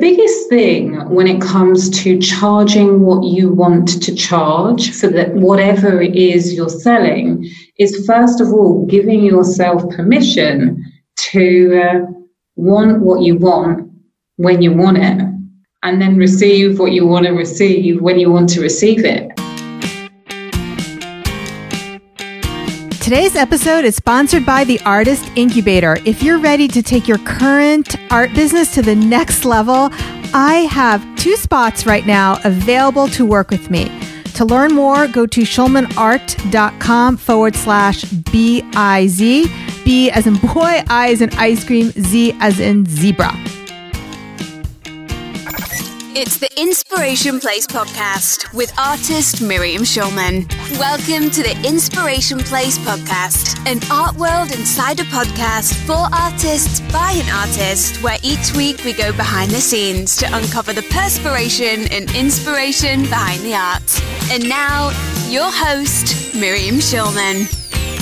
biggest 0.00 0.48
thing 0.48 1.08
when 1.10 1.26
it 1.26 1.40
comes 1.40 1.90
to 2.02 2.18
charging 2.18 3.00
what 3.00 3.22
you 3.22 3.52
want 3.52 4.02
to 4.02 4.14
charge 4.14 4.92
for 4.98 5.08
the, 5.08 5.24
whatever 5.34 6.00
it 6.00 6.16
is 6.16 6.54
you're 6.54 6.68
selling 6.68 7.48
is 7.78 8.04
first 8.06 8.40
of 8.40 8.52
all 8.52 8.86
giving 8.86 9.22
yourself 9.22 9.88
permission 9.90 10.82
to 11.16 11.80
uh, 11.82 12.00
want 12.56 13.00
what 13.00 13.22
you 13.22 13.36
want 13.36 13.90
when 14.36 14.62
you 14.62 14.72
want 14.72 14.98
it 14.98 15.20
and 15.82 16.00
then 16.00 16.16
receive 16.16 16.78
what 16.78 16.92
you 16.92 17.06
want 17.06 17.26
to 17.26 17.32
receive 17.32 18.00
when 18.00 18.18
you 18.18 18.30
want 18.30 18.48
to 18.48 18.60
receive 18.60 19.04
it. 19.04 19.39
Today's 23.10 23.34
episode 23.34 23.84
is 23.84 23.96
sponsored 23.96 24.46
by 24.46 24.62
the 24.62 24.78
Artist 24.82 25.32
Incubator. 25.34 25.96
If 26.04 26.22
you're 26.22 26.38
ready 26.38 26.68
to 26.68 26.80
take 26.80 27.08
your 27.08 27.18
current 27.18 27.96
art 28.12 28.32
business 28.34 28.72
to 28.74 28.82
the 28.82 28.94
next 28.94 29.44
level, 29.44 29.88
I 30.32 30.68
have 30.70 31.04
two 31.16 31.34
spots 31.34 31.86
right 31.86 32.06
now 32.06 32.38
available 32.44 33.08
to 33.08 33.26
work 33.26 33.50
with 33.50 33.68
me. 33.68 33.90
To 34.34 34.44
learn 34.44 34.74
more, 34.74 35.08
go 35.08 35.26
to 35.26 35.40
schulmanart.com 35.40 37.16
forward 37.16 37.56
slash 37.56 38.04
B-I-Z. 38.04 39.52
B 39.84 40.10
as 40.12 40.28
in 40.28 40.36
boy, 40.36 40.84
I 40.88 41.10
as 41.10 41.20
in 41.20 41.30
ice 41.30 41.64
cream, 41.64 41.90
Z 41.90 42.36
as 42.38 42.60
in 42.60 42.86
zebra. 42.86 43.36
It's 46.12 46.38
the 46.38 46.50
Inspiration 46.60 47.38
Place 47.38 47.68
podcast 47.68 48.52
with 48.52 48.76
artist 48.76 49.40
Miriam 49.40 49.84
Schulman. 49.84 50.50
Welcome 50.76 51.30
to 51.30 51.40
the 51.40 51.56
Inspiration 51.64 52.40
Place 52.40 52.78
podcast, 52.78 53.56
an 53.70 53.78
art 53.92 54.16
world 54.16 54.50
insider 54.50 55.04
podcast 55.04 55.72
for 55.86 56.12
artists 56.12 56.80
by 56.92 57.12
an 57.12 57.30
artist, 57.30 58.02
where 58.02 58.18
each 58.24 58.52
week 58.56 58.82
we 58.84 58.92
go 58.92 59.12
behind 59.12 59.52
the 59.52 59.60
scenes 59.60 60.16
to 60.16 60.26
uncover 60.36 60.72
the 60.72 60.82
perspiration 60.90 61.86
and 61.92 62.10
inspiration 62.16 63.02
behind 63.02 63.40
the 63.42 63.54
art. 63.54 64.32
And 64.32 64.48
now, 64.48 64.88
your 65.28 65.48
host, 65.48 66.34
Miriam 66.34 66.80
Schulman. 66.80 67.46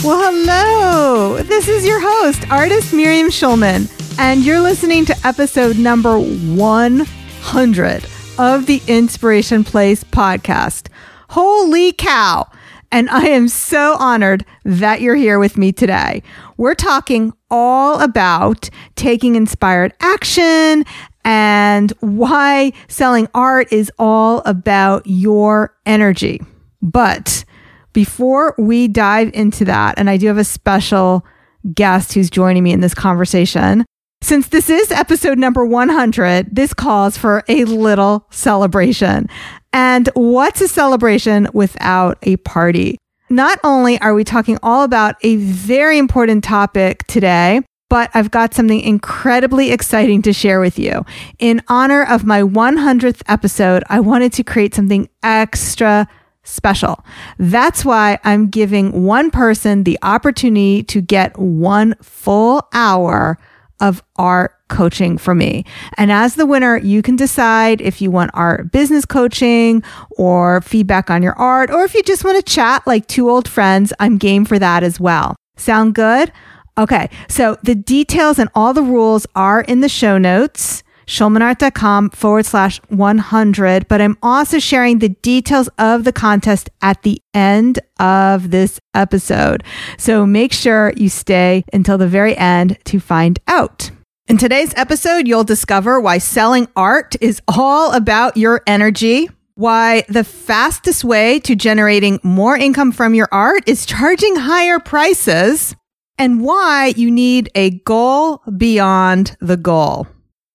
Well, 0.03 0.33
hello. 0.33 1.43
This 1.43 1.69
is 1.69 1.85
your 1.87 2.01
host, 2.01 2.51
artist 2.51 2.95
Miriam 2.95 3.29
Schulman, 3.29 3.87
and 4.19 4.43
you're 4.47 4.61
listening 4.61 5.05
to 5.05 5.17
episode 5.27 5.77
number 5.77 6.19
one. 6.19 7.07
100 7.49 8.05
of 8.37 8.67
the 8.67 8.83
Inspiration 8.87 9.65
Place 9.65 10.05
podcast. 10.05 10.89
Holy 11.31 11.93
cow! 11.93 12.47
And 12.93 13.09
I 13.09 13.29
am 13.29 13.49
so 13.49 13.97
honored 13.99 14.45
that 14.65 15.01
you're 15.01 15.15
here 15.15 15.39
with 15.39 15.57
me 15.57 15.73
today. 15.73 16.23
We're 16.59 16.75
talking 16.75 17.33
all 17.51 18.03
about 18.03 18.69
taking 18.97 19.35
inspired 19.35 19.95
action 20.01 20.85
and 21.25 21.91
why 22.01 22.75
selling 22.89 23.29
art 23.33 23.73
is 23.73 23.91
all 23.99 24.43
about 24.45 25.05
your 25.07 25.75
energy. 25.87 26.43
But 26.83 27.47
before 27.95 28.55
we 28.59 28.89
dive 28.89 29.31
into 29.33 29.65
that, 29.65 29.99
and 29.99 30.11
I 30.11 30.19
do 30.19 30.27
have 30.27 30.37
a 30.37 30.45
special 30.45 31.25
guest 31.73 32.13
who's 32.13 32.29
joining 32.29 32.63
me 32.63 32.73
in 32.73 32.81
this 32.81 32.95
conversation, 32.95 33.87
since 34.21 34.49
this 34.49 34.69
is 34.69 34.91
episode 34.91 35.39
number 35.39 35.65
100, 35.65 36.55
this 36.55 36.75
calls 36.75 37.17
for 37.17 37.45
a 37.49 37.65
little 37.65 38.27
celebration. 38.31 39.29
And 39.73 40.09
what's 40.15 40.61
a 40.61 40.69
celebration 40.69 41.49
without 41.53 42.19
a 42.23 42.37
party? 42.39 42.99
Not 43.31 43.59
only 43.63 44.01
are 44.01 44.15
we 44.15 44.25
talking 44.25 44.59
all 44.63 44.83
about 44.83 45.17
a 45.23 45.37
very 45.37 45.99
important 45.99 46.43
topic 46.43 47.07
today, 47.07 47.63
but 47.89 48.11
I've 48.13 48.31
got 48.31 48.55
something 48.55 48.81
incredibly 48.81 49.71
exciting 49.71 50.23
to 50.23 50.33
share 50.33 50.61
with 50.61 50.79
you. 50.79 51.05
In 51.39 51.63
honor 51.69 52.05
of 52.05 52.25
my 52.25 52.43
100th 52.43 53.23
episode, 53.29 53.83
I 53.89 54.01
wanted 54.01 54.33
to 54.35 54.45
create 54.45 54.75
something 54.75 55.09
extra 55.23 56.09
special. 56.43 57.05
That's 57.39 57.85
why 57.85 58.19
I'm 58.25 58.49
giving 58.49 59.05
one 59.05 59.31
person 59.31 59.85
the 59.85 59.99
opportunity 60.03 60.83
to 60.85 61.01
get 61.01 61.39
one 61.39 61.95
full 62.03 62.67
hour 62.73 63.39
of 63.81 64.03
art 64.17 64.55
coaching 64.69 65.19
for 65.19 65.35
me. 65.35 65.65
And 65.97 66.13
as 66.13 66.35
the 66.35 66.47
winner, 66.47 66.77
you 66.77 67.03
can 67.03 67.17
decide 67.17 67.81
if 67.81 68.01
you 68.01 68.11
want 68.11 68.31
art 68.35 68.71
business 68.71 69.05
coaching 69.05 69.83
or 70.11 70.61
feedback 70.61 71.11
on 71.11 71.23
your 71.23 71.35
art, 71.35 71.71
or 71.71 71.85
if 71.85 71.95
you 71.95 72.03
just 72.03 72.25
want 72.25 72.37
to 72.37 72.43
chat 72.53 72.87
like 72.87 73.07
two 73.07 73.31
old 73.31 73.49
friends, 73.49 73.93
I'm 73.99 74.19
game 74.19 74.45
for 74.45 74.59
that 74.59 74.83
as 74.83 75.01
well. 75.01 75.37
Sound 75.57 75.95
good? 75.95 76.33
Okay. 76.77 77.11
So 77.29 77.57
the 77.63 77.75
details 77.75 78.39
and 78.39 78.49
all 78.55 78.73
the 78.73 78.83
rules 78.83 79.27
are 79.35 79.63
in 79.63 79.81
the 79.81 79.89
show 79.89 80.19
notes 80.19 80.83
schulmanart.com 81.09 82.11
forward 82.11 82.47
slash 82.47 82.81
100. 82.89 83.89
But 83.89 84.01
I'm 84.01 84.17
also 84.23 84.59
sharing 84.59 85.01
the 85.01 85.09
details 85.09 85.69
of 85.79 86.05
the 86.05 86.13
contest 86.13 86.71
at 86.81 87.03
the 87.03 87.21
end 87.35 87.81
of 87.99 88.51
this 88.51 88.79
episode. 88.95 89.65
So 89.97 90.25
make 90.25 90.53
sure 90.53 90.93
you 90.97 91.09
stay 91.09 91.65
until 91.73 91.99
the 91.99 92.07
very 92.07 92.37
end 92.37 92.79
to 92.85 93.01
find 93.01 93.39
out. 93.49 93.91
In 94.29 94.37
today's 94.37 94.75
episode, 94.77 95.27
you'll 95.27 95.43
discover 95.43 95.99
why 95.99 96.19
selling 96.19 96.69
art 96.77 97.17
is 97.21 97.41
all 97.49 97.93
about 97.93 98.37
your 98.37 98.63
energy. 98.67 99.31
Why 99.55 100.05
the 100.09 100.23
fastest 100.23 101.03
way 101.03 101.41
to 101.41 101.57
generating 101.57 102.21
more 102.23 102.55
income 102.55 102.93
from 102.93 103.15
your 103.15 103.29
art 103.33 103.63
is 103.67 103.87
charging 103.87 104.37
higher 104.37 104.79
prices, 104.79 105.75
and 106.19 106.43
why 106.43 106.93
you 106.95 107.11
need 107.11 107.51
a 107.55 107.71
goal 107.71 108.43
beyond 108.57 109.37
the 109.41 109.57
goal. 109.57 110.07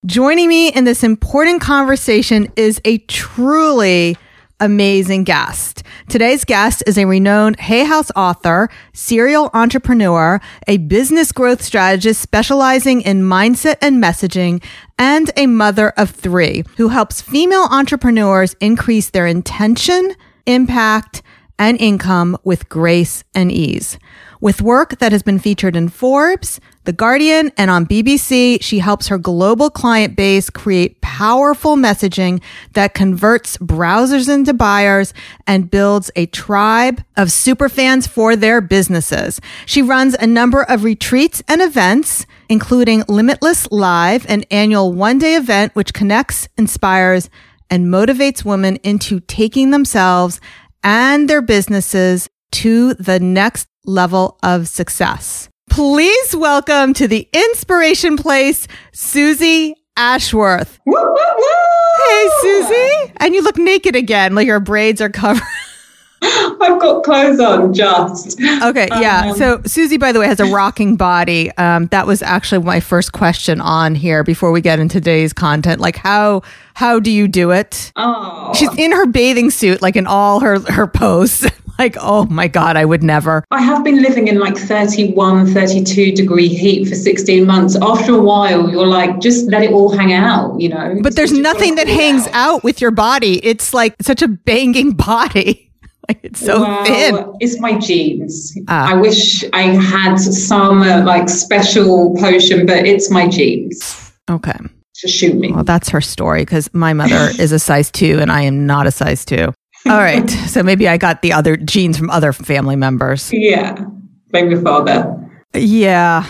Joining 0.06 0.48
me 0.48 0.68
in 0.68 0.84
this 0.84 1.02
important 1.02 1.62
conversation 1.62 2.52
is 2.56 2.78
a 2.84 2.98
truly 2.98 4.18
amazing 4.60 5.24
guest. 5.24 5.82
Today's 6.10 6.44
guest 6.44 6.82
is 6.86 6.98
a 6.98 7.06
renowned 7.06 7.58
Hay 7.58 7.84
House 7.84 8.10
author, 8.14 8.68
serial 8.92 9.48
entrepreneur, 9.54 10.42
a 10.68 10.76
business 10.76 11.32
growth 11.32 11.62
strategist 11.62 12.20
specializing 12.20 13.00
in 13.00 13.22
mindset 13.22 13.76
and 13.80 14.02
messaging, 14.02 14.62
and 14.98 15.30
a 15.38 15.46
mother 15.46 15.94
of 15.96 16.10
three 16.10 16.64
who 16.76 16.88
helps 16.88 17.22
female 17.22 17.66
entrepreneurs 17.70 18.54
increase 18.60 19.08
their 19.08 19.26
intention, 19.26 20.14
impact, 20.44 21.22
and 21.58 21.80
income 21.80 22.36
with 22.44 22.68
grace 22.68 23.24
and 23.34 23.50
ease. 23.50 23.98
With 24.44 24.60
work 24.60 24.98
that 24.98 25.12
has 25.12 25.22
been 25.22 25.38
featured 25.38 25.74
in 25.74 25.88
Forbes, 25.88 26.60
The 26.84 26.92
Guardian, 26.92 27.50
and 27.56 27.70
on 27.70 27.86
BBC, 27.86 28.62
she 28.62 28.78
helps 28.78 29.08
her 29.08 29.16
global 29.16 29.70
client 29.70 30.16
base 30.16 30.50
create 30.50 31.00
powerful 31.00 31.76
messaging 31.76 32.42
that 32.74 32.92
converts 32.92 33.56
browsers 33.56 34.28
into 34.28 34.52
buyers 34.52 35.14
and 35.46 35.70
builds 35.70 36.10
a 36.14 36.26
tribe 36.26 37.02
of 37.16 37.28
superfans 37.28 38.06
for 38.06 38.36
their 38.36 38.60
businesses. 38.60 39.40
She 39.64 39.80
runs 39.80 40.12
a 40.12 40.26
number 40.26 40.62
of 40.62 40.84
retreats 40.84 41.42
and 41.48 41.62
events, 41.62 42.26
including 42.50 43.02
Limitless 43.08 43.66
Live, 43.70 44.26
an 44.28 44.44
annual 44.50 44.92
one 44.92 45.16
day 45.16 45.36
event 45.36 45.74
which 45.74 45.94
connects, 45.94 46.48
inspires, 46.58 47.30
and 47.70 47.86
motivates 47.86 48.44
women 48.44 48.76
into 48.82 49.20
taking 49.20 49.70
themselves 49.70 50.38
and 50.82 51.30
their 51.30 51.40
businesses 51.40 52.28
to 52.54 52.94
the 52.94 53.18
next 53.18 53.66
level 53.84 54.38
of 54.44 54.68
success. 54.68 55.48
Please 55.70 56.36
welcome 56.36 56.94
to 56.94 57.08
the 57.08 57.28
Inspiration 57.32 58.16
Place, 58.16 58.68
Suzy 58.92 59.74
Ashworth. 59.96 60.78
Woo, 60.86 60.94
woo, 60.94 61.14
woo! 61.14 62.08
Hey, 62.08 62.28
Suzy. 62.42 63.12
And 63.16 63.34
you 63.34 63.42
look 63.42 63.58
naked 63.58 63.96
again, 63.96 64.36
like 64.36 64.46
your 64.46 64.60
braids 64.60 65.00
are 65.00 65.08
covered. 65.08 65.42
I've 66.22 66.80
got 66.80 67.02
clothes 67.02 67.40
on 67.40 67.74
just. 67.74 68.40
Okay, 68.40 68.86
yeah. 68.92 69.30
Um, 69.30 69.36
so 69.36 69.60
Suzy, 69.66 69.96
by 69.96 70.12
the 70.12 70.20
way, 70.20 70.26
has 70.26 70.40
a 70.40 70.46
rocking 70.46 70.96
body. 70.96 71.50
Um, 71.58 71.86
that 71.88 72.06
was 72.06 72.22
actually 72.22 72.64
my 72.64 72.78
first 72.78 73.12
question 73.12 73.60
on 73.60 73.96
here 73.96 74.22
before 74.22 74.52
we 74.52 74.60
get 74.60 74.78
into 74.78 75.00
today's 75.00 75.32
content. 75.32 75.80
Like 75.80 75.96
how 75.96 76.42
how 76.74 77.00
do 77.00 77.10
you 77.10 77.26
do 77.28 77.50
it? 77.50 77.92
Oh. 77.96 78.52
She's 78.54 78.72
in 78.78 78.92
her 78.92 79.06
bathing 79.06 79.50
suit, 79.50 79.82
like 79.82 79.96
in 79.96 80.06
all 80.06 80.40
her 80.40 80.60
her 80.72 80.86
posts. 80.86 81.46
like, 81.78 81.96
oh 82.00 82.24
my 82.26 82.48
God, 82.48 82.76
I 82.76 82.84
would 82.84 83.02
never. 83.02 83.44
I 83.50 83.60
have 83.60 83.84
been 83.84 84.02
living 84.02 84.28
in 84.28 84.38
like 84.38 84.56
31, 84.56 85.52
32 85.52 86.12
degree 86.12 86.48
heat 86.48 86.88
for 86.88 86.94
16 86.94 87.46
months. 87.46 87.76
After 87.80 88.14
a 88.14 88.20
while, 88.20 88.70
you're 88.70 88.86
like, 88.86 89.20
just 89.20 89.48
let 89.50 89.62
it 89.62 89.72
all 89.72 89.96
hang 89.96 90.12
out, 90.12 90.60
you 90.60 90.68
know? 90.68 90.96
But 91.02 91.16
there's 91.16 91.32
nothing 91.32 91.74
that 91.76 91.88
hangs 91.88 92.26
out. 92.28 92.34
out 92.34 92.64
with 92.64 92.80
your 92.80 92.90
body. 92.90 93.44
It's 93.44 93.74
like 93.74 93.96
such 94.00 94.22
a 94.22 94.28
banging 94.28 94.92
body. 94.96 95.72
Like 96.08 96.20
it's 96.22 96.40
so 96.40 96.60
well, 96.60 96.84
thin. 96.84 97.36
It's 97.40 97.58
my 97.60 97.78
genes. 97.78 98.56
Ah. 98.68 98.90
I 98.90 98.94
wish 98.94 99.42
I 99.54 99.62
had 99.62 100.16
some 100.16 100.82
uh, 100.82 101.02
like 101.02 101.30
special 101.30 102.14
potion, 102.16 102.66
but 102.66 102.84
it's 102.84 103.10
my 103.10 103.26
genes. 103.26 104.12
Okay. 104.30 104.58
To 104.96 105.08
shoot 105.08 105.34
me. 105.34 105.50
Well, 105.50 105.64
that's 105.64 105.88
her 105.88 106.02
story 106.02 106.42
because 106.42 106.72
my 106.74 106.92
mother 106.92 107.30
is 107.38 107.52
a 107.52 107.58
size 107.58 107.90
two 107.90 108.18
and 108.20 108.30
I 108.30 108.42
am 108.42 108.66
not 108.66 108.86
a 108.86 108.90
size 108.90 109.24
two. 109.24 109.54
All 109.86 109.98
right. 109.98 110.28
So 110.30 110.62
maybe 110.62 110.88
I 110.88 110.96
got 110.96 111.22
the 111.22 111.32
other 111.32 111.56
genes 111.56 111.98
from 111.98 112.10
other 112.10 112.32
family 112.32 112.76
members. 112.76 113.32
Yeah. 113.32 113.84
Maybe 114.32 114.56
father. 114.56 115.14
Yeah, 115.54 116.26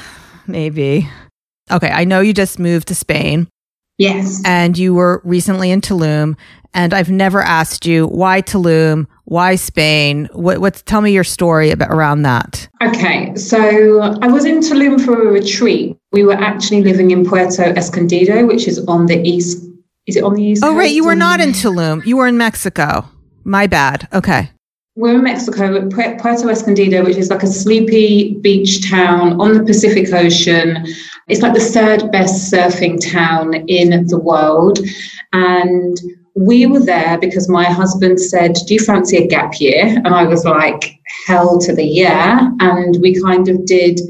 maybe. 0.46 1.08
Okay. 1.70 1.88
I 1.88 2.04
know 2.04 2.20
you 2.20 2.34
just 2.34 2.58
moved 2.58 2.88
to 2.88 2.94
Spain. 2.94 3.48
Yes. 3.96 4.42
And 4.44 4.76
you 4.76 4.92
were 4.92 5.22
recently 5.24 5.70
in 5.70 5.80
Tulum. 5.80 6.36
And 6.76 6.92
I've 6.92 7.10
never 7.10 7.40
asked 7.40 7.86
you 7.86 8.08
why 8.08 8.42
Tulum, 8.42 9.06
why 9.26 9.54
Spain? 9.54 10.28
What, 10.32 10.58
what's 10.58 10.82
tell 10.82 11.00
me 11.00 11.12
your 11.12 11.22
story 11.22 11.70
about 11.70 11.90
around 11.90 12.22
that? 12.22 12.68
Okay, 12.82 13.32
so 13.36 14.02
I 14.20 14.26
was 14.26 14.44
in 14.44 14.58
Tulum 14.58 15.00
for 15.02 15.28
a 15.28 15.30
retreat. 15.30 15.96
We 16.10 16.24
were 16.24 16.34
actually 16.34 16.82
living 16.82 17.12
in 17.12 17.24
Puerto 17.24 17.62
Escondido, 17.62 18.44
which 18.46 18.66
is 18.66 18.84
on 18.86 19.06
the 19.06 19.22
east. 19.22 19.64
Is 20.06 20.16
it 20.16 20.24
on 20.24 20.34
the 20.34 20.42
east? 20.42 20.64
Oh, 20.64 20.74
right. 20.76 20.90
You 20.90 21.04
were 21.04 21.14
not 21.14 21.40
in 21.40 21.50
Tulum. 21.50 22.04
You 22.04 22.16
were 22.16 22.26
in 22.26 22.36
Mexico. 22.36 23.08
My 23.44 23.66
bad. 23.66 24.08
Okay. 24.12 24.50
We're 24.96 25.16
in 25.16 25.24
Mexico, 25.24 25.88
Puerto 25.88 26.48
Escondido, 26.48 27.04
which 27.04 27.16
is 27.16 27.28
like 27.28 27.42
a 27.42 27.48
sleepy 27.48 28.34
beach 28.34 28.88
town 28.88 29.40
on 29.40 29.54
the 29.54 29.64
Pacific 29.64 30.12
Ocean. 30.12 30.86
It's 31.28 31.42
like 31.42 31.54
the 31.54 31.60
third 31.60 32.12
best 32.12 32.52
surfing 32.52 33.00
town 33.12 33.54
in 33.66 34.06
the 34.06 34.18
world. 34.18 34.78
And 35.32 35.98
we 36.36 36.66
were 36.66 36.80
there 36.80 37.18
because 37.18 37.48
my 37.48 37.64
husband 37.64 38.20
said, 38.20 38.54
Do 38.66 38.74
you 38.74 38.80
fancy 38.80 39.16
a 39.16 39.26
gap 39.26 39.54
year? 39.58 39.84
And 39.84 40.08
I 40.08 40.24
was 40.24 40.44
like, 40.44 41.00
Hell 41.26 41.58
to 41.60 41.74
the 41.74 41.84
yeah. 41.84 42.50
And 42.60 42.96
we 43.00 43.20
kind 43.20 43.48
of 43.48 43.66
did 43.66 44.00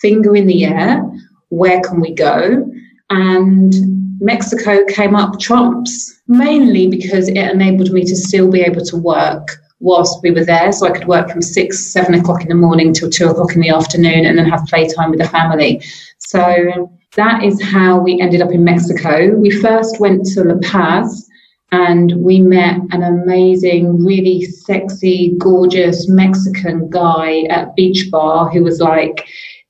finger 0.00 0.36
in 0.36 0.46
the 0.46 0.66
air. 0.66 1.02
Where 1.48 1.80
can 1.80 2.00
we 2.00 2.14
go? 2.14 2.70
And 3.08 3.74
Mexico 4.20 4.84
came 4.86 5.14
up 5.14 5.38
trumps, 5.38 6.20
mainly 6.26 6.88
because 6.88 7.28
it 7.28 7.36
enabled 7.36 7.92
me 7.92 8.04
to 8.04 8.16
still 8.16 8.50
be 8.50 8.60
able 8.60 8.84
to 8.84 8.96
work 8.96 9.58
whilst 9.80 10.22
we 10.22 10.30
were 10.30 10.44
there. 10.44 10.72
So 10.72 10.86
I 10.86 10.90
could 10.90 11.06
work 11.06 11.30
from 11.30 11.42
six, 11.42 11.78
seven 11.92 12.14
o'clock 12.14 12.42
in 12.42 12.48
the 12.48 12.54
morning 12.54 12.92
till 12.92 13.10
two 13.10 13.28
o'clock 13.28 13.54
in 13.54 13.60
the 13.60 13.70
afternoon 13.70 14.24
and 14.26 14.36
then 14.36 14.48
have 14.48 14.66
playtime 14.66 15.10
with 15.10 15.20
the 15.20 15.28
family. 15.28 15.82
So 16.18 16.90
that 17.16 17.42
is 17.42 17.62
how 17.62 17.98
we 18.00 18.20
ended 18.20 18.42
up 18.42 18.52
in 18.52 18.64
Mexico. 18.64 19.34
We 19.34 19.50
first 19.50 20.00
went 20.00 20.26
to 20.26 20.44
La 20.44 20.58
Paz 20.62 21.28
and 21.70 22.12
we 22.16 22.40
met 22.40 22.78
an 22.90 23.02
amazing, 23.02 24.04
really 24.04 24.42
sexy, 24.42 25.34
gorgeous 25.38 26.08
Mexican 26.08 26.88
guy 26.88 27.42
at 27.50 27.74
Beach 27.76 28.10
Bar 28.10 28.50
who 28.50 28.64
was 28.64 28.80
like, 28.80 29.28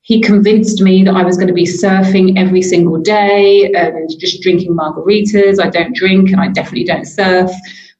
he 0.08 0.22
convinced 0.22 0.81
me 0.81 1.05
that 1.05 1.14
I 1.14 1.22
was 1.22 1.37
going 1.37 1.49
to 1.49 1.52
be 1.52 1.66
surfing 1.66 2.38
every 2.38 2.62
single 2.62 2.96
day 2.96 3.70
and 3.75 4.08
just 4.19 4.40
drinking 4.40 4.75
margaritas. 4.75 5.62
I 5.62 5.69
don't 5.69 5.94
drink 5.94 6.31
and 6.31 6.40
I 6.40 6.49
definitely 6.49 6.84
don't 6.84 7.05
surf. 7.05 7.50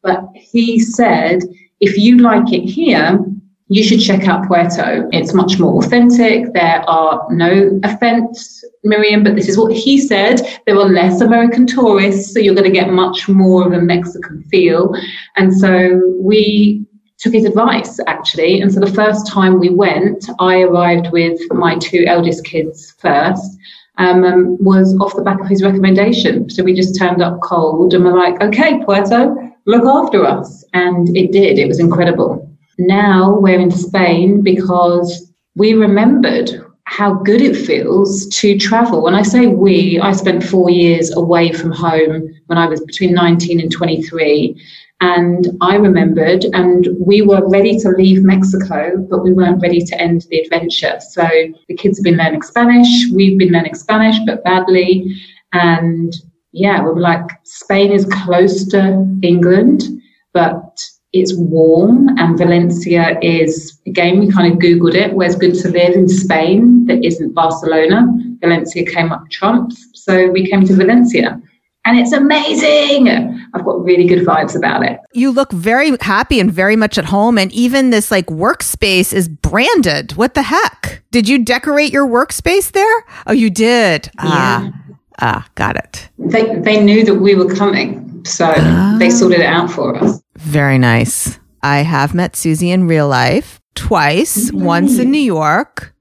But 0.03 0.25
he 0.35 0.81
said, 0.81 1.43
if 1.81 1.99
you 1.99 2.17
like 2.17 2.51
it 2.51 2.63
here, 2.63 3.23
you 3.69 3.85
should 3.85 4.01
check 4.01 4.27
out 4.27 4.47
Puerto. 4.47 5.07
It's 5.13 5.35
much 5.35 5.59
more 5.59 5.85
authentic. 5.85 6.51
There 6.55 6.83
are 6.89 7.27
no 7.31 7.79
offense, 7.85 8.65
Miriam, 8.85 9.23
but 9.23 9.37
this 9.37 9.47
is 9.47 9.59
what 9.59 9.75
he 9.75 10.01
said. 10.01 10.41
There 10.65 10.79
are 10.79 10.89
less 10.89 11.21
American 11.21 11.67
tourists, 11.67 12.33
so 12.33 12.39
you're 12.39 12.55
going 12.55 12.73
to 12.73 12.81
get 12.81 12.89
much 12.89 13.29
more 13.29 13.67
of 13.67 13.75
a 13.75 13.83
Mexican 13.83 14.43
feel. 14.45 14.95
And 15.37 15.55
so 15.55 16.01
we 16.19 16.87
took 17.19 17.33
his 17.33 17.45
advice 17.45 18.01
actually. 18.07 18.61
And 18.61 18.73
so 18.73 18.81
the 18.81 18.93
first 18.93 19.27
time 19.27 19.59
we 19.59 19.71
went, 19.71 20.29
I 20.39 20.63
arrived 20.63 21.11
with 21.13 21.41
my 21.51 21.77
two 21.79 22.05
eldest 22.07 22.45
kids 22.45 22.95
first. 22.99 23.59
Um, 23.99 24.23
um, 24.23 24.57
was 24.63 24.97
off 25.01 25.17
the 25.17 25.23
back 25.23 25.41
of 25.41 25.49
his 25.49 25.61
recommendation. 25.61 26.49
So 26.49 26.63
we 26.63 26.73
just 26.73 26.97
turned 26.97 27.21
up 27.21 27.41
cold 27.41 27.95
and 27.95 28.05
we're 28.05 28.17
like, 28.17 28.41
okay, 28.41 28.81
Puerto, 28.85 29.35
look 29.67 29.85
after 29.85 30.25
us. 30.25 30.65
And 30.73 31.17
it 31.17 31.33
did. 31.33 31.59
It 31.59 31.67
was 31.67 31.81
incredible. 31.81 32.49
Now 32.79 33.37
we're 33.41 33.59
in 33.59 33.73
Spain 33.73 34.41
because 34.43 35.33
we 35.57 35.75
remembered 35.75 36.65
how 36.85 37.13
good 37.13 37.43
it 37.43 37.57
feels 37.57 38.27
to 38.29 38.57
travel. 38.57 39.03
When 39.03 39.15
I 39.17 39.23
say 39.23 39.49
we, 39.49 39.99
I 40.01 40.13
spent 40.13 40.45
four 40.45 40.71
years 40.71 41.15
away 41.15 41.53
from 41.53 41.73
home 41.73 42.33
when 42.47 42.57
I 42.57 42.67
was 42.67 42.81
between 42.81 43.13
19 43.13 43.61
and 43.61 43.71
23. 43.71 44.65
And 45.01 45.47
I 45.61 45.77
remembered, 45.77 46.45
and 46.53 46.89
we 46.99 47.23
were 47.23 47.49
ready 47.49 47.79
to 47.79 47.91
leave 47.91 48.25
Mexico, 48.25 48.97
but 49.09 49.23
we 49.23 49.33
weren't 49.33 49.63
ready 49.63 49.81
to 49.85 50.01
end 50.01 50.27
the 50.29 50.41
adventure. 50.41 50.99
So 51.01 51.25
the 51.69 51.75
kids 51.75 51.99
have 51.99 52.05
been 52.05 52.17
learning 52.17 52.43
Spanish. 52.43 52.89
We've 53.15 53.39
been 53.39 53.53
learning 53.53 53.75
Spanish, 53.75 54.17
but 54.27 54.43
badly. 54.43 55.15
And 55.53 56.13
yeah, 56.51 56.83
we 56.83 56.91
were 56.91 57.01
like, 57.01 57.31
Spain 57.45 57.93
is 57.93 58.07
close 58.07 58.67
to 58.69 59.07
England, 59.23 59.85
but 60.33 60.81
it's 61.13 61.35
warm 61.37 62.09
and 62.19 62.37
Valencia 62.37 63.19
is, 63.23 63.81
again, 63.87 64.19
we 64.19 64.31
kind 64.31 64.53
of 64.53 64.59
Googled 64.59 64.95
it, 64.95 65.15
where's 65.15 65.37
good 65.37 65.55
to 65.55 65.69
live 65.71 65.95
in 65.95 66.09
Spain 66.09 66.87
that 66.87 67.05
isn't 67.05 67.35
Barcelona. 67.35 68.07
Valencia 68.41 68.85
came 68.85 69.13
up 69.13 69.31
trumps. 69.31 69.87
So 69.95 70.29
we 70.31 70.51
came 70.51 70.65
to 70.67 70.75
Valencia 70.75 71.41
and 71.85 71.99
it's 71.99 72.13
amazing. 72.13 73.09
I've 73.55 73.65
got 73.65 73.83
really 73.83 74.07
good 74.07 74.27
vibes 74.27 74.55
about 74.55 74.85
it. 74.85 74.99
You 75.13 75.31
look 75.31 75.53
very 75.53 75.97
happy 76.01 76.39
and 76.39 76.53
very 76.53 76.77
much 76.77 76.99
at 76.99 77.07
home. 77.07 77.39
And 77.39 77.51
even 77.53 77.91
this 77.91 78.11
like 78.11 78.27
workspace 78.27 79.13
is 79.13 79.29
branded. 79.29 80.13
What 80.13 80.35
the 80.35 80.43
heck? 80.43 81.03
Did 81.11 81.29
you 81.29 81.43
decorate 81.45 81.93
your 81.93 82.07
workspace 82.07 82.73
there? 82.73 83.05
Oh, 83.27 83.33
you 83.33 83.49
did. 83.49 84.11
Yeah. 84.17 84.71
Ah, 84.71 84.73
ah 85.21 85.49
got 85.55 85.77
it. 85.77 86.09
They, 86.19 86.57
they 86.57 86.83
knew 86.83 87.05
that 87.05 87.17
we 87.17 87.35
were 87.35 87.55
coming. 87.55 88.23
So 88.25 88.53
ah. 88.55 88.97
they 88.99 89.09
sorted 89.09 89.41
it 89.41 89.47
out 89.47 89.71
for 89.71 89.97
us. 89.97 90.21
Very 90.37 90.79
nice. 90.79 91.39
I 91.63 91.79
have 91.79 92.15
met 92.15 92.37
Suzy 92.37 92.71
in 92.71 92.87
real 92.87 93.09
life 93.09 93.61
twice, 93.75 94.51
mm-hmm. 94.51 94.65
once 94.65 94.99
in 94.99 95.11
New 95.11 95.19
York. 95.19 95.95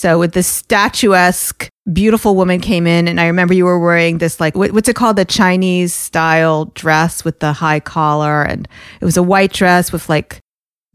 So 0.00 0.18
with 0.18 0.32
this 0.32 0.46
statuesque, 0.46 1.68
beautiful 1.92 2.34
woman 2.34 2.58
came 2.58 2.86
in 2.86 3.06
and 3.06 3.20
I 3.20 3.26
remember 3.26 3.52
you 3.52 3.66
were 3.66 3.78
wearing 3.78 4.16
this 4.16 4.40
like, 4.40 4.56
what, 4.56 4.72
what's 4.72 4.88
it 4.88 4.96
called? 4.96 5.16
The 5.16 5.26
Chinese 5.26 5.92
style 5.92 6.64
dress 6.74 7.22
with 7.22 7.40
the 7.40 7.52
high 7.52 7.80
collar. 7.80 8.42
And 8.42 8.66
it 8.98 9.04
was 9.04 9.18
a 9.18 9.22
white 9.22 9.52
dress 9.52 9.92
with 9.92 10.08
like, 10.08 10.40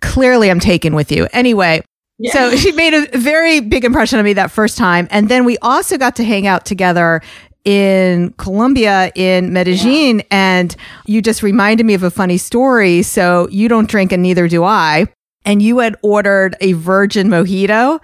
clearly 0.01 0.49
I'm 0.49 0.59
taken 0.59 0.95
with 0.95 1.11
you. 1.11 1.27
Anyway. 1.33 1.83
Yeah. 2.17 2.33
So 2.33 2.55
she 2.55 2.71
made 2.71 2.95
a 2.95 3.15
very 3.15 3.59
big 3.59 3.85
impression 3.85 4.17
on 4.17 4.25
me 4.25 4.33
that 4.33 4.49
first 4.49 4.75
time. 4.75 5.07
And 5.11 5.29
then 5.29 5.45
we 5.45 5.59
also 5.59 5.99
got 5.99 6.15
to 6.15 6.23
hang 6.23 6.47
out 6.47 6.65
together 6.65 7.21
in 7.63 8.33
Colombia 8.39 9.11
in 9.13 9.53
Medellin. 9.53 10.17
Yeah. 10.17 10.25
And 10.31 10.75
you 11.05 11.21
just 11.21 11.43
reminded 11.43 11.85
me 11.85 11.93
of 11.93 12.01
a 12.01 12.09
funny 12.09 12.39
story. 12.39 13.03
So 13.03 13.47
you 13.51 13.69
don't 13.69 13.87
drink 13.87 14.11
and 14.11 14.23
neither 14.23 14.47
do 14.47 14.63
I. 14.63 15.05
And 15.45 15.61
you 15.61 15.77
had 15.77 15.95
ordered 16.01 16.55
a 16.59 16.73
virgin 16.73 17.27
mojito. 17.27 17.99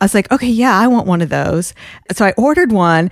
I 0.00 0.04
was 0.04 0.14
like, 0.14 0.30
okay, 0.30 0.48
yeah, 0.48 0.78
I 0.78 0.86
want 0.86 1.06
one 1.06 1.20
of 1.20 1.28
those. 1.28 1.74
So 2.12 2.24
I 2.24 2.32
ordered 2.36 2.72
one. 2.72 3.10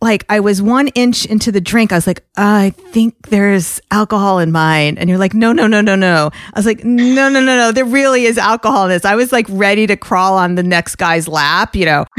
Like 0.00 0.24
I 0.28 0.40
was 0.40 0.60
one 0.60 0.88
inch 0.88 1.26
into 1.26 1.52
the 1.52 1.60
drink. 1.60 1.92
I 1.92 1.94
was 1.94 2.08
like, 2.08 2.24
I 2.36 2.70
think 2.70 3.28
there's 3.28 3.80
alcohol 3.92 4.40
in 4.40 4.50
mine. 4.50 4.98
And 4.98 5.08
you're 5.08 5.18
like, 5.18 5.32
no, 5.32 5.52
no, 5.52 5.68
no, 5.68 5.80
no, 5.80 5.94
no. 5.94 6.30
I 6.52 6.58
was 6.58 6.66
like, 6.66 6.84
no, 6.84 7.28
no, 7.28 7.40
no, 7.40 7.56
no. 7.56 7.70
There 7.70 7.84
really 7.84 8.24
is 8.24 8.36
alcohol 8.36 8.84
in 8.84 8.90
this. 8.90 9.04
I 9.04 9.14
was 9.14 9.30
like 9.30 9.46
ready 9.48 9.86
to 9.86 9.96
crawl 9.96 10.36
on 10.36 10.56
the 10.56 10.62
next 10.64 10.96
guy's 10.96 11.28
lap, 11.28 11.76
you 11.76 11.84
know. 11.84 12.06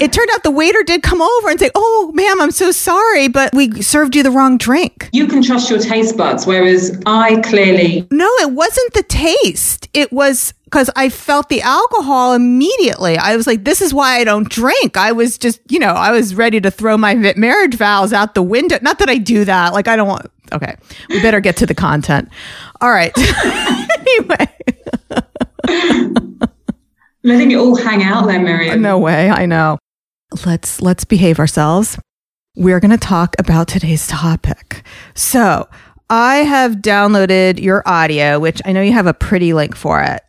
it 0.00 0.12
turned 0.12 0.30
out 0.32 0.44
the 0.44 0.52
waiter 0.52 0.82
did 0.84 1.02
come 1.02 1.20
over 1.20 1.48
and 1.48 1.58
say, 1.58 1.70
Oh, 1.74 2.12
ma'am, 2.14 2.40
I'm 2.40 2.50
so 2.52 2.70
sorry, 2.70 3.28
but 3.28 3.52
we 3.54 3.82
served 3.82 4.14
you 4.14 4.22
the 4.22 4.30
wrong 4.30 4.58
drink. 4.58 5.08
You 5.12 5.26
can 5.26 5.42
trust 5.42 5.70
your 5.70 5.80
taste 5.80 6.16
buds, 6.16 6.46
whereas 6.46 7.00
I 7.06 7.40
clearly. 7.40 8.06
No, 8.12 8.28
it 8.36 8.52
wasn't 8.52 8.92
the 8.94 9.02
taste. 9.02 9.88
It 9.92 10.12
was 10.12 10.54
because 10.70 10.90
I 10.96 11.08
felt 11.08 11.48
the 11.48 11.62
alcohol 11.62 12.34
immediately. 12.34 13.16
I 13.16 13.36
was 13.36 13.46
like, 13.46 13.64
this 13.64 13.80
is 13.80 13.94
why 13.94 14.18
I 14.18 14.24
don't 14.24 14.46
drink. 14.48 14.98
I 14.98 15.12
was 15.12 15.38
just, 15.38 15.60
you 15.70 15.78
know, 15.78 15.92
I 15.92 16.10
was 16.10 16.34
ready 16.34 16.60
to 16.60 16.70
throw 16.70 16.98
my 16.98 17.14
marriage 17.14 17.74
vows 17.74 18.12
out 18.12 18.34
the 18.34 18.42
window. 18.42 18.78
Not 18.82 18.98
that 18.98 19.08
I 19.08 19.16
do 19.16 19.46
that. 19.46 19.72
Like, 19.72 19.88
I 19.88 19.96
don't 19.96 20.08
want, 20.08 20.30
okay, 20.52 20.76
we 21.08 21.22
better 21.22 21.40
get 21.40 21.56
to 21.58 21.66
the 21.66 21.74
content. 21.74 22.28
All 22.82 22.90
right. 22.90 23.12
anyway. 23.16 24.48
letting 27.24 27.50
it 27.50 27.56
all 27.56 27.74
hang 27.74 28.02
out 28.02 28.26
there, 28.26 28.40
Miriam. 28.40 28.82
No 28.82 28.98
way. 28.98 29.30
I 29.30 29.46
know. 29.46 29.78
Let's 30.44 30.82
let's 30.82 31.04
behave 31.04 31.38
ourselves. 31.38 31.98
We're 32.56 32.80
going 32.80 32.90
to 32.90 32.98
talk 32.98 33.36
about 33.38 33.68
today's 33.68 34.06
topic. 34.06 34.82
So, 35.14 35.66
I 36.10 36.36
have 36.36 36.76
downloaded 36.76 37.58
your 37.58 37.82
audio, 37.86 38.38
which 38.38 38.60
I 38.66 38.72
know 38.72 38.82
you 38.82 38.92
have 38.92 39.06
a 39.06 39.14
pretty 39.14 39.54
link 39.54 39.74
for 39.74 40.02
it. 40.02 40.20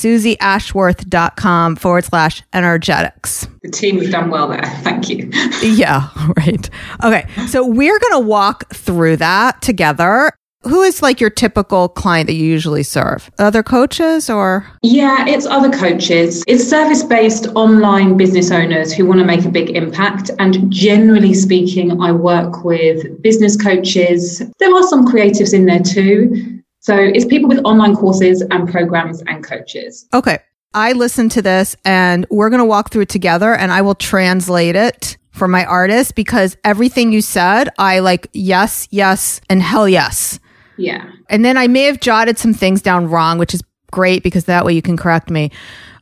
SuzyAshworth.com 0.00 1.76
forward 1.76 2.04
slash 2.04 2.42
energetics. 2.52 3.46
The 3.62 3.70
team 3.70 3.98
has 3.98 4.10
done 4.10 4.30
well 4.30 4.48
there. 4.48 4.62
Thank 4.82 5.08
you. 5.10 5.30
yeah, 5.62 6.08
right. 6.36 6.70
Okay. 7.04 7.26
So 7.46 7.66
we're 7.66 7.98
going 7.98 8.22
to 8.22 8.26
walk 8.26 8.72
through 8.74 9.18
that 9.18 9.60
together 9.62 10.32
who 10.62 10.82
is 10.82 11.00
like 11.00 11.20
your 11.20 11.30
typical 11.30 11.88
client 11.88 12.26
that 12.26 12.34
you 12.34 12.44
usually 12.44 12.82
serve? 12.82 13.30
Other 13.38 13.62
coaches 13.62 14.28
or? 14.28 14.66
Yeah, 14.82 15.26
it's 15.26 15.46
other 15.46 15.70
coaches. 15.70 16.44
It's 16.46 16.68
service 16.68 17.02
based 17.02 17.46
online 17.54 18.16
business 18.18 18.50
owners 18.50 18.92
who 18.92 19.06
want 19.06 19.20
to 19.20 19.26
make 19.26 19.44
a 19.46 19.48
big 19.48 19.70
impact. 19.70 20.30
And 20.38 20.70
generally 20.70 21.32
speaking, 21.32 22.00
I 22.02 22.12
work 22.12 22.62
with 22.62 23.22
business 23.22 23.56
coaches. 23.56 24.42
There 24.58 24.74
are 24.74 24.82
some 24.82 25.06
creatives 25.06 25.54
in 25.54 25.64
there 25.64 25.80
too. 25.80 26.59
So 26.80 26.96
it's 26.96 27.26
people 27.26 27.48
with 27.48 27.60
online 27.64 27.94
courses 27.94 28.42
and 28.50 28.68
programs 28.68 29.22
and 29.26 29.44
coaches. 29.44 30.06
Okay. 30.12 30.38
I 30.72 30.92
listened 30.92 31.32
to 31.32 31.42
this 31.42 31.76
and 31.84 32.26
we're 32.30 32.48
going 32.48 32.60
to 32.60 32.66
walk 32.66 32.90
through 32.90 33.02
it 33.02 33.08
together 33.08 33.54
and 33.54 33.70
I 33.72 33.82
will 33.82 33.94
translate 33.94 34.76
it 34.76 35.16
for 35.30 35.46
my 35.46 35.64
artist 35.64 36.14
because 36.14 36.56
everything 36.64 37.12
you 37.12 37.20
said, 37.20 37.68
I 37.78 37.98
like 37.98 38.28
yes, 38.32 38.88
yes, 38.90 39.40
and 39.48 39.62
hell 39.62 39.88
yes. 39.88 40.38
Yeah. 40.76 41.10
And 41.28 41.44
then 41.44 41.56
I 41.56 41.66
may 41.66 41.82
have 41.82 42.00
jotted 42.00 42.38
some 42.38 42.54
things 42.54 42.82
down 42.82 43.08
wrong, 43.08 43.38
which 43.38 43.52
is 43.52 43.62
great 43.90 44.22
because 44.22 44.44
that 44.44 44.64
way 44.64 44.72
you 44.72 44.82
can 44.82 44.96
correct 44.96 45.30
me. 45.30 45.50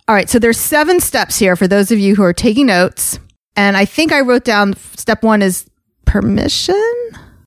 All 0.07 0.15
right. 0.15 0.29
So 0.29 0.39
there's 0.39 0.59
seven 0.59 1.01
steps 1.01 1.39
here 1.39 1.57
for 1.57 1.67
those 1.67 1.91
of 1.91 1.99
you 1.99 2.15
who 2.15 2.23
are 2.23 2.33
taking 2.33 2.67
notes. 2.67 3.19
And 3.57 3.77
I 3.77 3.85
think 3.85 4.13
I 4.13 4.21
wrote 4.21 4.45
down 4.45 4.75
step 4.97 5.23
one 5.23 5.43
is 5.43 5.69
permission. 6.05 6.75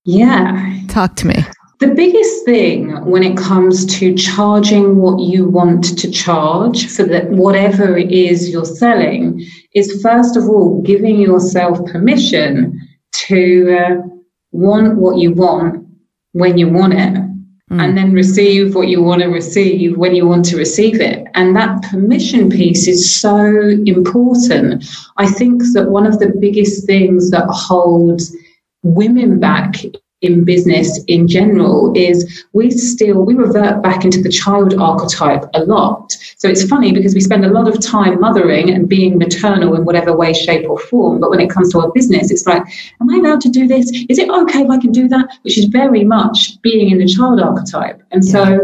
Yeah. 0.03 0.79
Talk 0.87 1.15
to 1.17 1.27
me. 1.27 1.35
The 1.81 1.95
biggest 1.95 2.45
thing 2.45 2.91
when 3.05 3.23
it 3.23 3.35
comes 3.35 3.87
to 3.97 4.13
charging 4.13 4.97
what 4.97 5.19
you 5.19 5.49
want 5.49 5.97
to 5.97 6.11
charge 6.11 6.85
for 6.85 7.01
the, 7.01 7.21
whatever 7.31 7.97
it 7.97 8.11
is 8.11 8.51
you're 8.51 8.65
selling 8.65 9.43
is 9.73 9.99
first 9.99 10.37
of 10.37 10.47
all 10.47 10.79
giving 10.83 11.19
yourself 11.19 11.83
permission 11.87 12.79
to 13.27 13.75
uh, 13.79 13.95
want 14.51 14.97
what 14.97 15.17
you 15.17 15.31
want 15.31 15.83
when 16.33 16.55
you 16.55 16.69
want 16.69 16.93
it 16.93 17.13
mm. 17.15 17.81
and 17.81 17.97
then 17.97 18.11
receive 18.11 18.75
what 18.75 18.87
you 18.87 19.01
want 19.01 19.23
to 19.23 19.29
receive 19.29 19.97
when 19.97 20.13
you 20.13 20.27
want 20.27 20.45
to 20.45 20.57
receive 20.57 21.01
it. 21.01 21.25
And 21.33 21.55
that 21.55 21.81
permission 21.81 22.51
piece 22.51 22.87
is 22.87 23.19
so 23.19 23.43
important. 23.87 24.85
I 25.17 25.25
think 25.25 25.63
that 25.73 25.89
one 25.89 26.05
of 26.05 26.19
the 26.19 26.31
biggest 26.39 26.85
things 26.85 27.31
that 27.31 27.47
holds 27.47 28.37
women 28.83 29.39
back 29.39 29.77
in 30.21 30.43
business 30.43 31.03
in 31.07 31.27
general 31.27 31.91
is 31.95 32.45
we 32.53 32.69
still 32.71 33.25
we 33.25 33.33
revert 33.33 33.81
back 33.81 34.05
into 34.05 34.21
the 34.21 34.29
child 34.29 34.73
archetype 34.79 35.43
a 35.53 35.63
lot. 35.63 36.11
So 36.37 36.47
it's 36.47 36.63
funny 36.63 36.91
because 36.91 37.13
we 37.13 37.21
spend 37.21 37.43
a 37.45 37.49
lot 37.49 37.67
of 37.67 37.81
time 37.81 38.19
mothering 38.19 38.69
and 38.69 38.87
being 38.87 39.17
maternal 39.17 39.75
in 39.75 39.85
whatever 39.85 40.15
way 40.15 40.33
shape 40.33 40.69
or 40.69 40.77
form. 40.77 41.19
But 41.19 41.31
when 41.31 41.39
it 41.39 41.49
comes 41.49 41.71
to 41.71 41.79
our 41.79 41.91
business 41.91 42.31
it's 42.31 42.45
like 42.45 42.63
am 43.01 43.09
i 43.09 43.15
allowed 43.15 43.41
to 43.41 43.49
do 43.49 43.67
this? 43.67 43.89
Is 44.09 44.19
it 44.19 44.29
okay 44.29 44.61
if 44.61 44.69
i 44.69 44.77
can 44.77 44.91
do 44.91 45.07
that? 45.07 45.27
Which 45.43 45.57
is 45.57 45.65
very 45.65 46.03
much 46.03 46.61
being 46.61 46.91
in 46.91 46.99
the 46.99 47.07
child 47.07 47.39
archetype. 47.39 48.01
And 48.11 48.23
so 48.23 48.59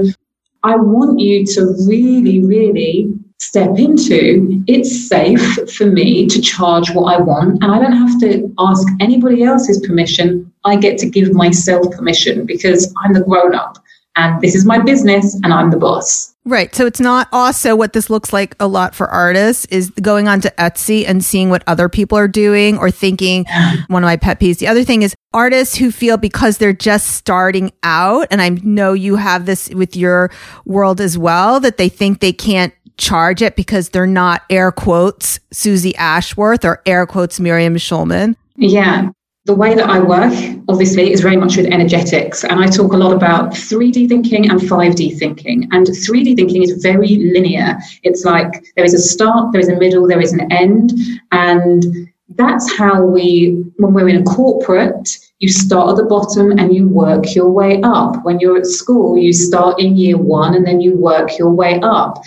i 0.63 0.75
want 0.75 1.19
you 1.19 1.45
to 1.45 1.75
really 1.87 2.43
really 2.43 3.17
step 3.39 3.77
into, 3.77 4.63
it's 4.67 5.07
safe 5.07 5.41
for 5.73 5.85
me 5.85 6.27
to 6.27 6.41
charge 6.41 6.91
what 6.91 7.15
I 7.15 7.21
want. 7.21 7.63
And 7.63 7.71
I 7.71 7.79
don't 7.79 7.95
have 7.95 8.19
to 8.21 8.53
ask 8.59 8.87
anybody 8.99 9.43
else's 9.43 9.85
permission. 9.85 10.51
I 10.67 10.75
get 10.75 10.97
to 10.99 11.09
give 11.09 11.33
myself 11.33 11.91
permission 11.91 12.45
because 12.45 12.93
I'm 13.03 13.13
the 13.13 13.21
grown 13.21 13.55
up 13.55 13.77
and 14.17 14.41
this 14.41 14.55
is 14.55 14.65
my 14.65 14.79
business 14.79 15.35
and 15.43 15.53
I'm 15.53 15.69
the 15.71 15.77
boss. 15.77 16.33
Right. 16.43 16.73
So 16.73 16.85
it's 16.85 16.99
not 16.99 17.27
also 17.31 17.75
what 17.75 17.93
this 17.93 18.09
looks 18.09 18.31
like 18.31 18.55
a 18.59 18.67
lot 18.67 18.95
for 18.95 19.07
artists 19.07 19.65
is 19.65 19.89
going 20.01 20.27
onto 20.27 20.49
Etsy 20.51 21.05
and 21.07 21.23
seeing 21.23 21.49
what 21.49 21.63
other 21.67 21.89
people 21.89 22.17
are 22.17 22.27
doing 22.27 22.77
or 22.77 22.89
thinking 22.89 23.45
one 23.87 24.03
of 24.03 24.07
my 24.07 24.17
pet 24.17 24.39
peeves. 24.39 24.59
The 24.59 24.67
other 24.67 24.83
thing 24.83 25.03
is 25.03 25.13
artists 25.33 25.75
who 25.75 25.91
feel 25.91 26.17
because 26.17 26.57
they're 26.57 26.73
just 26.73 27.07
starting 27.07 27.71
out, 27.83 28.27
and 28.31 28.41
I 28.41 28.49
know 28.49 28.93
you 28.93 29.17
have 29.17 29.45
this 29.45 29.69
with 29.69 29.95
your 29.95 30.31
world 30.65 31.01
as 31.01 31.17
well, 31.17 31.59
that 31.59 31.77
they 31.77 31.89
think 31.89 32.21
they 32.21 32.33
can't 32.33 32.73
charge 32.97 33.41
it 33.41 33.55
because 33.55 33.89
they're 33.89 34.07
not 34.07 34.43
air 34.49 34.71
quotes 34.71 35.39
Suzy 35.51 35.95
Ashworth 35.97 36.65
or 36.65 36.81
air 36.85 37.05
quotes 37.05 37.39
Miriam 37.39 37.75
Schulman? 37.75 38.35
Yeah. 38.55 39.09
The 39.47 39.55
way 39.55 39.75
that 39.75 39.89
I 39.89 39.99
work, 39.99 40.33
obviously, 40.67 41.13
is 41.13 41.21
very 41.21 41.37
much 41.37 41.55
with 41.55 41.67
energetics. 41.67 42.43
And 42.43 42.59
I 42.59 42.67
talk 42.67 42.91
a 42.91 42.97
lot 42.97 43.13
about 43.13 43.51
3D 43.51 44.09
thinking 44.09 44.49
and 44.49 44.59
5D 44.59 45.17
thinking. 45.17 45.69
And 45.71 45.87
3D 45.87 46.35
thinking 46.35 46.63
is 46.63 46.83
very 46.83 47.15
linear. 47.15 47.77
It's 48.03 48.25
like 48.25 48.65
there 48.75 48.83
is 48.83 48.93
a 48.93 48.99
start, 48.99 49.53
there 49.53 49.61
is 49.61 49.69
a 49.69 49.77
middle, 49.77 50.05
there 50.05 50.19
is 50.19 50.33
an 50.33 50.51
end. 50.51 50.91
And 51.31 52.09
that's 52.35 52.77
how 52.77 53.01
we, 53.05 53.63
when 53.77 53.93
we're 53.93 54.09
in 54.09 54.21
a 54.21 54.25
corporate, 54.25 55.17
you 55.39 55.47
start 55.47 55.91
at 55.91 55.95
the 55.95 56.03
bottom 56.03 56.51
and 56.59 56.75
you 56.75 56.89
work 56.89 57.33
your 57.33 57.49
way 57.49 57.81
up. 57.83 58.25
When 58.25 58.41
you're 58.41 58.57
at 58.57 58.65
school, 58.65 59.17
you 59.17 59.31
start 59.31 59.79
in 59.79 59.95
year 59.95 60.17
one 60.17 60.55
and 60.55 60.67
then 60.67 60.81
you 60.81 60.93
work 60.93 61.37
your 61.37 61.51
way 61.51 61.79
up 61.81 62.21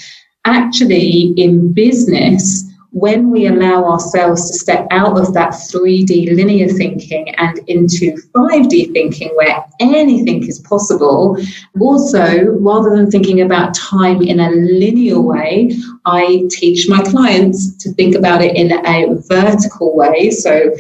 actually 0.47 1.35
in 1.37 1.73
business, 1.73 2.65
when 2.93 3.31
we 3.31 3.47
allow 3.47 3.85
ourselves 3.85 4.51
to 4.51 4.59
step 4.59 4.87
out 4.91 5.19
of 5.19 5.33
that 5.35 5.53
3D 5.53 6.35
linear 6.35 6.69
thinking 6.69 7.33
and 7.37 7.59
into 7.69 8.17
5D 8.35 8.93
thinking 8.93 9.31
where 9.37 9.65
anything 9.79 10.47
is 10.47 10.59
possible, 10.61 11.37
also 11.79 12.45
rather 12.47 12.91
than 12.91 13.11
thinking 13.11 13.43
about 13.43 13.75
time 13.75 14.23
in 14.23 14.41
a 14.41 14.51
linear 14.51 15.21
way, 15.21 15.71
I 16.05 16.49
teach 16.51 16.89
my 16.89 17.03
clients 17.03 17.77
to 17.79 17.93
think 17.93 18.17
about 18.17 18.43
it 18.43 18.57
in 18.57 18.73
a 18.73 19.15
vertical 19.29 19.97
way. 19.97 20.31
So 20.31 20.75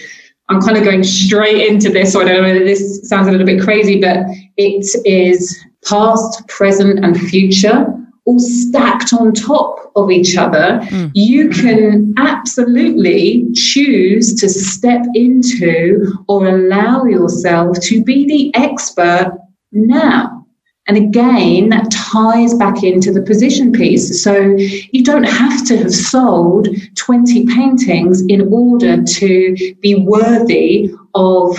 I'm 0.48 0.60
kind 0.60 0.76
of 0.76 0.82
going 0.82 1.04
straight 1.04 1.68
into 1.68 1.90
this. 1.90 2.12
So 2.12 2.20
I 2.20 2.24
don't 2.24 2.42
know 2.42 2.48
whether 2.48 2.64
this 2.64 3.08
sounds 3.08 3.28
a 3.28 3.30
little 3.30 3.46
bit 3.46 3.62
crazy, 3.62 4.00
but 4.00 4.26
it 4.56 4.84
is 5.06 5.64
past, 5.84 6.46
present, 6.48 7.04
and 7.04 7.16
future 7.16 7.99
all 8.30 8.38
stacked 8.38 9.12
on 9.12 9.32
top 9.32 9.90
of 9.96 10.10
each 10.10 10.36
other, 10.36 10.78
mm. 10.84 11.10
you 11.14 11.48
can 11.48 12.14
absolutely 12.16 13.46
choose 13.54 14.34
to 14.40 14.48
step 14.48 15.04
into 15.14 16.12
or 16.28 16.46
allow 16.46 17.04
yourself 17.04 17.80
to 17.80 18.04
be 18.04 18.26
the 18.26 18.54
expert 18.54 19.36
now. 19.72 20.46
And 20.86 20.96
again, 20.96 21.68
that 21.70 21.90
ties 21.90 22.54
back 22.54 22.82
into 22.82 23.12
the 23.12 23.22
position 23.22 23.72
piece. 23.72 24.22
So 24.22 24.56
you 24.92 25.02
don't 25.04 25.24
have 25.24 25.64
to 25.66 25.76
have 25.78 25.92
sold 25.92 26.68
20 26.96 27.46
paintings 27.46 28.22
in 28.26 28.52
order 28.52 29.02
to 29.02 29.74
be 29.80 29.94
worthy 29.96 30.92
of 31.14 31.56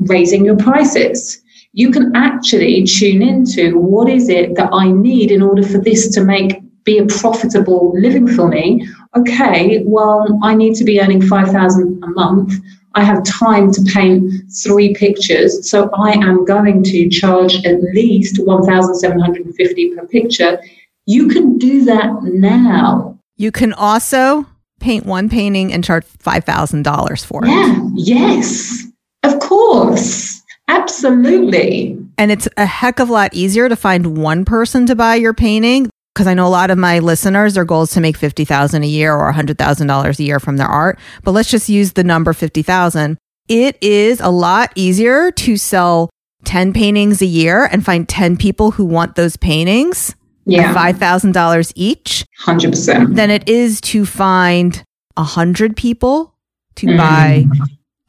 raising 0.00 0.44
your 0.44 0.56
prices 0.56 1.41
you 1.72 1.90
can 1.90 2.14
actually 2.14 2.84
tune 2.84 3.22
into 3.22 3.78
what 3.78 4.08
is 4.08 4.28
it 4.28 4.54
that 4.56 4.70
I 4.72 4.90
need 4.90 5.30
in 5.30 5.42
order 5.42 5.62
for 5.62 5.78
this 5.78 6.08
to 6.14 6.22
make 6.22 6.62
be 6.84 6.98
a 6.98 7.06
profitable 7.06 7.92
living 7.98 8.26
for 8.26 8.48
me. 8.48 8.88
Okay, 9.16 9.82
well, 9.86 10.38
I 10.42 10.54
need 10.54 10.74
to 10.76 10.84
be 10.84 11.00
earning 11.00 11.22
5,000 11.22 12.02
a 12.02 12.08
month. 12.08 12.54
I 12.94 13.04
have 13.04 13.24
time 13.24 13.72
to 13.72 13.82
paint 13.82 14.32
three 14.64 14.94
pictures, 14.94 15.70
so 15.70 15.88
I 15.94 16.12
am 16.12 16.44
going 16.44 16.82
to 16.84 17.08
charge 17.08 17.64
at 17.64 17.80
least 17.94 18.44
1,750 18.44 19.94
per 19.94 20.06
picture. 20.08 20.60
You 21.06 21.28
can 21.28 21.56
do 21.58 21.84
that 21.84 22.22
now. 22.22 23.18
You 23.36 23.50
can 23.50 23.72
also 23.72 24.46
paint 24.80 25.06
one 25.06 25.28
painting 25.28 25.72
and 25.72 25.82
charge 25.82 26.04
$5,000 26.04 27.24
for 27.24 27.44
it. 27.44 27.48
Yeah, 27.48 27.88
yes, 27.94 28.86
of 29.22 29.38
course. 29.38 30.41
Absolutely. 30.72 31.98
And 32.18 32.30
it's 32.30 32.48
a 32.56 32.66
heck 32.66 32.98
of 32.98 33.08
a 33.08 33.12
lot 33.12 33.34
easier 33.34 33.68
to 33.68 33.76
find 33.76 34.18
one 34.18 34.44
person 34.44 34.86
to 34.86 34.94
buy 34.94 35.16
your 35.16 35.34
painting 35.34 35.90
because 36.14 36.26
I 36.26 36.34
know 36.34 36.46
a 36.46 36.48
lot 36.48 36.70
of 36.70 36.78
my 36.78 36.98
listeners, 36.98 37.54
their 37.54 37.64
goal 37.64 37.82
is 37.82 37.90
to 37.92 38.00
make 38.00 38.16
50,000 38.16 38.82
a 38.82 38.86
year 38.86 39.14
or 39.14 39.32
$100,000 39.32 40.18
a 40.18 40.22
year 40.22 40.40
from 40.40 40.58
their 40.58 40.66
art. 40.66 40.98
But 41.22 41.32
let's 41.32 41.50
just 41.50 41.68
use 41.68 41.92
the 41.92 42.04
number 42.04 42.32
50,000. 42.32 43.16
It 43.48 43.76
is 43.80 44.20
a 44.20 44.28
lot 44.28 44.72
easier 44.74 45.30
to 45.32 45.56
sell 45.56 46.10
10 46.44 46.72
paintings 46.72 47.22
a 47.22 47.26
year 47.26 47.64
and 47.64 47.84
find 47.84 48.08
10 48.08 48.36
people 48.36 48.72
who 48.72 48.84
want 48.84 49.14
those 49.14 49.36
paintings 49.36 50.14
yeah. 50.44 50.74
$5,000 50.74 51.72
each 51.76 52.24
100% 52.44 53.14
than 53.14 53.30
it 53.30 53.48
is 53.48 53.80
to 53.80 54.04
find 54.04 54.82
100 55.14 55.76
people 55.76 56.34
to 56.76 56.86
mm. 56.86 56.96
buy 56.96 57.46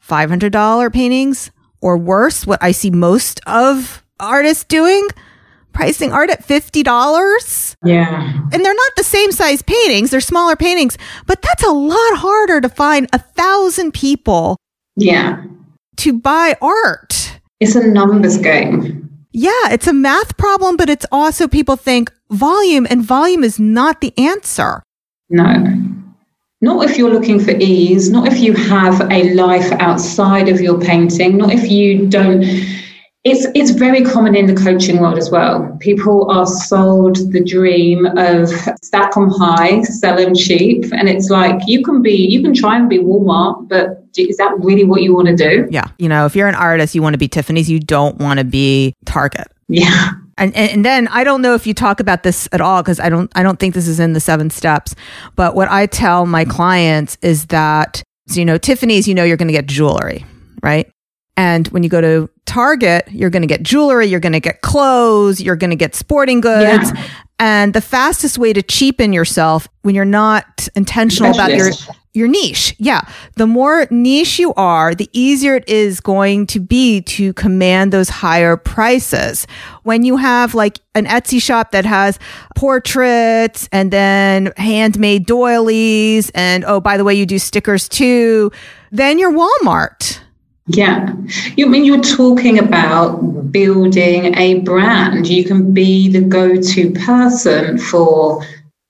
$500 0.06 0.92
paintings 0.92 1.50
or 1.84 1.98
worse, 1.98 2.46
what 2.46 2.62
I 2.62 2.72
see 2.72 2.90
most 2.90 3.40
of 3.46 4.02
artists 4.18 4.64
doing, 4.64 5.06
pricing 5.74 6.12
art 6.12 6.30
at 6.30 6.48
$50. 6.48 7.76
Yeah. 7.84 8.32
And 8.52 8.64
they're 8.64 8.74
not 8.74 8.92
the 8.96 9.04
same 9.04 9.30
size 9.30 9.60
paintings, 9.60 10.10
they're 10.10 10.22
smaller 10.22 10.56
paintings, 10.56 10.96
but 11.26 11.42
that's 11.42 11.62
a 11.62 11.70
lot 11.70 12.16
harder 12.16 12.62
to 12.62 12.70
find 12.70 13.06
a 13.12 13.18
thousand 13.18 13.92
people. 13.92 14.56
Yeah. 14.96 15.44
To 15.98 16.18
buy 16.18 16.56
art. 16.62 17.38
It's 17.60 17.74
a 17.74 17.86
numbers 17.86 18.38
game. 18.38 19.26
Yeah, 19.32 19.70
it's 19.70 19.86
a 19.86 19.92
math 19.92 20.38
problem, 20.38 20.78
but 20.78 20.88
it's 20.88 21.06
also 21.12 21.48
people 21.48 21.76
think 21.76 22.10
volume, 22.30 22.86
and 22.88 23.04
volume 23.04 23.44
is 23.44 23.60
not 23.60 24.00
the 24.00 24.16
answer. 24.16 24.82
No. 25.28 25.44
Not 26.64 26.88
if 26.88 26.96
you're 26.96 27.12
looking 27.12 27.38
for 27.38 27.50
ease, 27.50 28.08
not 28.08 28.26
if 28.26 28.38
you 28.40 28.54
have 28.54 28.98
a 29.12 29.34
life 29.34 29.70
outside 29.72 30.48
of 30.48 30.62
your 30.62 30.80
painting, 30.80 31.36
not 31.36 31.52
if 31.52 31.70
you 31.70 32.08
don't. 32.08 32.42
It's, 33.22 33.46
it's 33.54 33.72
very 33.72 34.02
common 34.02 34.34
in 34.34 34.46
the 34.46 34.54
coaching 34.54 34.98
world 34.98 35.18
as 35.18 35.30
well. 35.30 35.76
People 35.80 36.30
are 36.30 36.46
sold 36.46 37.16
the 37.32 37.44
dream 37.44 38.06
of 38.16 38.48
stack 38.82 39.12
them 39.12 39.30
high, 39.30 39.82
sell 39.82 40.16
them 40.16 40.34
cheap. 40.34 40.84
And 40.92 41.06
it's 41.06 41.28
like, 41.28 41.60
you 41.66 41.82
can 41.84 42.00
be, 42.00 42.12
you 42.14 42.42
can 42.42 42.54
try 42.54 42.78
and 42.78 42.88
be 42.88 42.98
Walmart, 42.98 43.68
but 43.68 44.02
is 44.16 44.38
that 44.38 44.54
really 44.60 44.84
what 44.84 45.02
you 45.02 45.14
want 45.14 45.28
to 45.28 45.36
do? 45.36 45.68
Yeah. 45.70 45.88
You 45.98 46.08
know, 46.08 46.24
if 46.24 46.34
you're 46.34 46.48
an 46.48 46.54
artist, 46.54 46.94
you 46.94 47.02
want 47.02 47.12
to 47.12 47.18
be 47.18 47.28
Tiffany's, 47.28 47.68
you 47.68 47.78
don't 47.78 48.16
want 48.16 48.38
to 48.38 48.44
be 48.44 48.94
Target. 49.04 49.48
Yeah. 49.68 50.12
And, 50.36 50.54
and 50.56 50.84
then 50.84 51.08
I 51.08 51.24
don't 51.24 51.42
know 51.42 51.54
if 51.54 51.66
you 51.66 51.74
talk 51.74 52.00
about 52.00 52.22
this 52.22 52.48
at 52.52 52.60
all 52.60 52.82
because 52.82 52.98
I 53.00 53.08
don't 53.08 53.30
I 53.36 53.42
don't 53.42 53.58
think 53.58 53.74
this 53.74 53.88
is 53.88 54.00
in 54.00 54.14
the 54.14 54.20
seven 54.20 54.50
steps. 54.50 54.94
But 55.36 55.54
what 55.54 55.68
I 55.68 55.86
tell 55.86 56.26
my 56.26 56.44
clients 56.44 57.16
is 57.22 57.46
that 57.46 58.02
So, 58.28 58.38
you 58.40 58.44
know, 58.44 58.58
Tiffany's, 58.58 59.06
you 59.06 59.14
know, 59.14 59.24
you're 59.24 59.36
going 59.36 59.48
to 59.48 59.52
get 59.52 59.66
jewelry, 59.66 60.24
right? 60.62 60.90
And 61.36 61.66
when 61.68 61.82
you 61.82 61.88
go 61.88 62.00
to 62.00 62.30
Target, 62.46 63.08
you're 63.10 63.30
going 63.30 63.42
to 63.42 63.48
get 63.48 63.62
jewelry, 63.62 64.06
you're 64.06 64.20
going 64.20 64.34
to 64.34 64.40
get 64.40 64.60
clothes, 64.60 65.40
you're 65.40 65.56
going 65.56 65.70
to 65.70 65.76
get 65.76 65.94
sporting 65.94 66.40
goods. 66.40 66.92
Yeah. 66.94 67.08
And 67.38 67.74
the 67.74 67.80
fastest 67.80 68.38
way 68.38 68.52
to 68.52 68.62
cheapen 68.62 69.12
yourself 69.12 69.68
when 69.82 69.94
you're 69.94 70.04
not 70.04 70.68
intentional 70.76 71.32
about 71.32 71.52
your 71.52 71.70
your 72.14 72.28
niche. 72.28 72.76
Yeah. 72.78 73.02
The 73.34 73.46
more 73.46 73.88
niche 73.90 74.38
you 74.38 74.54
are, 74.54 74.94
the 74.94 75.10
easier 75.12 75.56
it 75.56 75.68
is 75.68 76.00
going 76.00 76.46
to 76.46 76.60
be 76.60 77.00
to 77.02 77.32
command 77.32 77.92
those 77.92 78.08
higher 78.08 78.56
prices. 78.56 79.48
When 79.82 80.04
you 80.04 80.16
have 80.16 80.54
like 80.54 80.78
an 80.94 81.06
Etsy 81.06 81.42
shop 81.42 81.72
that 81.72 81.84
has 81.84 82.20
portraits 82.54 83.68
and 83.72 83.90
then 83.90 84.52
handmade 84.56 85.26
doilies 85.26 86.30
and 86.36 86.64
oh, 86.64 86.78
by 86.78 86.96
the 86.96 87.02
way, 87.02 87.14
you 87.14 87.26
do 87.26 87.40
stickers 87.40 87.88
too, 87.88 88.52
then 88.92 89.18
you're 89.18 89.32
Walmart. 89.32 90.20
Yeah. 90.66 91.14
You 91.56 91.66
I 91.66 91.68
mean 91.68 91.84
you're 91.84 92.00
talking 92.00 92.58
about 92.58 93.52
building 93.52 94.36
a 94.36 94.60
brand. 94.60 95.28
You 95.28 95.44
can 95.44 95.74
be 95.74 96.08
the 96.08 96.22
go-to 96.22 96.90
person 96.92 97.78
for 97.78 98.42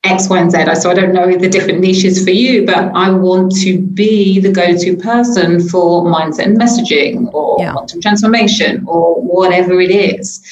X, 0.05 0.29
Y, 0.29 0.39
and 0.39 0.51
Z. 0.53 0.75
So 0.77 0.91
I 0.91 0.95
don't 0.95 1.13
know 1.13 1.37
the 1.37 1.49
different 1.49 1.81
niches 1.81 2.23
for 2.23 2.31
you, 2.31 2.65
but 2.65 2.93
I 2.95 3.11
want 3.11 3.53
to 3.63 3.81
be 3.81 4.39
the 4.39 4.53
go-to 4.53 4.97
person 4.97 5.67
for 5.69 6.05
mindset 6.05 6.47
and 6.47 6.61
messaging 6.61 7.33
or 7.33 7.57
yeah. 7.59 7.73
quantum 7.73 8.01
transformation 8.01 8.85
or 8.87 9.21
whatever 9.21 9.81
it 9.81 9.91
is. 9.91 10.43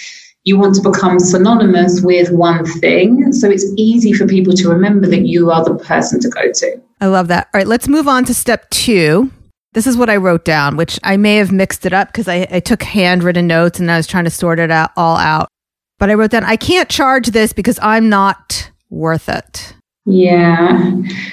You 0.44 0.58
want 0.58 0.74
to 0.74 0.82
become 0.82 1.20
synonymous 1.20 2.00
with 2.00 2.32
one 2.32 2.64
thing. 2.64 3.32
So 3.32 3.48
it's 3.48 3.66
easy 3.76 4.12
for 4.12 4.26
people 4.26 4.54
to 4.54 4.68
remember 4.68 5.06
that 5.06 5.24
you 5.24 5.52
are 5.52 5.62
the 5.62 5.76
person 5.76 6.18
to 6.20 6.28
go 6.28 6.50
to. 6.50 6.80
I 7.00 7.06
love 7.06 7.28
that. 7.28 7.48
All 7.54 7.58
right, 7.60 7.66
let's 7.66 7.86
move 7.86 8.08
on 8.08 8.24
to 8.24 8.34
step 8.34 8.68
two 8.70 9.30
this 9.74 9.86
is 9.86 9.96
what 9.96 10.10
I 10.10 10.16
wrote 10.16 10.44
down, 10.44 10.76
which 10.76 10.98
I 11.02 11.16
may 11.16 11.36
have 11.36 11.50
mixed 11.50 11.86
it 11.86 11.92
up 11.92 12.08
because 12.08 12.28
I, 12.28 12.46
I 12.50 12.60
took 12.60 12.82
handwritten 12.82 13.46
notes 13.46 13.80
and 13.80 13.90
I 13.90 13.96
was 13.96 14.06
trying 14.06 14.24
to 14.24 14.30
sort 14.30 14.58
it 14.58 14.70
out 14.70 14.90
all 14.96 15.16
out. 15.16 15.48
But 15.98 16.10
I 16.10 16.14
wrote 16.14 16.32
down, 16.32 16.44
I 16.44 16.56
can't 16.56 16.88
charge 16.88 17.28
this 17.28 17.52
because 17.52 17.78
I'm 17.80 18.08
not 18.08 18.70
worth 18.90 19.28
it. 19.28 19.74
Yeah. 20.04 20.90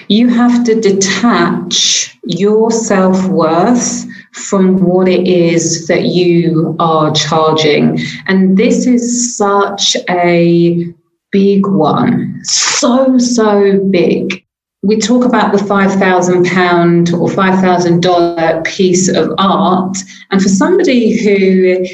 You 0.09 0.29
have 0.29 0.63
to 0.65 0.79
detach 0.79 2.17
your 2.23 2.69
self 2.71 3.27
worth 3.27 4.05
from 4.33 4.77
what 4.83 5.07
it 5.07 5.27
is 5.27 5.87
that 5.87 6.03
you 6.03 6.75
are 6.79 7.11
charging. 7.13 7.99
And 8.27 8.57
this 8.57 8.85
is 8.85 9.35
such 9.35 9.97
a 10.07 10.85
big 11.31 11.65
one. 11.65 12.39
So, 12.43 13.17
so 13.17 13.79
big 13.89 14.45
we 14.81 14.97
talk 14.97 15.25
about 15.25 15.51
the 15.51 15.57
£5,000 15.57 17.13
or 17.19 17.27
$5,000 17.27 18.65
piece 18.65 19.09
of 19.09 19.33
art. 19.37 19.97
And 20.31 20.41
for 20.41 20.47
somebody 20.47 21.21
who, 21.21 21.85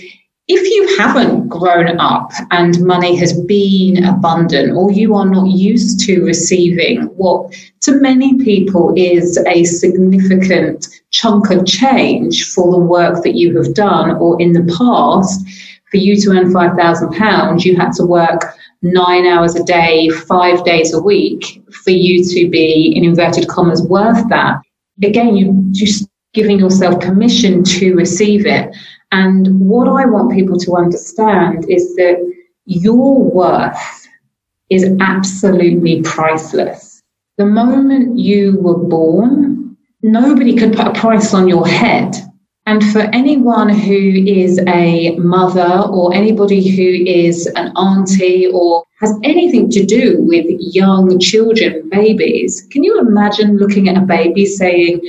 if 0.47 0.69
you 0.69 0.95
haven't 0.97 1.49
grown 1.49 1.99
up 1.99 2.31
and 2.51 2.79
money 2.85 3.15
has 3.15 3.33
been 3.41 4.05
abundant 4.05 4.77
or 4.77 4.91
you 4.91 5.15
are 5.15 5.25
not 5.25 5.47
used 5.47 5.99
to 6.01 6.23
receiving 6.23 7.01
what 7.17 7.55
to 7.81 7.99
many 7.99 8.37
people 8.43 8.93
is 8.95 9.39
a 9.47 9.63
significant 9.63 10.87
chunk 11.09 11.49
of 11.49 11.65
change 11.65 12.51
for 12.51 12.71
the 12.71 12.77
work 12.77 13.23
that 13.23 13.35
you 13.35 13.57
have 13.57 13.73
done 13.73 14.11
or 14.17 14.39
in 14.39 14.53
the 14.53 14.75
past, 14.77 15.43
for 15.89 15.97
you 15.97 16.19
to 16.21 16.31
earn 16.31 16.53
£5,000, 16.53 17.63
you 17.63 17.75
had 17.75 17.91
to 17.93 18.05
work 18.05 18.54
nine 18.85 19.25
hours 19.25 19.55
a 19.55 19.63
day, 19.63 20.09
five 20.09 20.63
days 20.63 20.93
a 20.93 21.01
week 21.01 21.63
for 21.83 21.89
you 21.89 22.23
to 22.23 22.49
be, 22.49 22.93
in 22.95 23.03
inverted 23.03 23.47
commas, 23.47 23.81
worth 23.81 24.27
that. 24.29 24.61
Again, 25.03 25.35
you're 25.35 25.53
just 25.71 26.07
giving 26.33 26.59
yourself 26.59 27.01
permission 27.01 27.63
to 27.63 27.95
receive 27.95 28.45
it. 28.45 28.75
And 29.11 29.59
what 29.59 29.87
I 29.87 30.05
want 30.05 30.33
people 30.33 30.59
to 30.59 30.75
understand 30.75 31.69
is 31.69 31.95
that 31.95 32.17
your 32.65 33.23
worth 33.23 34.07
is 34.69 34.85
absolutely 34.99 36.01
priceless. 36.01 37.01
The 37.37 37.45
moment 37.45 38.19
you 38.19 38.59
were 38.59 38.77
born, 38.77 39.77
nobody 40.01 40.55
could 40.55 40.73
put 40.73 40.87
a 40.87 40.93
price 40.93 41.33
on 41.33 41.47
your 41.47 41.67
head. 41.67 42.15
And 42.67 42.83
for 42.91 43.01
anyone 43.13 43.69
who 43.69 44.25
is 44.25 44.59
a 44.67 45.15
mother 45.17 45.83
or 45.87 46.13
anybody 46.15 46.67
who 46.67 47.05
is 47.05 47.45
an 47.55 47.71
auntie 47.77 48.47
or 48.51 48.83
has 49.01 49.13
anything 49.23 49.69
to 49.69 49.85
do 49.85 50.17
with 50.21 50.47
young 50.59 51.19
children, 51.19 51.87
babies, 51.89 52.67
can 52.71 52.83
you 52.83 52.99
imagine 52.99 53.57
looking 53.57 53.87
at 53.87 54.01
a 54.01 54.05
baby 54.05 54.47
saying, 54.47 54.99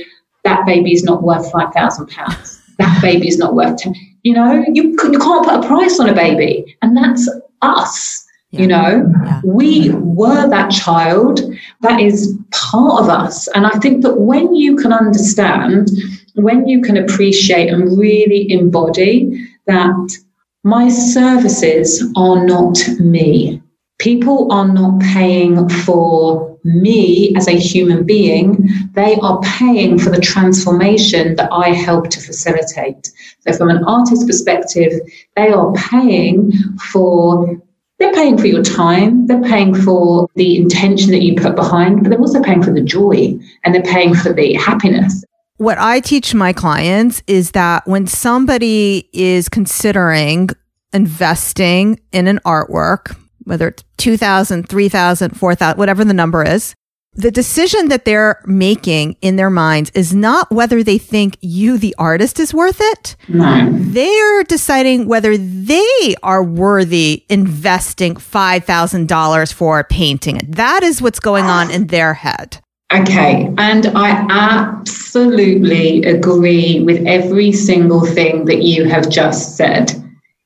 that 0.43 0.67
baby 0.67 0.93
is 0.93 1.03
not 1.03 1.23
worth 1.23 1.51
£5,000? 1.51 2.61
That 2.77 3.01
baby 3.01 3.27
is 3.27 3.39
not 3.39 3.55
worth 3.55 3.77
10 3.77 3.95
You 4.21 4.33
know, 4.33 4.63
you, 4.71 4.83
you 4.91 5.19
can't 5.19 5.43
put 5.43 5.65
a 5.65 5.67
price 5.67 5.99
on 5.99 6.09
a 6.09 6.13
baby. 6.13 6.77
And 6.83 6.95
that's 6.95 7.27
us. 7.63 8.23
Yeah. 8.51 8.61
You 8.61 8.67
know, 8.67 9.13
yeah. 9.25 9.41
we 9.43 9.89
were 9.93 10.47
that 10.47 10.69
child. 10.69 11.41
That 11.81 11.99
is 11.99 12.37
part 12.51 13.01
of 13.01 13.09
us. 13.09 13.47
And 13.49 13.65
I 13.65 13.71
think 13.79 14.03
that 14.03 14.19
when 14.19 14.53
you 14.53 14.75
can 14.75 14.93
understand 14.93 15.89
when 16.37 16.67
you 16.67 16.81
can 16.81 16.97
appreciate 16.97 17.69
and 17.69 17.97
really 17.97 18.51
embody 18.51 19.47
that 19.65 20.17
my 20.63 20.87
services 20.87 22.03
are 22.15 22.45
not 22.45 22.77
me. 22.99 23.61
People 23.97 24.51
are 24.51 24.67
not 24.67 25.01
paying 25.01 25.67
for 25.67 26.59
me 26.63 27.33
as 27.35 27.47
a 27.47 27.57
human 27.57 28.05
being. 28.05 28.69
They 28.93 29.15
are 29.15 29.39
paying 29.41 29.97
for 29.97 30.11
the 30.11 30.21
transformation 30.21 31.35
that 31.37 31.49
I 31.51 31.69
help 31.69 32.09
to 32.11 32.21
facilitate. 32.21 33.11
So 33.39 33.53
from 33.53 33.69
an 33.69 33.83
artist 33.85 34.27
perspective, 34.27 34.91
they 35.35 35.49
are 35.49 35.73
paying 35.73 36.51
for 36.91 37.59
they're 37.99 38.13
paying 38.13 38.37
for 38.37 38.45
your 38.45 38.61
time, 38.61 39.25
they're 39.25 39.41
paying 39.41 39.73
for 39.73 40.27
the 40.35 40.55
intention 40.55 41.09
that 41.13 41.23
you 41.23 41.33
put 41.33 41.55
behind, 41.55 42.03
but 42.03 42.09
they're 42.11 42.19
also 42.19 42.43
paying 42.43 42.61
for 42.61 42.71
the 42.71 42.81
joy 42.83 43.39
and 43.63 43.73
they're 43.73 43.81
paying 43.81 44.13
for 44.13 44.33
the 44.33 44.53
happiness 44.53 45.25
what 45.57 45.77
I 45.77 45.99
teach 45.99 46.33
my 46.33 46.53
clients 46.53 47.21
is 47.27 47.51
that 47.51 47.87
when 47.87 48.07
somebody 48.07 49.09
is 49.11 49.49
considering 49.49 50.49
investing 50.93 51.99
in 52.11 52.27
an 52.27 52.39
artwork, 52.45 53.17
whether 53.43 53.69
it's 53.69 53.83
2000, 53.97 54.69
3000, 54.69 55.37
4000, 55.37 55.77
whatever 55.77 56.05
the 56.05 56.13
number 56.13 56.43
is, 56.43 56.75
the 57.13 57.31
decision 57.31 57.87
that 57.87 58.05
they're 58.05 58.39
making 58.45 59.17
in 59.21 59.37
their 59.37 59.49
minds 59.49 59.89
is 59.95 60.13
not 60.13 60.51
whether 60.51 60.83
they 60.83 60.99
think 60.99 61.35
you, 61.41 61.79
the 61.79 61.95
artist, 61.97 62.39
is 62.39 62.53
worth 62.53 62.77
it. 62.79 63.15
No. 63.27 63.69
They're 63.71 64.43
deciding 64.43 65.07
whether 65.07 65.35
they 65.35 66.15
are 66.21 66.43
worthy 66.43 67.25
investing 67.27 68.13
$5,000 68.13 69.53
for 69.53 69.83
painting 69.85 70.37
it. 70.37 70.51
That 70.51 70.83
is 70.83 71.01
what's 71.01 71.19
going 71.19 71.45
on 71.45 71.71
in 71.71 71.87
their 71.87 72.13
head. 72.13 72.59
Okay, 72.93 73.53
and 73.57 73.87
I 73.95 74.25
absolutely 74.29 76.03
agree 76.03 76.79
with 76.79 77.05
every 77.05 77.51
single 77.51 78.05
thing 78.05 78.45
that 78.45 78.63
you 78.63 78.85
have 78.85 79.09
just 79.09 79.57
said. 79.57 79.91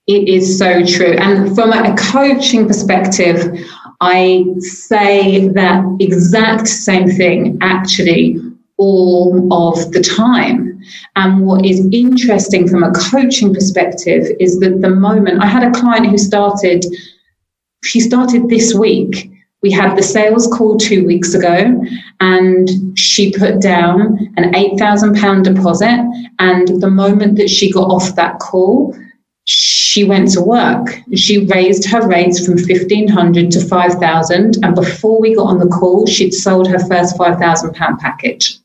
It 0.07 0.27
is 0.27 0.57
so 0.57 0.83
true. 0.83 1.13
And 1.13 1.53
from 1.53 1.71
a 1.71 1.95
coaching 1.95 2.67
perspective, 2.67 3.53
I 4.01 4.43
say 4.57 5.49
that 5.49 5.85
exact 5.99 6.67
same 6.67 7.07
thing 7.09 7.59
actually 7.61 8.39
all 8.77 9.47
of 9.53 9.91
the 9.91 10.01
time. 10.01 10.81
And 11.15 11.45
what 11.45 11.63
is 11.63 11.87
interesting 11.91 12.67
from 12.67 12.81
a 12.81 12.91
coaching 12.91 13.53
perspective 13.53 14.25
is 14.39 14.59
that 14.61 14.81
the 14.81 14.89
moment 14.89 15.43
I 15.43 15.45
had 15.45 15.63
a 15.63 15.79
client 15.79 16.07
who 16.07 16.17
started, 16.17 16.83
she 17.83 17.99
started 17.99 18.49
this 18.49 18.73
week 18.73 19.31
we 19.61 19.71
had 19.71 19.95
the 19.95 20.03
sales 20.03 20.47
call 20.47 20.77
two 20.77 21.05
weeks 21.05 21.33
ago, 21.33 21.79
and 22.19 22.97
she 22.97 23.31
put 23.31 23.61
down 23.61 24.17
an 24.37 24.53
£8,000 24.53 25.43
deposit. 25.43 25.99
And 26.39 26.81
the 26.81 26.89
moment 26.89 27.37
that 27.37 27.49
she 27.49 27.71
got 27.71 27.89
off 27.89 28.15
that 28.15 28.39
call, 28.39 28.97
she 29.45 30.03
went 30.03 30.31
to 30.31 30.41
work. 30.41 30.87
She 31.15 31.45
raised 31.45 31.85
her 31.89 32.07
rates 32.07 32.43
from 32.45 32.55
1500 32.55 33.51
to 33.51 33.59
5000 33.59 34.63
and 34.63 34.75
before 34.75 35.19
we 35.19 35.35
got 35.35 35.47
on 35.47 35.59
the 35.59 35.67
call, 35.67 36.05
she'd 36.05 36.33
sold 36.33 36.67
her 36.69 36.79
first 36.79 37.17
5000 37.17 37.73
pound 37.73 37.99
package. 37.99 38.60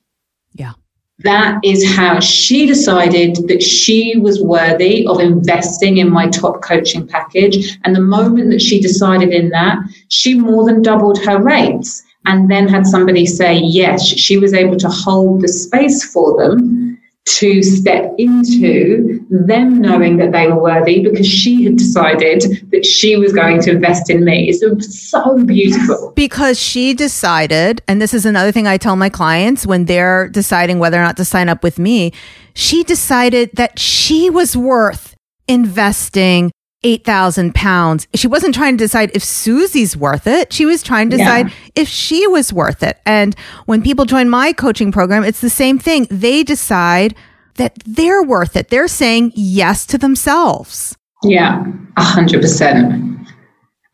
That 1.21 1.61
is 1.65 1.97
how 1.97 2.21
she 2.21 2.67
decided 2.67 3.49
that 3.49 3.63
she 3.63 4.17
was 4.19 4.43
worthy 4.43 5.07
of 5.07 5.19
investing 5.19 5.97
in 5.97 6.11
my 6.11 6.29
top 6.29 6.63
coaching 6.63 7.07
package. 7.07 7.79
And 7.85 7.97
the 7.97 8.01
moment 8.01 8.51
that 8.51 8.61
she 8.61 8.81
decided 8.81 9.31
in 9.31 9.49
that, 9.51 9.79
she 10.09 10.39
more 10.39 10.67
than 10.67 10.83
doubled 10.83 11.23
her 11.25 11.43
rates 11.43 12.03
and 12.27 12.51
then 12.51 12.69
had 12.69 12.87
somebody 12.87 13.25
say 13.25 13.55
yes. 13.55 14.05
She 14.07 14.37
was 14.37 14.53
able 14.53 14.77
to 14.77 14.89
hold 14.89 15.41
the 15.41 15.49
space 15.49 16.05
for 16.05 16.37
them 16.37 16.86
to 17.27 17.63
step 17.63 18.15
into 18.19 19.21
them 19.31 19.81
knowing 19.81 20.17
that 20.17 20.31
they 20.33 20.47
were 20.47 20.63
worthy 20.63 21.03
because 21.03 21.27
she 21.27 21.65
had 21.65 21.77
decided 21.77 22.43
that 22.71 22.87
she 22.87 23.17
was 23.17 23.33
going 23.33 23.61
to 23.61 23.71
invest 23.73 24.09
in 24.09 24.25
me. 24.25 24.49
It's 24.49 25.11
so 25.11 25.45
beautiful. 25.45 26.13
Because 26.15 26.59
she 26.59 26.95
decided, 26.95 27.83
and 27.89 28.01
this 28.01 28.15
is 28.15 28.25
another 28.27 28.53
thing 28.53 28.69
I 28.69 28.79
tell 28.79 28.97
my 28.97 29.09
clients 29.09 29.67
when 29.67 29.87
they're 29.87 30.29
deciding 30.29 30.79
whether 30.79 30.99
or 30.99 31.03
not 31.03 31.17
to 31.17 31.25
sign 31.25 31.49
up 31.49 31.65
with 31.65 31.79
me, 31.79 32.13
she 32.55 32.85
decided 32.85 33.51
that 33.55 33.79
she 33.79 34.31
was 34.31 34.57
worth 34.57 35.15
investing 35.49 36.53
8,000 36.87 37.53
pounds. 37.53 38.07
She 38.15 38.29
wasn't 38.29 38.55
trying 38.55 38.79
to 38.79 38.85
decide 38.85 39.11
if 39.13 39.25
Suzy's 39.25 39.97
worth 39.97 40.29
it. 40.29 40.53
She 40.53 40.65
was 40.65 40.85
trying 40.85 41.11
to 41.11 41.17
decide 41.17 41.49
yeah. 41.49 41.55
if 41.75 41.89
she 41.89 42.29
was 42.29 42.53
worth 42.53 42.85
it. 42.85 42.99
And 43.05 43.37
when 43.65 43.83
people 43.83 44.05
join 44.05 44.29
my 44.29 44.53
coaching 44.53 44.93
program, 44.93 45.25
it's 45.25 45.41
the 45.41 45.51
same 45.51 45.81
thing. 45.81 46.07
They 46.11 46.45
decide 46.45 47.17
that 47.55 47.77
they're 47.85 48.23
worth 48.23 48.55
it. 48.55 48.69
They're 48.69 48.87
saying 48.87 49.33
yes 49.35 49.85
to 49.87 49.99
themselves. 49.99 50.97
Yeah, 51.25 51.65
a 51.97 52.05
hundred 52.05 52.41
percent. 52.41 53.17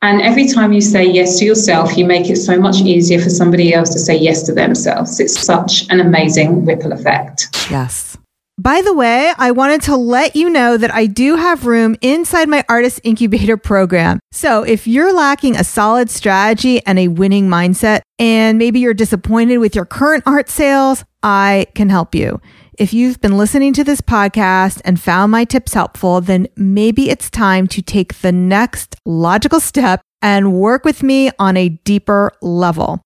And 0.02 0.20
every 0.20 0.48
time 0.48 0.74
you 0.74 0.82
say 0.82 1.06
yes 1.06 1.38
to 1.38 1.46
yourself, 1.46 1.96
you 1.96 2.04
make 2.04 2.28
it 2.28 2.36
so 2.36 2.60
much 2.60 2.82
easier 2.82 3.20
for 3.20 3.30
somebody 3.30 3.72
else 3.72 3.88
to 3.90 4.00
say 4.00 4.16
yes 4.16 4.42
to 4.42 4.52
themselves. 4.52 5.18
It's 5.18 5.38
such 5.38 5.88
an 5.88 6.00
amazing 6.00 6.66
ripple 6.66 6.92
effect. 6.92 7.48
Yes. 7.70 8.11
By 8.62 8.80
the 8.80 8.94
way, 8.94 9.32
I 9.38 9.50
wanted 9.50 9.82
to 9.82 9.96
let 9.96 10.36
you 10.36 10.48
know 10.48 10.76
that 10.76 10.94
I 10.94 11.06
do 11.06 11.34
have 11.34 11.66
room 11.66 11.96
inside 12.00 12.48
my 12.48 12.64
artist 12.68 13.00
incubator 13.02 13.56
program. 13.56 14.20
So 14.30 14.62
if 14.62 14.86
you're 14.86 15.12
lacking 15.12 15.56
a 15.56 15.64
solid 15.64 16.08
strategy 16.08 16.80
and 16.86 16.96
a 16.96 17.08
winning 17.08 17.48
mindset, 17.48 18.02
and 18.20 18.58
maybe 18.58 18.78
you're 18.78 18.94
disappointed 18.94 19.58
with 19.58 19.74
your 19.74 19.84
current 19.84 20.22
art 20.26 20.48
sales, 20.48 21.04
I 21.24 21.66
can 21.74 21.88
help 21.88 22.14
you. 22.14 22.40
If 22.78 22.94
you've 22.94 23.20
been 23.20 23.36
listening 23.36 23.72
to 23.72 23.82
this 23.82 24.00
podcast 24.00 24.80
and 24.84 25.00
found 25.00 25.32
my 25.32 25.44
tips 25.44 25.74
helpful, 25.74 26.20
then 26.20 26.46
maybe 26.54 27.10
it's 27.10 27.30
time 27.30 27.66
to 27.66 27.82
take 27.82 28.20
the 28.20 28.30
next 28.30 28.94
logical 29.04 29.58
step 29.58 30.02
and 30.20 30.52
work 30.52 30.84
with 30.84 31.02
me 31.02 31.32
on 31.36 31.56
a 31.56 31.70
deeper 31.70 32.30
level. 32.40 33.02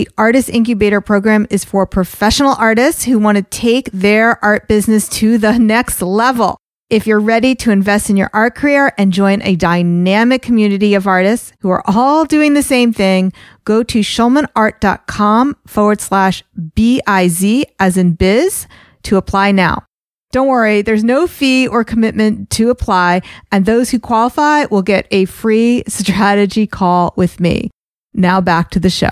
The 0.00 0.08
Artist 0.16 0.48
Incubator 0.48 1.02
program 1.02 1.46
is 1.50 1.62
for 1.62 1.84
professional 1.84 2.54
artists 2.54 3.04
who 3.04 3.18
want 3.18 3.36
to 3.36 3.42
take 3.42 3.90
their 3.92 4.42
art 4.42 4.66
business 4.66 5.06
to 5.10 5.36
the 5.36 5.58
next 5.58 6.00
level. 6.00 6.56
If 6.88 7.06
you're 7.06 7.20
ready 7.20 7.54
to 7.56 7.70
invest 7.70 8.08
in 8.08 8.16
your 8.16 8.30
art 8.32 8.54
career 8.54 8.94
and 8.96 9.12
join 9.12 9.42
a 9.42 9.56
dynamic 9.56 10.40
community 10.40 10.94
of 10.94 11.06
artists 11.06 11.52
who 11.60 11.68
are 11.68 11.82
all 11.84 12.24
doing 12.24 12.54
the 12.54 12.62
same 12.62 12.94
thing, 12.94 13.34
go 13.64 13.82
to 13.82 13.98
schulmanart.com 13.98 15.56
forward 15.66 16.00
slash 16.00 16.44
B-I-Z 16.74 17.66
as 17.78 17.98
in 17.98 18.14
biz 18.14 18.66
to 19.02 19.18
apply 19.18 19.52
now. 19.52 19.84
Don't 20.32 20.48
worry, 20.48 20.80
there's 20.80 21.04
no 21.04 21.26
fee 21.26 21.68
or 21.68 21.84
commitment 21.84 22.48
to 22.52 22.70
apply, 22.70 23.20
and 23.52 23.66
those 23.66 23.90
who 23.90 24.00
qualify 24.00 24.64
will 24.64 24.80
get 24.80 25.06
a 25.10 25.26
free 25.26 25.82
strategy 25.88 26.66
call 26.66 27.12
with 27.16 27.38
me. 27.38 27.68
Now 28.14 28.40
back 28.40 28.70
to 28.70 28.80
the 28.80 28.88
show. 28.88 29.10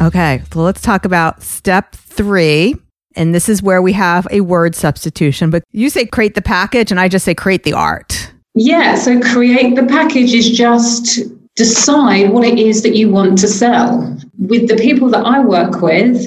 Okay, 0.00 0.42
so 0.52 0.60
let's 0.60 0.82
talk 0.82 1.04
about 1.04 1.42
step 1.42 1.94
three. 1.94 2.76
And 3.14 3.34
this 3.34 3.48
is 3.48 3.62
where 3.62 3.80
we 3.80 3.94
have 3.94 4.26
a 4.30 4.42
word 4.42 4.74
substitution, 4.74 5.48
but 5.48 5.64
you 5.72 5.88
say 5.88 6.04
create 6.04 6.34
the 6.34 6.42
package, 6.42 6.90
and 6.90 7.00
I 7.00 7.08
just 7.08 7.24
say 7.24 7.34
create 7.34 7.64
the 7.64 7.72
art. 7.72 8.30
Yeah, 8.54 8.94
so 8.94 9.20
create 9.20 9.74
the 9.74 9.86
package 9.86 10.34
is 10.34 10.50
just 10.50 11.20
decide 11.56 12.30
what 12.30 12.44
it 12.46 12.58
is 12.58 12.82
that 12.82 12.94
you 12.94 13.10
want 13.10 13.38
to 13.38 13.48
sell. 13.48 14.18
With 14.38 14.68
the 14.68 14.76
people 14.76 15.08
that 15.10 15.24
I 15.24 15.40
work 15.40 15.80
with, 15.80 16.26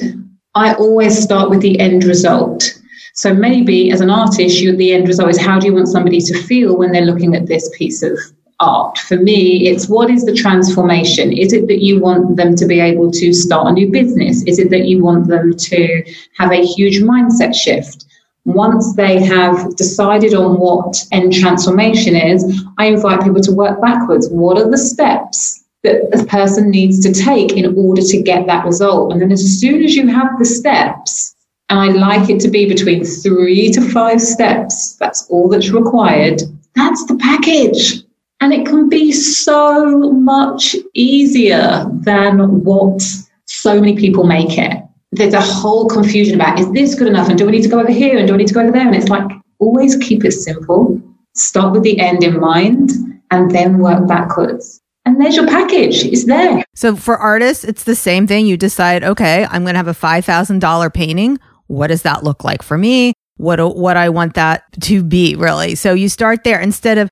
I 0.55 0.73
always 0.73 1.21
start 1.21 1.51
with 1.51 1.61
the 1.61 1.79
end 1.79 2.03
result. 2.03 2.75
So 3.13 3.33
maybe 3.33 3.91
as 3.91 4.01
an 4.01 4.09
artist, 4.09 4.59
you 4.59 4.75
the 4.75 4.93
end 4.93 5.07
result 5.07 5.29
is 5.29 5.39
how 5.39 5.59
do 5.59 5.67
you 5.67 5.73
want 5.73 5.89
somebody 5.89 6.21
to 6.21 6.41
feel 6.43 6.75
when 6.75 6.91
they're 6.91 7.05
looking 7.05 7.35
at 7.35 7.45
this 7.45 7.69
piece 7.77 8.01
of 8.01 8.17
art. 8.59 8.97
For 8.97 9.17
me, 9.17 9.67
it's 9.67 9.87
what 9.87 10.09
is 10.09 10.25
the 10.25 10.33
transformation? 10.33 11.31
Is 11.31 11.53
it 11.53 11.67
that 11.67 11.81
you 11.81 11.99
want 11.99 12.35
them 12.35 12.55
to 12.55 12.65
be 12.65 12.79
able 12.79 13.11
to 13.11 13.33
start 13.33 13.67
a 13.67 13.71
new 13.71 13.91
business? 13.91 14.43
Is 14.43 14.59
it 14.59 14.69
that 14.71 14.85
you 14.85 15.03
want 15.03 15.27
them 15.27 15.55
to 15.55 16.03
have 16.37 16.51
a 16.51 16.65
huge 16.65 16.99
mindset 17.01 17.55
shift? 17.55 18.05
Once 18.45 18.95
they 18.95 19.21
have 19.21 19.75
decided 19.75 20.33
on 20.33 20.59
what 20.59 21.05
end 21.11 21.33
transformation 21.33 22.15
is, 22.15 22.63
I 22.77 22.85
invite 22.85 23.23
people 23.23 23.41
to 23.41 23.51
work 23.51 23.81
backwards. 23.81 24.27
What 24.29 24.57
are 24.57 24.69
the 24.69 24.77
steps 24.77 25.63
that 25.83 26.11
the 26.11 26.25
person 26.25 26.69
needs 26.69 26.99
to 27.01 27.13
take 27.13 27.53
in 27.53 27.77
order 27.77 28.01
to 28.01 28.21
get 28.21 28.47
that 28.47 28.65
result? 28.65 29.11
And 29.11 29.21
then 29.21 29.31
as 29.31 29.59
soon 29.59 29.83
as 29.83 29.95
you 29.95 30.07
have 30.07 30.37
the 30.39 30.45
steps, 30.45 31.35
and 31.69 31.79
I 31.79 31.87
like 31.89 32.29
it 32.29 32.39
to 32.41 32.47
be 32.47 32.67
between 32.67 33.05
three 33.05 33.71
to 33.71 33.81
five 33.81 34.19
steps, 34.19 34.95
that's 34.95 35.27
all 35.29 35.47
that's 35.49 35.69
required. 35.69 36.41
That's 36.75 37.05
the 37.05 37.15
package. 37.17 38.03
And 38.41 38.53
it 38.53 38.65
can 38.65 38.87
be 38.87 39.11
so 39.11 40.11
much 40.13 40.75
easier 40.93 41.85
than 41.91 42.63
what 42.63 43.01
so 43.45 43.79
many 43.79 43.97
people 43.97 44.25
make 44.25 44.57
it. 44.57 44.81
There's 45.11 45.33
a 45.33 45.41
whole 45.41 45.87
confusion 45.87 46.35
about 46.35 46.59
is 46.59 46.71
this 46.71 46.95
good 46.95 47.07
enough? 47.07 47.29
And 47.29 47.37
do 47.37 47.45
we 47.45 47.51
need 47.51 47.63
to 47.63 47.69
go 47.69 47.79
over 47.79 47.91
here? 47.91 48.17
And 48.17 48.27
do 48.27 48.33
we 48.33 48.37
need 48.37 48.47
to 48.47 48.53
go 48.53 48.61
over 48.61 48.71
there? 48.71 48.85
And 48.85 48.95
it's 48.95 49.09
like 49.09 49.29
always 49.57 49.97
keep 49.97 50.23
it 50.23 50.31
simple. 50.31 51.01
Start 51.35 51.73
with 51.73 51.83
the 51.83 51.99
end 51.99 52.23
in 52.23 52.39
mind 52.39 52.91
and 53.31 53.51
then 53.51 53.79
work 53.79 54.07
backwards. 54.07 54.81
And 55.05 55.19
there's 55.19 55.35
your 55.35 55.47
package. 55.47 56.05
It's 56.05 56.25
there. 56.25 56.63
So 56.75 56.95
for 56.95 57.17
artists, 57.17 57.63
it's 57.63 57.83
the 57.83 57.95
same 57.95 58.27
thing. 58.27 58.45
You 58.45 58.57
decide, 58.57 59.03
okay, 59.03 59.45
I'm 59.49 59.63
going 59.63 59.73
to 59.73 59.79
have 59.79 59.87
a 59.87 59.93
$5,000 59.93 60.93
painting. 60.93 61.39
What 61.67 61.87
does 61.87 62.03
that 62.03 62.23
look 62.23 62.43
like 62.43 62.61
for 62.61 62.77
me? 62.77 63.13
What, 63.37 63.75
what 63.75 63.97
I 63.97 64.09
want 64.09 64.35
that 64.35 64.63
to 64.81 65.03
be 65.03 65.35
really. 65.35 65.75
So 65.75 65.93
you 65.93 66.09
start 66.09 66.43
there 66.43 66.59
instead 66.59 66.97
of, 66.97 67.09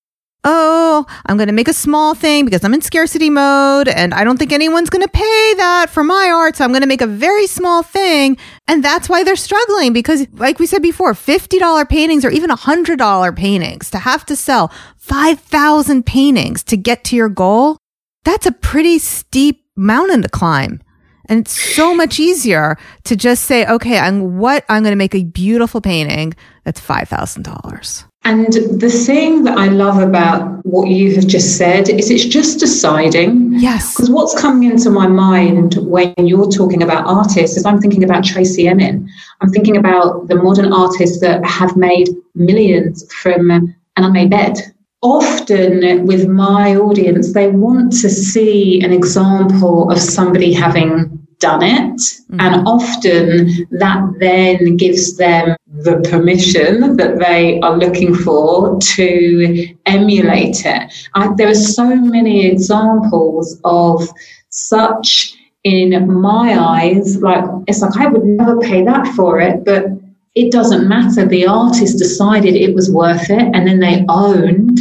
oh, 0.49 1.05
I'm 1.25 1.35
going 1.35 1.47
to 1.47 1.53
make 1.53 1.67
a 1.67 1.73
small 1.73 2.15
thing 2.15 2.45
because 2.45 2.63
I'm 2.63 2.73
in 2.73 2.81
scarcity 2.81 3.29
mode 3.29 3.89
and 3.89 4.13
I 4.13 4.23
don't 4.23 4.37
think 4.37 4.53
anyone's 4.53 4.89
going 4.89 5.01
to 5.01 5.09
pay 5.09 5.53
that 5.55 5.89
for 5.89 6.05
my 6.05 6.31
art. 6.33 6.55
So 6.55 6.63
I'm 6.63 6.71
going 6.71 6.83
to 6.83 6.87
make 6.87 7.01
a 7.01 7.07
very 7.07 7.47
small 7.47 7.83
thing. 7.83 8.37
And 8.65 8.81
that's 8.81 9.09
why 9.09 9.23
they're 9.23 9.35
struggling 9.35 9.91
because, 9.91 10.25
like 10.33 10.57
we 10.57 10.65
said 10.65 10.81
before, 10.81 11.13
$50 11.13 11.89
paintings 11.89 12.23
or 12.23 12.29
even 12.29 12.49
$100 12.49 13.35
paintings 13.35 13.91
to 13.91 13.99
have 13.99 14.25
to 14.27 14.37
sell 14.37 14.71
5,000 14.95 16.05
paintings 16.05 16.63
to 16.63 16.77
get 16.77 17.03
to 17.05 17.17
your 17.17 17.29
goal. 17.29 17.77
That's 18.23 18.45
a 18.45 18.53
pretty 18.53 18.99
steep 18.99 19.65
mountain 19.75 20.21
to 20.21 20.29
climb. 20.29 20.81
And 21.29 21.41
it's 21.41 21.61
so 21.75 21.93
much 21.93 22.21
easier 22.21 22.77
to 23.03 23.17
just 23.17 23.43
say, 23.43 23.65
okay, 23.65 23.99
I'm 23.99 24.37
what 24.37 24.63
I'm 24.69 24.81
going 24.81 24.93
to 24.93 24.97
make 24.97 25.13
a 25.13 25.25
beautiful 25.25 25.81
painting 25.81 26.35
that's 26.63 26.79
$5,000. 26.79 28.06
And 28.29 28.51
the 28.51 28.89
thing 28.89 29.45
that 29.45 29.57
I 29.57 29.67
love 29.67 29.99
about 29.99 30.65
what 30.65 30.89
you 30.89 31.15
have 31.15 31.27
just 31.27 31.57
said 31.57 31.87
is 31.87 32.11
it's 32.11 32.25
just 32.25 32.59
deciding. 32.59 33.53
Yes. 33.53 33.95
Because 33.95 34.09
what's 34.09 34.37
coming 34.37 34.69
into 34.69 34.89
my 34.89 35.07
mind 35.07 35.75
when 35.75 36.13
you're 36.17 36.51
talking 36.51 36.83
about 36.83 37.07
artists 37.07 37.55
is 37.55 37.65
I'm 37.65 37.79
thinking 37.79 38.03
about 38.03 38.25
Tracey 38.25 38.67
Emin. 38.67 39.09
I'm 39.39 39.49
thinking 39.49 39.77
about 39.77 40.27
the 40.27 40.35
modern 40.35 40.73
artists 40.73 41.21
that 41.21 41.45
have 41.45 41.77
made 41.77 42.09
millions 42.35 43.09
from 43.13 43.49
an 43.49 43.73
unmade 43.95 44.29
bed. 44.29 44.57
Often 45.01 46.05
with 46.05 46.27
my 46.27 46.75
audience, 46.75 47.31
they 47.31 47.47
want 47.47 47.93
to 48.01 48.09
see 48.09 48.81
an 48.83 48.91
example 48.91 49.89
of 49.89 49.99
somebody 49.99 50.51
having 50.51 51.16
done 51.39 51.63
it. 51.63 51.99
Mm-hmm. 51.99 52.39
And 52.39 52.67
often 52.67 53.67
that 53.79 54.13
then 54.19 54.77
gives 54.77 55.17
them 55.17 55.55
the 55.67 55.99
permission 56.09 56.97
that 56.97 57.19
they 57.19 57.59
are 57.61 57.77
looking 57.77 58.15
for 58.15 58.79
to 58.79 59.75
emulate 59.85 60.65
it. 60.65 60.93
I, 61.13 61.33
there 61.37 61.49
are 61.49 61.55
so 61.55 61.95
many 61.95 62.47
examples 62.47 63.59
of 63.63 64.07
such, 64.49 65.35
in 65.63 66.21
my 66.21 66.57
eyes, 66.57 67.21
like 67.21 67.43
it's 67.67 67.81
like 67.81 67.97
I 67.97 68.07
would 68.07 68.23
never 68.23 68.57
pay 68.59 68.83
that 68.85 69.07
for 69.15 69.41
it, 69.41 69.65
but 69.65 69.85
it 70.33 70.51
doesn't 70.51 70.87
matter. 70.87 71.25
The 71.25 71.47
artist 71.47 71.97
decided 71.97 72.55
it 72.55 72.73
was 72.73 72.91
worth 72.91 73.29
it 73.29 73.49
and 73.53 73.67
then 73.67 73.79
they 73.79 74.05
owned 74.07 74.79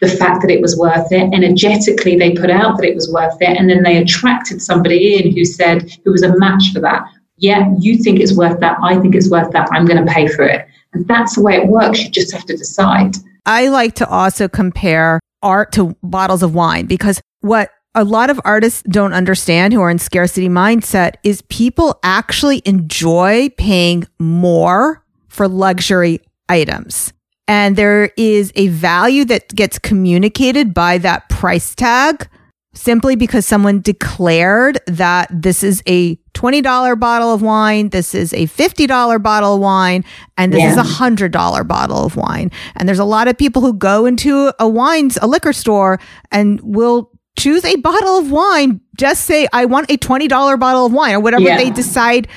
the 0.00 0.08
fact 0.08 0.42
that 0.42 0.50
it 0.50 0.60
was 0.60 0.76
worth 0.76 1.10
it. 1.10 1.32
Energetically, 1.32 2.18
they 2.18 2.32
put 2.32 2.50
out 2.50 2.76
that 2.76 2.86
it 2.86 2.94
was 2.94 3.10
worth 3.12 3.36
it. 3.40 3.56
And 3.56 3.68
then 3.68 3.82
they 3.82 3.96
attracted 3.96 4.60
somebody 4.60 5.16
in 5.16 5.34
who 5.34 5.44
said, 5.44 5.90
who 6.04 6.12
was 6.12 6.22
a 6.22 6.36
match 6.38 6.72
for 6.72 6.80
that. 6.80 7.06
Yeah, 7.38 7.72
you 7.78 7.98
think 7.98 8.20
it's 8.20 8.36
worth 8.36 8.60
that. 8.60 8.78
I 8.82 8.98
think 8.98 9.14
it's 9.14 9.30
worth 9.30 9.52
that. 9.52 9.68
I'm 9.72 9.86
going 9.86 10.04
to 10.04 10.12
pay 10.12 10.26
for 10.26 10.44
it. 10.44 10.66
And 10.92 11.06
that's 11.06 11.36
the 11.36 11.42
way 11.42 11.56
it 11.56 11.68
works. 11.68 12.02
You 12.02 12.10
just 12.10 12.32
have 12.32 12.46
to 12.46 12.56
decide. 12.56 13.16
I 13.44 13.68
like 13.68 13.94
to 13.96 14.08
also 14.08 14.48
compare 14.48 15.20
art 15.42 15.72
to 15.72 15.96
bottles 16.02 16.42
of 16.42 16.54
wine 16.54 16.86
because 16.86 17.20
what 17.40 17.70
a 17.94 18.04
lot 18.04 18.30
of 18.30 18.40
artists 18.44 18.82
don't 18.82 19.12
understand 19.12 19.72
who 19.72 19.80
are 19.80 19.90
in 19.90 19.98
scarcity 19.98 20.48
mindset 20.48 21.14
is 21.22 21.42
people 21.42 21.98
actually 22.02 22.60
enjoy 22.64 23.48
paying 23.56 24.06
more 24.18 25.02
for 25.28 25.48
luxury 25.48 26.20
items. 26.48 27.12
And 27.48 27.76
there 27.76 28.10
is 28.16 28.52
a 28.56 28.68
value 28.68 29.24
that 29.26 29.54
gets 29.54 29.78
communicated 29.78 30.74
by 30.74 30.98
that 30.98 31.28
price 31.28 31.74
tag 31.74 32.28
simply 32.74 33.16
because 33.16 33.46
someone 33.46 33.80
declared 33.80 34.78
that 34.86 35.28
this 35.32 35.62
is 35.62 35.82
a 35.86 36.16
$20 36.34 36.98
bottle 37.00 37.32
of 37.32 37.40
wine. 37.40 37.88
This 37.88 38.14
is 38.14 38.34
a 38.34 38.46
$50 38.48 39.18
bottle 39.22 39.54
of 39.54 39.60
wine. 39.60 40.04
And 40.36 40.52
this 40.52 40.60
Yeah. 40.60 40.72
is 40.72 40.76
a 40.76 40.82
$100 40.82 41.64
bottle 41.66 42.04
of 42.04 42.16
wine. 42.16 42.50
And 42.76 42.86
there's 42.86 42.98
a 42.98 43.04
lot 43.04 43.28
of 43.28 43.38
people 43.38 43.62
who 43.62 43.72
go 43.72 44.04
into 44.04 44.52
a 44.58 44.68
wines, 44.68 45.16
a 45.22 45.26
liquor 45.26 45.54
store 45.54 45.98
and 46.30 46.60
will 46.62 47.10
choose 47.38 47.64
a 47.64 47.76
bottle 47.76 48.18
of 48.18 48.30
wine. 48.30 48.80
Just 48.98 49.24
say, 49.24 49.46
I 49.54 49.64
want 49.64 49.90
a 49.90 49.96
$20 49.96 50.58
bottle 50.58 50.84
of 50.86 50.92
wine 50.92 51.14
or 51.14 51.20
whatever 51.20 51.44
Yeah. 51.44 51.56
they 51.56 51.70
decide 51.70 52.28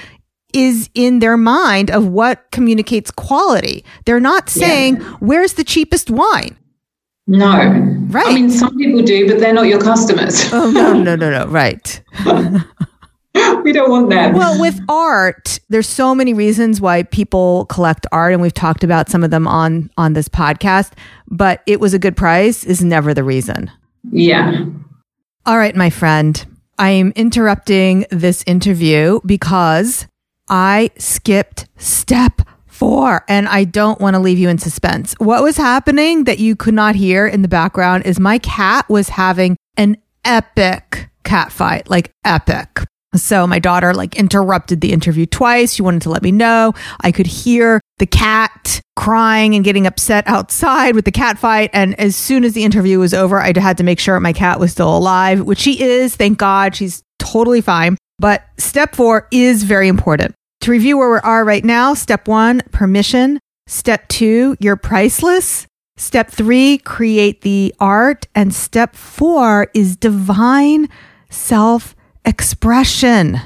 is 0.54 0.90
in 0.94 1.20
their 1.20 1.38
mind 1.38 1.92
of 1.92 2.08
what 2.08 2.50
communicates 2.52 3.12
quality. 3.12 3.84
They're 4.06 4.20
not 4.20 4.50
saying, 4.50 4.96
where's 5.20 5.54
the 5.54 5.64
cheapest 5.64 6.10
wine? 6.10 6.58
No. 7.28 7.56
Right. 8.10 8.28
I 8.28 8.34
mean, 8.34 8.50
some 8.50 8.76
people 8.78 9.04
do, 9.04 9.28
but 9.28 9.40
they're 9.40 9.54
not 9.54 9.68
your 9.68 9.80
customers. 9.82 10.50
Oh, 10.54 10.72
no, 10.72 10.94
no, 10.94 11.16
no, 11.16 11.30
no. 11.30 11.46
Right. 11.48 12.02
we 13.64 13.72
don't 13.72 13.92
want 13.92 14.10
them. 14.10 14.34
Well, 14.34 14.60
with 14.60 14.80
art, 14.90 15.60
there's 15.70 15.88
so 15.88 16.16
many 16.16 16.34
reasons 16.34 16.82
why 16.82 17.04
people 17.04 17.66
collect 17.66 18.08
art, 18.12 18.34
and 18.34 18.42
we've 18.42 18.54
talked 18.54 18.84
about 18.84 19.10
some 19.10 19.24
of 19.24 19.30
them 19.30 19.48
on 19.48 19.92
on 19.98 20.14
this 20.14 20.28
podcast. 20.28 20.94
But 21.28 21.62
it 21.68 21.80
was 21.80 21.94
a 21.94 22.00
good 22.00 22.18
price 22.18 22.64
is 22.64 22.84
never 22.84 23.14
the 23.14 23.24
reason. 23.24 23.72
yeah. 24.12 24.66
All 25.46 25.58
right, 25.58 25.76
my 25.76 25.90
friend, 25.90 26.46
I 26.78 26.90
am 26.90 27.12
interrupting 27.16 28.06
this 28.12 28.44
interview 28.46 29.20
because 29.26 30.06
I 30.50 30.92
skipped 30.98 31.68
step 31.78 32.42
four, 32.66 33.24
and 33.28 33.48
I 33.48 33.66
don't 33.66 34.00
want 34.00 34.16
to 34.16 34.20
leave 34.20 34.40
you 34.40 34.50
in 34.50 34.58
suspense. 34.58 35.14
What 35.18 35.44
was 35.44 35.58
happening 35.58 36.24
that 36.24 36.40
you 36.40 36.56
could 36.56 36.74
not 36.74 36.96
hear 36.96 37.28
in 37.28 37.42
the 37.42 37.48
background 37.48 38.06
is 38.06 38.20
my 38.20 38.38
cat 38.40 38.88
was 38.90 39.10
having 39.10 39.58
an 39.76 39.98
epic 40.24 41.10
cat 41.24 41.52
fight, 41.52 41.90
like 41.90 42.12
epic. 42.24 42.84
So 43.16 43.48
my 43.48 43.60
daughter 43.60 43.94
like 43.94 44.16
interrupted 44.16 44.82
the 44.82 44.92
interview 44.92 45.26
twice. 45.26 45.74
She 45.74 45.82
wanted 45.82 46.04
to 46.04 46.10
let 46.10 46.22
me 46.22 46.32
know. 46.32 46.74
I 47.02 47.12
could 47.12 47.28
hear 47.28 47.82
the 47.98 48.06
cat 48.06 48.82
crying 48.96 49.56
and 49.56 49.64
getting 49.64 49.88
upset 49.88 50.28
outside 50.28 50.96
with 50.96 51.06
the 51.06 51.12
cat 51.12 51.40
fight. 51.40 51.72
And 51.74 52.00
as 52.00 52.16
soon 52.16 52.44
as 52.44 52.54
the 52.54 52.64
interview 52.64 53.00
was 53.00 53.14
over, 53.14 53.42
I 53.42 53.52
had 53.58 53.78
to 53.78 53.84
make 53.84 54.00
sure 54.00 54.20
my 54.20 54.34
cat 54.34 54.60
was 54.60 54.72
still 54.72 54.96
alive, 54.96 55.42
which 55.42 55.60
she 55.60 55.82
is. 55.82 56.16
Thank 56.16 56.38
God. 56.38 56.76
She's 56.76 57.02
totally 57.18 57.62
fine. 57.62 57.98
But 58.20 58.44
step 58.58 58.96
four 58.96 59.28
is 59.32 59.64
very 59.64 59.88
important. 59.88 60.36
To 60.62 60.72
review 60.72 60.98
where 60.98 61.12
we 61.12 61.20
are 61.20 61.46
right 61.46 61.64
now, 61.64 61.94
step 61.94 62.28
one, 62.28 62.62
permission. 62.72 63.40
Step 63.68 64.10
two, 64.10 64.58
you're 64.60 64.76
priceless. 64.76 65.66
Step 65.96 66.30
three, 66.30 66.78
create 66.80 67.42
the 67.42 67.74
art. 67.80 68.28
And 68.36 68.54
step 68.54 68.96
four 68.96 69.70
is 69.74 69.96
divine 69.96 70.90
self 71.30 71.96
expression. 72.26 73.40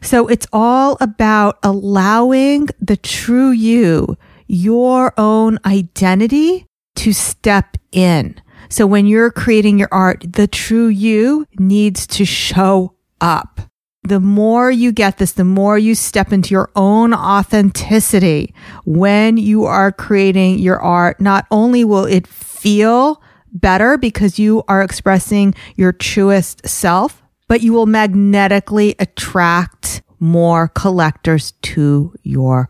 So 0.00 0.28
it's 0.28 0.46
all 0.52 0.96
about 1.00 1.58
allowing 1.64 2.68
the 2.80 2.96
true 2.96 3.50
you, 3.50 4.16
your 4.46 5.12
own 5.18 5.58
identity 5.64 6.66
to 6.96 7.12
step 7.12 7.76
in. 7.90 8.40
So 8.68 8.86
when 8.86 9.06
you're 9.06 9.30
creating 9.30 9.78
your 9.78 9.88
art, 9.90 10.24
the 10.28 10.46
true 10.46 10.86
you 10.86 11.46
needs 11.58 12.06
to 12.08 12.24
show 12.24 12.94
up. 13.20 13.60
The 14.04 14.20
more 14.20 14.70
you 14.70 14.92
get 14.92 15.16
this, 15.16 15.32
the 15.32 15.44
more 15.44 15.78
you 15.78 15.94
step 15.94 16.30
into 16.30 16.50
your 16.50 16.70
own 16.76 17.14
authenticity 17.14 18.54
when 18.84 19.38
you 19.38 19.64
are 19.64 19.90
creating 19.90 20.58
your 20.58 20.78
art. 20.78 21.20
Not 21.20 21.46
only 21.50 21.84
will 21.84 22.04
it 22.04 22.26
feel 22.26 23.22
better 23.50 23.96
because 23.96 24.38
you 24.38 24.62
are 24.68 24.82
expressing 24.82 25.54
your 25.76 25.92
truest 25.92 26.68
self, 26.68 27.22
but 27.48 27.62
you 27.62 27.72
will 27.72 27.86
magnetically 27.86 28.94
attract 28.98 30.02
more 30.20 30.68
collectors 30.68 31.52
to 31.62 32.14
your 32.22 32.68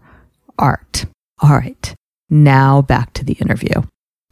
art. 0.56 1.06
All 1.40 1.50
right. 1.50 1.94
Now 2.30 2.80
back 2.80 3.12
to 3.14 3.24
the 3.24 3.34
interview. 3.34 3.82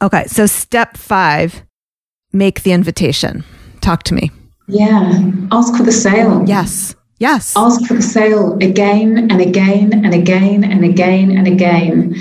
Okay. 0.01 0.25
So 0.27 0.45
step 0.45 0.95
five, 0.95 1.63
make 2.31 2.63
the 2.63 2.71
invitation. 2.71 3.43
Talk 3.81 4.03
to 4.03 4.13
me. 4.13 4.31
Yeah. 4.67 5.31
Ask 5.51 5.75
for 5.75 5.83
the 5.83 5.91
sale. 5.91 6.43
Yes. 6.47 6.95
Yes. 7.19 7.53
Ask 7.55 7.85
for 7.85 7.93
the 7.93 8.01
sale 8.01 8.57
again 8.61 9.31
and 9.31 9.39
again 9.39 9.93
and 10.05 10.13
again 10.13 10.63
and 10.63 10.83
again 10.83 11.37
and 11.37 11.47
again. 11.47 12.15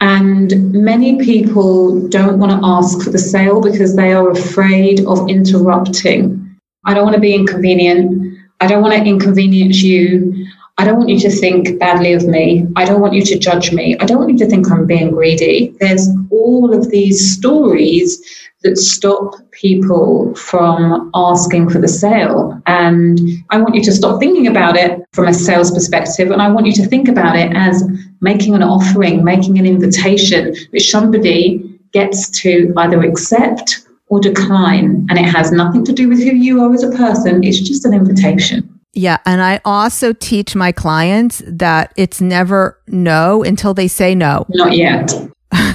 And 0.00 0.72
many 0.72 1.18
people 1.24 2.08
don't 2.08 2.38
want 2.38 2.52
to 2.52 2.60
ask 2.62 3.02
for 3.02 3.10
the 3.10 3.18
sale 3.18 3.60
because 3.60 3.94
they 3.94 4.12
are 4.12 4.30
afraid 4.30 5.06
of 5.06 5.28
interrupting. 5.28 6.56
I 6.86 6.94
don't 6.94 7.04
want 7.04 7.14
to 7.14 7.20
be 7.20 7.34
inconvenient. 7.34 8.38
I 8.60 8.66
don't 8.66 8.82
want 8.82 8.94
to 8.94 9.04
inconvenience 9.04 9.82
you. 9.82 10.46
I 10.78 10.84
don't 10.84 10.96
want 10.96 11.10
you 11.10 11.18
to 11.20 11.30
think 11.30 11.78
badly 11.78 12.12
of 12.12 12.26
me. 12.26 12.66
I 12.76 12.84
don't 12.84 13.00
want 13.00 13.12
you 13.12 13.24
to 13.24 13.38
judge 13.38 13.72
me. 13.72 13.96
I 13.98 14.06
don't 14.06 14.18
want 14.18 14.30
you 14.30 14.38
to 14.38 14.46
think 14.46 14.70
I'm 14.70 14.86
being 14.86 15.10
greedy. 15.10 15.74
There's 15.80 16.08
all 16.30 16.72
of 16.72 16.90
these 16.90 17.32
stories 17.36 18.20
that 18.62 18.76
stop 18.76 19.34
people 19.52 20.34
from 20.34 21.10
asking 21.14 21.70
for 21.70 21.78
the 21.78 21.88
sale. 21.88 22.60
And 22.66 23.20
I 23.50 23.58
want 23.58 23.74
you 23.74 23.82
to 23.84 23.92
stop 23.92 24.18
thinking 24.18 24.48
about 24.48 24.76
it 24.76 25.00
from 25.12 25.28
a 25.28 25.34
sales 25.34 25.70
perspective. 25.70 26.30
And 26.30 26.42
I 26.42 26.50
want 26.50 26.66
you 26.66 26.72
to 26.74 26.86
think 26.86 27.08
about 27.08 27.36
it 27.36 27.52
as 27.54 27.84
making 28.20 28.54
an 28.54 28.62
offering, 28.62 29.22
making 29.22 29.58
an 29.58 29.66
invitation, 29.66 30.54
which 30.70 30.90
somebody 30.90 31.78
gets 31.92 32.28
to 32.40 32.72
either 32.76 33.00
accept 33.02 33.86
or 34.08 34.20
decline. 34.20 35.06
And 35.08 35.18
it 35.18 35.26
has 35.26 35.52
nothing 35.52 35.84
to 35.84 35.92
do 35.92 36.08
with 36.08 36.18
who 36.18 36.34
you 36.34 36.62
are 36.62 36.74
as 36.74 36.82
a 36.82 36.90
person, 36.90 37.44
it's 37.44 37.60
just 37.60 37.84
an 37.84 37.94
invitation. 37.94 38.74
Yeah. 38.94 39.18
And 39.26 39.40
I 39.40 39.60
also 39.64 40.12
teach 40.12 40.56
my 40.56 40.72
clients 40.72 41.42
that 41.46 41.92
it's 41.96 42.20
never 42.20 42.80
no 42.88 43.44
until 43.44 43.74
they 43.74 43.86
say 43.86 44.14
no. 44.14 44.46
Not 44.48 44.76
yet. 44.76 45.14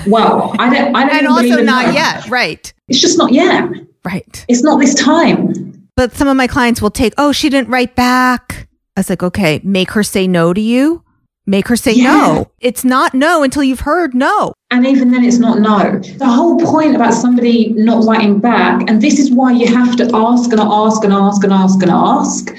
Well, 0.08 0.56
I 0.60 0.74
don't. 0.74 0.96
I 0.96 1.06
don't 1.08 1.18
And 1.18 1.28
also 1.28 1.62
not 1.64 1.86
that. 1.86 1.94
yet. 1.94 2.30
Right. 2.30 2.74
It's 2.88 3.00
just 3.00 3.18
not 3.18 3.32
yet. 3.32 3.70
Right. 4.04 4.46
It's 4.48 4.64
not 4.64 4.80
this 4.80 4.94
time. 4.96 5.88
But 5.96 6.14
some 6.14 6.28
of 6.28 6.36
my 6.36 6.48
clients 6.48 6.82
will 6.82 6.92
take, 6.92 7.14
oh, 7.18 7.32
she 7.32 7.50
didn't 7.50 7.70
write 7.70 7.96
back. 7.96 8.68
I 8.98 9.00
was 9.00 9.10
like, 9.10 9.24
okay, 9.24 9.62
make 9.64 9.92
her 9.92 10.04
say 10.04 10.28
no 10.28 10.54
to 10.54 10.60
you. 10.62 11.04
Make 11.46 11.68
her 11.68 11.76
say 11.76 11.94
Yeah. 11.94 12.04
no. 12.18 12.52
It's 12.60 12.84
not 12.86 13.14
no 13.14 13.44
until 13.44 13.64
you've 13.64 13.82
heard 13.82 14.14
no. 14.16 14.54
And 14.72 14.86
even 14.88 15.12
then, 15.12 15.24
it's 15.24 15.38
not 15.40 15.60
no. 15.60 16.00
The 16.18 16.26
whole 16.28 16.58
point 16.60 16.96
about 16.96 17.14
somebody 17.14 17.70
not 17.76 18.06
writing 18.06 18.40
back, 18.40 18.90
and 18.90 19.02
this 19.02 19.20
is 19.20 19.32
why 19.32 19.52
you 19.52 19.68
have 19.68 19.96
to 19.98 20.10
ask 20.14 20.52
and 20.52 20.60
ask 20.62 21.04
and 21.04 21.14
ask 21.14 21.44
and 21.44 21.54
ask 21.54 21.82
and 21.82 21.92
ask, 21.92 22.56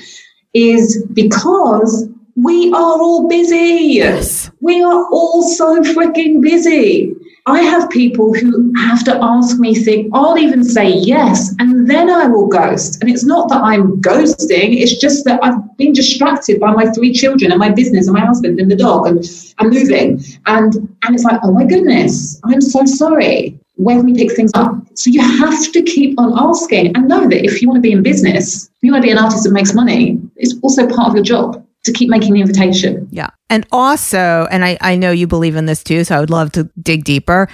is 0.54 1.04
because 1.12 2.08
we 2.36 2.72
are 2.72 3.00
all 3.00 3.26
busy. 3.28 3.86
Yes. 3.94 4.50
We 4.60 4.82
are 4.82 5.04
all 5.10 5.42
so 5.42 5.82
freaking 5.82 6.40
busy. 6.40 7.14
I 7.46 7.60
have 7.60 7.90
people 7.90 8.32
who 8.32 8.72
have 8.74 9.04
to 9.04 9.18
ask 9.20 9.58
me 9.58 9.74
things. 9.74 10.10
I'll 10.14 10.38
even 10.38 10.64
say 10.64 10.88
yes, 10.88 11.54
and 11.58 11.90
then 11.90 12.08
I 12.08 12.26
will 12.26 12.46
ghost. 12.46 13.02
And 13.02 13.10
it's 13.10 13.24
not 13.24 13.50
that 13.50 13.62
I'm 13.62 14.00
ghosting, 14.00 14.80
it's 14.80 14.98
just 14.98 15.26
that 15.26 15.40
I've 15.42 15.76
been 15.76 15.92
distracted 15.92 16.58
by 16.58 16.72
my 16.72 16.86
three 16.92 17.12
children 17.12 17.50
and 17.50 17.60
my 17.60 17.68
business 17.68 18.06
and 18.06 18.14
my 18.14 18.24
husband 18.24 18.60
and 18.60 18.70
the 18.70 18.76
dog, 18.76 19.06
and 19.06 19.22
I'm 19.58 19.68
moving. 19.68 20.22
And, 20.46 20.74
and 21.02 21.14
it's 21.14 21.24
like, 21.24 21.38
oh 21.42 21.52
my 21.52 21.64
goodness, 21.64 22.40
I'm 22.44 22.62
so 22.62 22.86
sorry. 22.86 23.60
Where 23.76 23.96
can 23.96 24.06
we 24.06 24.14
pick 24.14 24.34
things 24.34 24.52
up? 24.54 24.76
So 24.94 25.10
you 25.10 25.20
have 25.20 25.70
to 25.72 25.82
keep 25.82 26.18
on 26.18 26.32
asking 26.38 26.96
and 26.96 27.08
know 27.08 27.28
that 27.28 27.44
if 27.44 27.60
you 27.60 27.68
want 27.68 27.76
to 27.78 27.82
be 27.82 27.92
in 27.92 28.02
business, 28.02 28.70
you 28.80 28.92
want 28.92 29.02
to 29.02 29.06
be 29.06 29.12
an 29.12 29.18
artist 29.18 29.44
that 29.44 29.50
makes 29.50 29.74
money, 29.74 30.18
it's 30.36 30.54
also 30.62 30.86
part 30.86 31.08
of 31.08 31.14
your 31.16 31.24
job 31.24 31.63
to 31.84 31.92
keep 31.92 32.08
making 32.08 32.32
the 32.34 32.40
invitation. 32.40 33.06
Yeah. 33.10 33.28
And 33.50 33.66
also, 33.72 34.46
and 34.50 34.64
I, 34.64 34.76
I 34.80 34.96
know 34.96 35.10
you 35.10 35.26
believe 35.26 35.54
in 35.56 35.66
this 35.66 35.82
too, 35.84 36.04
so 36.04 36.16
I 36.16 36.20
would 36.20 36.30
love 36.30 36.52
to 36.52 36.64
dig 36.82 37.04
deeper, 37.04 37.48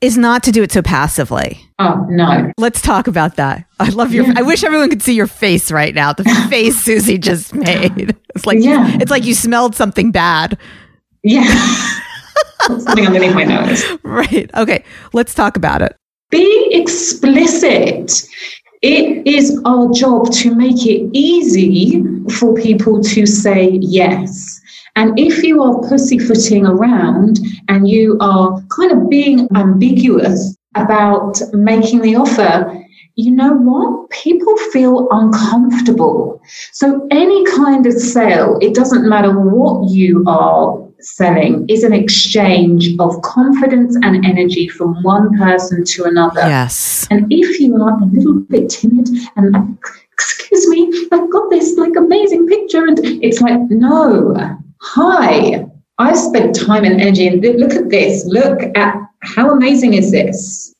is 0.00 0.18
not 0.18 0.42
to 0.44 0.50
do 0.52 0.62
it 0.62 0.72
so 0.72 0.82
passively. 0.82 1.60
Oh, 1.78 2.04
no. 2.08 2.50
Let's 2.58 2.80
talk 2.82 3.06
about 3.06 3.36
that. 3.36 3.64
I 3.78 3.90
love 3.90 4.12
your, 4.12 4.26
Yeah. 4.26 4.34
I 4.36 4.42
wish 4.42 4.64
everyone 4.64 4.88
could 4.90 5.02
see 5.02 5.14
your 5.14 5.26
face 5.28 5.70
right 5.70 5.94
now. 5.94 6.12
The 6.12 6.24
face 6.50 6.76
Suzy 6.82 7.18
just 7.18 7.54
made. 7.54 8.16
It's 8.34 8.46
like, 8.46 8.58
Yeah. 8.60 8.96
it's 9.00 9.10
like 9.10 9.24
you 9.24 9.34
smelled 9.34 9.76
something 9.76 10.10
bad. 10.10 10.58
Yeah. 11.22 11.44
Something 12.66 13.06
underneath 13.06 13.34
my 13.34 13.44
nose. 13.44 13.84
Right. 14.02 14.50
Okay. 14.56 14.84
Let's 15.12 15.34
talk 15.34 15.56
about 15.56 15.82
it. 15.82 15.94
Be 16.30 16.68
explicit. 16.72 18.22
It 18.82 19.24
is 19.24 19.60
our 19.64 19.92
job 19.92 20.32
to 20.32 20.56
make 20.56 20.84
it 20.86 21.08
easy 21.12 22.02
for 22.38 22.52
people 22.54 23.00
to 23.00 23.26
say 23.26 23.78
yes. 23.80 24.60
And 24.96 25.16
if 25.16 25.44
you 25.44 25.62
are 25.62 25.80
pussyfooting 25.88 26.66
around 26.66 27.38
and 27.68 27.88
you 27.88 28.18
are 28.20 28.60
kind 28.76 28.90
of 28.90 29.08
being 29.08 29.48
ambiguous 29.54 30.56
about 30.74 31.40
making 31.52 32.02
the 32.02 32.16
offer, 32.16 32.76
you 33.14 33.30
know 33.30 33.52
what? 33.52 34.10
People 34.10 34.56
feel 34.72 35.06
uncomfortable. 35.12 36.42
So, 36.72 37.06
any 37.12 37.44
kind 37.54 37.86
of 37.86 37.92
sale, 37.92 38.58
it 38.60 38.74
doesn't 38.74 39.08
matter 39.08 39.38
what 39.38 39.90
you 39.90 40.24
are 40.26 40.81
selling, 41.04 41.66
is 41.68 41.84
an 41.84 41.92
exchange 41.92 42.90
of 42.98 43.20
confidence 43.22 43.96
and 44.02 44.24
energy 44.24 44.68
from 44.68 45.02
one 45.02 45.36
person 45.36 45.84
to 45.84 46.04
another. 46.04 46.40
Yes. 46.40 47.06
And 47.10 47.26
if 47.30 47.60
you 47.60 47.74
are 47.76 48.00
a 48.00 48.04
little 48.06 48.40
bit 48.40 48.70
timid 48.70 49.08
and 49.36 49.78
excuse 50.12 50.68
me, 50.68 51.08
I've 51.12 51.30
got 51.30 51.50
this 51.50 51.76
like 51.76 51.96
amazing 51.96 52.46
picture. 52.46 52.86
And 52.86 52.98
it's 53.02 53.40
like, 53.40 53.60
no, 53.70 54.36
hi, 54.80 55.66
I've 55.98 56.18
spent 56.18 56.54
time 56.54 56.84
and 56.84 57.00
energy 57.00 57.26
and 57.26 57.42
look 57.42 57.72
at 57.72 57.90
this. 57.90 58.24
Look 58.26 58.60
at 58.76 58.96
how 59.22 59.50
amazing 59.50 59.94
is 59.94 60.10
this? 60.10 60.74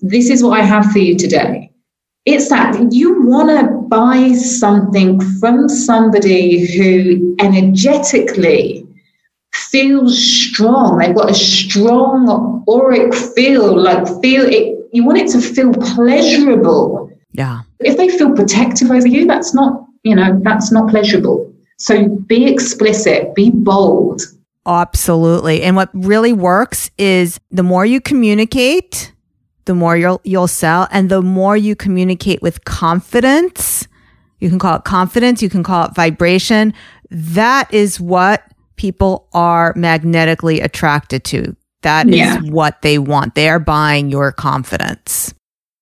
This 0.00 0.30
is 0.30 0.42
what 0.42 0.60
I 0.60 0.64
have 0.64 0.90
for 0.92 0.98
you 0.98 1.16
today. 1.16 1.70
It's 2.24 2.48
that 2.50 2.92
you 2.92 3.22
want 3.22 3.50
to 3.50 3.66
buy 3.88 4.32
something 4.34 5.20
from 5.40 5.68
somebody 5.68 6.66
who 6.72 7.34
energetically 7.40 8.86
feels 9.72 10.22
strong. 10.22 10.98
They've 10.98 11.16
got 11.16 11.30
a 11.30 11.34
strong 11.34 12.62
auric 12.68 13.14
feel, 13.14 13.76
like 13.76 14.06
feel 14.20 14.44
it. 14.44 14.78
You 14.92 15.04
want 15.04 15.18
it 15.18 15.28
to 15.30 15.40
feel 15.40 15.72
pleasurable. 15.72 17.10
Yeah. 17.32 17.62
If 17.80 17.96
they 17.96 18.10
feel 18.10 18.34
protective 18.34 18.90
over 18.90 19.08
you, 19.08 19.26
that's 19.26 19.54
not, 19.54 19.84
you 20.02 20.14
know, 20.14 20.38
that's 20.44 20.70
not 20.70 20.90
pleasurable. 20.90 21.52
So 21.78 22.08
be 22.08 22.44
explicit, 22.44 23.34
be 23.34 23.50
bold. 23.50 24.22
Absolutely. 24.66 25.62
And 25.62 25.74
what 25.74 25.88
really 25.94 26.32
works 26.32 26.90
is 26.98 27.40
the 27.50 27.64
more 27.64 27.84
you 27.84 28.00
communicate, 28.00 29.12
the 29.64 29.74
more 29.74 29.96
you'll 29.96 30.20
you'll 30.22 30.48
sell 30.48 30.86
and 30.92 31.08
the 31.08 31.22
more 31.22 31.56
you 31.56 31.74
communicate 31.74 32.42
with 32.42 32.64
confidence. 32.64 33.88
You 34.38 34.50
can 34.50 34.58
call 34.58 34.76
it 34.76 34.84
confidence, 34.84 35.42
you 35.42 35.48
can 35.48 35.62
call 35.62 35.86
it 35.86 35.94
vibration. 35.94 36.74
That 37.10 37.72
is 37.72 38.00
what 38.00 38.42
people 38.82 39.28
are 39.32 39.72
magnetically 39.76 40.60
attracted 40.60 41.22
to. 41.22 41.54
That 41.82 42.08
is 42.08 42.16
yeah. 42.16 42.40
what 42.40 42.82
they 42.82 42.98
want. 42.98 43.36
They 43.36 43.48
are 43.48 43.60
buying 43.60 44.10
your 44.10 44.32
confidence. 44.32 45.32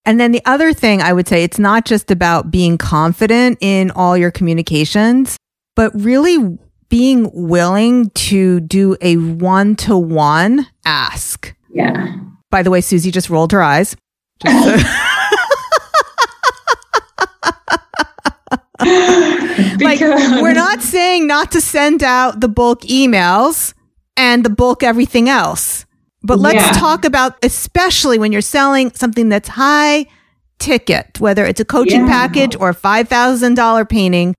And 0.04 0.20
then 0.20 0.32
the 0.32 0.42
other 0.44 0.74
thing 0.74 1.00
I 1.00 1.14
would 1.14 1.26
say, 1.26 1.42
it's 1.42 1.58
not 1.58 1.86
just 1.86 2.10
about 2.10 2.50
being 2.50 2.76
confident 2.76 3.56
in 3.62 3.90
all 3.92 4.18
your 4.18 4.30
communications, 4.30 5.38
but 5.76 5.92
really 5.94 6.58
being 6.90 7.30
willing 7.32 8.10
to 8.10 8.60
do 8.60 8.98
a 9.00 9.16
one 9.16 9.76
to 9.76 9.96
one 9.96 10.66
ask. 10.84 11.54
Yeah. 11.72 12.16
By 12.50 12.62
the 12.62 12.70
way, 12.70 12.82
Suzy 12.82 13.10
just 13.10 13.30
rolled 13.30 13.52
her 13.52 13.62
eyes. 13.62 13.96
like 19.80 20.00
we're 20.00 20.52
not 20.52 20.80
saying 20.80 21.26
not 21.26 21.52
to 21.52 21.60
send 21.60 22.02
out 22.02 22.40
the 22.40 22.48
bulk 22.48 22.82
emails 22.82 23.74
and 24.16 24.44
the 24.44 24.50
bulk 24.50 24.82
everything 24.82 25.28
else. 25.28 25.86
But 26.22 26.38
let's 26.38 26.56
yeah. 26.56 26.72
talk 26.72 27.04
about 27.04 27.36
especially 27.42 28.18
when 28.18 28.32
you're 28.32 28.42
selling 28.42 28.92
something 28.92 29.28
that's 29.30 29.48
high 29.48 30.06
ticket, 30.58 31.18
whether 31.20 31.46
it's 31.46 31.60
a 31.60 31.64
coaching 31.64 32.02
yeah. 32.02 32.08
package 32.08 32.54
or 32.56 32.68
a 32.68 32.74
$5,000 32.74 33.88
painting, 33.88 34.34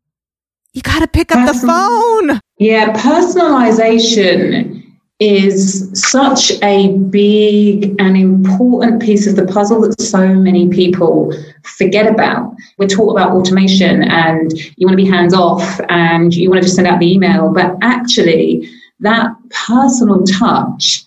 you 0.74 0.82
got 0.82 1.00
to 1.00 1.08
pick 1.08 1.32
up 1.34 1.52
the 1.52 1.60
phone. 1.60 2.40
Yeah, 2.58 2.94
personalization 2.94 4.91
is 5.22 5.92
such 5.94 6.52
a 6.64 6.98
big 6.98 7.96
and 8.00 8.18
important 8.18 9.00
piece 9.00 9.28
of 9.28 9.36
the 9.36 9.46
puzzle 9.46 9.80
that 9.82 10.02
so 10.02 10.34
many 10.34 10.68
people 10.68 11.32
forget 11.62 12.12
about. 12.12 12.56
We're 12.80 12.88
taught 12.88 13.12
about 13.12 13.32
automation 13.32 14.02
and 14.02 14.52
you 14.78 14.88
want 14.88 14.98
to 14.98 15.04
be 15.04 15.10
hands 15.10 15.36
off 15.36 15.80
and 15.90 16.34
you 16.34 16.50
want 16.50 16.64
to 16.64 16.66
just 16.66 16.76
send 16.76 16.88
out 16.88 17.00
the 17.00 17.14
email, 17.14 17.54
but 17.54 17.78
actually, 17.84 18.68
that 19.00 19.32
personal 19.68 20.24
touch 20.24 21.04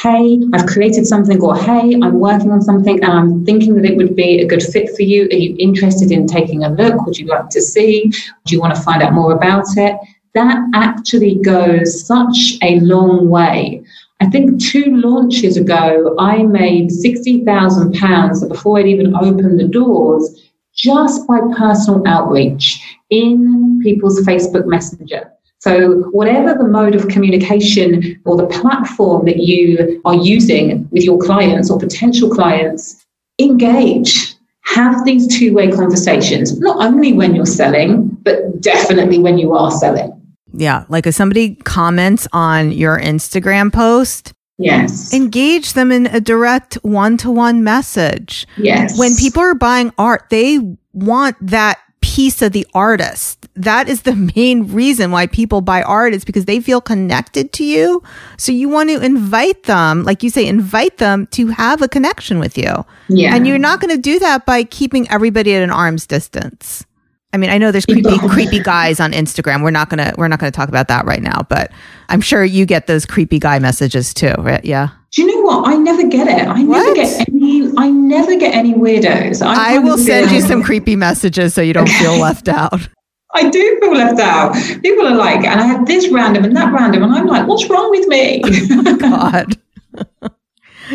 hey, 0.00 0.38
I've 0.54 0.66
created 0.66 1.08
something, 1.08 1.42
or 1.42 1.56
hey, 1.56 1.94
I'm 2.00 2.20
working 2.20 2.52
on 2.52 2.62
something 2.62 3.02
and 3.02 3.12
I'm 3.12 3.44
thinking 3.44 3.74
that 3.74 3.84
it 3.84 3.96
would 3.96 4.14
be 4.14 4.40
a 4.40 4.46
good 4.46 4.62
fit 4.62 4.94
for 4.94 5.02
you. 5.02 5.24
Are 5.24 5.34
you 5.34 5.56
interested 5.58 6.12
in 6.12 6.28
taking 6.28 6.62
a 6.62 6.70
look? 6.70 7.04
Would 7.04 7.18
you 7.18 7.26
like 7.26 7.48
to 7.50 7.60
see? 7.60 8.12
Do 8.44 8.54
you 8.54 8.60
want 8.60 8.76
to 8.76 8.80
find 8.80 9.02
out 9.02 9.12
more 9.12 9.32
about 9.32 9.64
it? 9.76 9.96
That 10.34 10.58
actually 10.74 11.36
goes 11.36 12.06
such 12.06 12.58
a 12.62 12.80
long 12.80 13.28
way. 13.28 13.82
I 14.20 14.26
think 14.26 14.60
two 14.60 14.96
launches 14.96 15.56
ago, 15.56 16.14
I 16.18 16.42
made 16.42 16.90
£60,000 16.90 18.48
before 18.48 18.78
I'd 18.78 18.86
even 18.86 19.14
opened 19.14 19.60
the 19.60 19.68
doors 19.68 20.50
just 20.74 21.26
by 21.26 21.40
personal 21.56 22.06
outreach 22.06 22.80
in 23.10 23.80
people's 23.82 24.20
Facebook 24.22 24.66
Messenger. 24.66 25.32
So, 25.60 26.02
whatever 26.12 26.54
the 26.54 26.68
mode 26.68 26.94
of 26.94 27.08
communication 27.08 28.20
or 28.24 28.36
the 28.36 28.46
platform 28.46 29.26
that 29.26 29.38
you 29.38 30.00
are 30.04 30.14
using 30.14 30.88
with 30.92 31.02
your 31.02 31.18
clients 31.18 31.68
or 31.68 31.78
potential 31.78 32.30
clients, 32.30 33.04
engage. 33.38 34.34
Have 34.64 35.04
these 35.04 35.26
two 35.26 35.54
way 35.54 35.70
conversations, 35.70 36.60
not 36.60 36.84
only 36.84 37.12
when 37.14 37.34
you're 37.34 37.46
selling, 37.46 38.08
but 38.22 38.60
definitely 38.60 39.18
when 39.18 39.38
you 39.38 39.54
are 39.54 39.70
selling. 39.70 40.17
Yeah. 40.52 40.84
Like 40.88 41.06
if 41.06 41.14
somebody 41.14 41.54
comments 41.56 42.26
on 42.32 42.72
your 42.72 42.98
Instagram 42.98 43.72
post, 43.72 44.32
Yes. 44.58 45.14
Engage 45.14 45.74
them 45.74 45.92
in 45.92 46.06
a 46.06 46.20
direct 46.20 46.74
one 46.82 47.16
to 47.18 47.30
one 47.30 47.62
message. 47.62 48.46
Yes. 48.56 48.98
When 48.98 49.14
people 49.14 49.40
are 49.40 49.54
buying 49.54 49.92
art, 49.96 50.24
they 50.30 50.58
want 50.92 51.36
that 51.40 51.78
piece 52.00 52.42
of 52.42 52.52
the 52.52 52.66
artist. 52.74 53.48
That 53.54 53.88
is 53.88 54.02
the 54.02 54.14
main 54.36 54.72
reason 54.72 55.12
why 55.12 55.28
people 55.28 55.60
buy 55.60 55.82
art 55.82 56.12
is 56.12 56.24
because 56.24 56.46
they 56.46 56.60
feel 56.60 56.80
connected 56.80 57.52
to 57.54 57.64
you. 57.64 58.02
So 58.36 58.50
you 58.50 58.68
want 58.68 58.90
to 58.90 59.00
invite 59.00 59.62
them, 59.64 60.02
like 60.02 60.24
you 60.24 60.30
say, 60.30 60.46
invite 60.46 60.98
them 60.98 61.28
to 61.28 61.48
have 61.48 61.80
a 61.80 61.88
connection 61.88 62.40
with 62.40 62.58
you. 62.58 62.84
Yeah. 63.08 63.36
And 63.36 63.46
you're 63.46 63.58
not 63.58 63.80
going 63.80 63.94
to 63.94 64.02
do 64.02 64.18
that 64.18 64.44
by 64.44 64.64
keeping 64.64 65.08
everybody 65.08 65.54
at 65.54 65.62
an 65.62 65.70
arm's 65.70 66.06
distance. 66.06 66.84
I 67.32 67.36
mean, 67.36 67.50
I 67.50 67.58
know 67.58 67.70
there's 67.70 67.84
creepy, 67.84 68.18
creepy 68.28 68.60
guys 68.60 69.00
on 69.00 69.12
Instagram. 69.12 69.62
We're 69.62 69.70
not 69.70 69.90
gonna, 69.90 70.14
we're 70.16 70.28
not 70.28 70.38
gonna 70.38 70.50
talk 70.50 70.68
about 70.68 70.88
that 70.88 71.04
right 71.04 71.22
now. 71.22 71.42
But 71.48 71.70
I'm 72.08 72.20
sure 72.20 72.44
you 72.44 72.64
get 72.64 72.86
those 72.86 73.04
creepy 73.04 73.38
guy 73.38 73.58
messages 73.58 74.14
too, 74.14 74.34
right? 74.38 74.64
Yeah. 74.64 74.88
Do 75.12 75.22
you 75.22 75.34
know 75.34 75.42
what? 75.42 75.68
I 75.68 75.76
never 75.76 76.06
get 76.06 76.26
it. 76.26 76.46
I 76.48 76.64
what? 76.64 76.78
never 76.78 76.94
get 76.94 77.28
any. 77.28 77.70
I 77.76 77.90
never 77.90 78.36
get 78.36 78.54
any 78.54 78.74
weirdos. 78.74 79.44
I, 79.44 79.76
I 79.76 79.78
will 79.78 79.98
send 79.98 80.30
you 80.30 80.40
some 80.40 80.62
creepy 80.62 80.96
messages 80.96 81.54
so 81.54 81.60
you 81.60 81.72
don't 81.72 81.88
feel 81.88 82.16
left 82.20 82.48
out. 82.48 82.88
I 83.34 83.48
do 83.50 83.78
feel 83.80 83.94
left 83.94 84.20
out. 84.20 84.54
People 84.82 85.06
are 85.06 85.14
like, 85.14 85.44
and 85.44 85.60
I 85.60 85.66
have 85.66 85.86
this 85.86 86.08
random 86.08 86.44
and 86.44 86.56
that 86.56 86.72
random, 86.72 87.02
and 87.02 87.12
I'm 87.12 87.26
like, 87.26 87.46
what's 87.46 87.68
wrong 87.68 87.90
with 87.90 88.08
me? 88.08 88.42
oh, 88.44 88.96
God. 88.96 89.58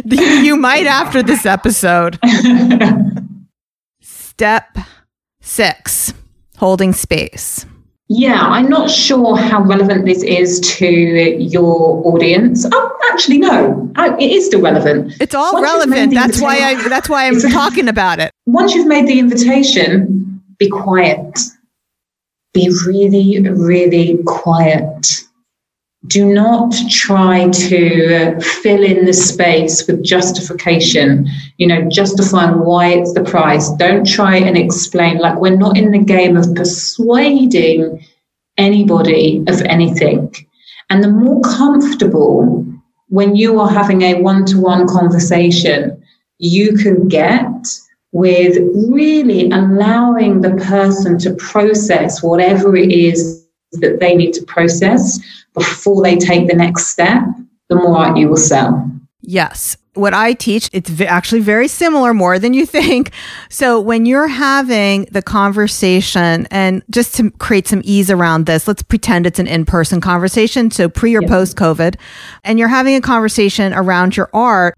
you 0.05 0.57
might 0.57 0.87
after 0.87 1.21
this 1.21 1.45
episode. 1.45 2.19
Step 4.01 4.77
six 5.41 6.12
holding 6.63 6.93
space. 6.93 7.65
Yeah, 8.08 8.39
I'm 8.39 8.69
not 8.69 8.89
sure 8.89 9.36
how 9.36 9.63
relevant 9.63 10.06
this 10.06 10.23
is 10.23 10.62
to 10.78 10.88
your 10.88 12.02
audience. 12.08 12.65
Oh, 12.71 12.97
actually, 13.12 13.39
no, 13.39 13.91
it 13.97 14.32
is 14.32 14.45
still 14.45 14.62
relevant. 14.62 15.13
It's 15.19 15.36
all 15.36 15.52
once 15.52 15.65
relevant. 15.65 16.13
That's 16.13 16.39
why 16.39 16.56
I. 16.60 16.88
That's 16.88 17.10
why 17.10 17.28
I'm 17.28 17.39
talking 17.39 17.89
about 17.89 18.19
it. 18.19 18.32
Once 18.45 18.76
you've 18.76 18.88
made 18.88 19.08
the 19.08 19.19
invitation, 19.19 20.41
be 20.58 20.69
quiet. 20.69 21.38
Be 22.54 22.71
really, 22.88 23.41
really 23.41 24.19
quiet. 24.26 25.22
Do 26.07 26.33
not 26.33 26.73
try 26.89 27.49
to 27.49 28.35
uh, 28.35 28.39
fill 28.39 28.83
in 28.83 29.05
the 29.05 29.13
space 29.13 29.87
with 29.87 30.03
justification, 30.03 31.27
you 31.57 31.67
know, 31.67 31.87
justifying 31.89 32.59
why 32.59 32.89
it's 32.89 33.13
the 33.13 33.23
price. 33.23 33.69
Don't 33.77 34.05
try 34.05 34.35
and 34.35 34.57
explain. 34.57 35.17
Like, 35.19 35.39
we're 35.39 35.55
not 35.55 35.77
in 35.77 35.91
the 35.91 35.99
game 35.99 36.35
of 36.35 36.53
persuading 36.55 38.05
anybody 38.57 39.43
of 39.47 39.61
anything. 39.61 40.33
And 40.89 41.03
the 41.03 41.09
more 41.09 41.41
comfortable 41.41 42.65
when 43.07 43.35
you 43.35 43.59
are 43.59 43.69
having 43.69 44.01
a 44.01 44.21
one 44.21 44.45
to 44.45 44.59
one 44.59 44.87
conversation 44.87 46.03
you 46.39 46.75
can 46.75 47.07
get 47.07 47.67
with 48.11 48.57
really 48.91 49.49
allowing 49.51 50.41
the 50.41 50.51
person 50.55 51.17
to 51.17 51.33
process 51.35 52.21
whatever 52.21 52.75
it 52.75 52.91
is 52.91 53.42
that 53.81 53.99
they 53.99 54.15
need 54.15 54.33
to 54.33 54.43
process 54.43 55.19
before 55.53 56.03
they 56.03 56.17
take 56.17 56.47
the 56.47 56.55
next 56.55 56.88
step, 56.88 57.23
the 57.69 57.75
more 57.75 57.97
art 57.97 58.17
you 58.17 58.29
will 58.29 58.38
sell. 58.38 58.89
Yes. 59.21 59.77
What 59.93 60.13
I 60.13 60.33
teach, 60.33 60.69
it's 60.73 60.99
actually 61.01 61.41
very 61.41 61.67
similar, 61.67 62.13
more 62.13 62.39
than 62.39 62.53
you 62.53 62.65
think. 62.65 63.12
So 63.49 63.79
when 63.79 64.05
you're 64.07 64.27
having 64.27 65.05
the 65.12 65.21
conversation 65.21 66.47
and 66.49 66.81
just 66.89 67.15
to 67.15 67.29
create 67.31 67.67
some 67.67 67.81
ease 67.83 68.09
around 68.09 68.47
this, 68.47 68.67
let's 68.67 68.81
pretend 68.81 69.27
it's 69.27 69.39
an 69.39 69.47
in-person 69.47 70.01
conversation. 70.01 70.71
So 70.71 70.89
pre 70.89 71.15
or 71.15 71.21
post 71.21 71.55
COVID 71.57 71.95
and 72.43 72.57
you're 72.57 72.67
having 72.67 72.95
a 72.95 73.01
conversation 73.01 73.71
around 73.74 74.17
your 74.17 74.30
art, 74.34 74.76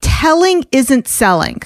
telling 0.00 0.64
isn't 0.70 1.08
selling. 1.08 1.60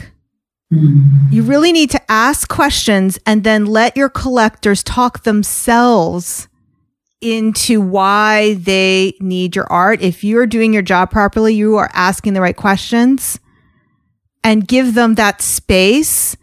Mm. 0.73 1.31
You 1.31 1.43
really 1.43 1.73
need 1.73 1.91
to 1.91 2.11
ask 2.11 2.49
questions 2.49 3.19
and 3.27 3.45
then 3.45 3.67
let 3.67 3.97
your 3.97 4.09
collectors 4.09 4.83
talk 4.83 5.23
themselves 5.25 6.49
into 7.21 7.81
why 7.81 8.55
they 8.55 9.15
need 9.21 9.57
your 9.57 9.71
art. 9.73 10.01
If 10.01 10.23
you're 10.23 10.47
doing 10.47 10.73
your 10.73 10.83
job 10.83 11.11
properly, 11.11 11.55
you 11.55 11.77
are 11.77 11.91
asking 11.93 12.35
the 12.35 12.41
right 12.41 12.57
questions 12.57 13.41
and 14.45 14.67
give 14.67 14.95
them 14.95 15.15
that 15.17 15.43
space 15.43 16.37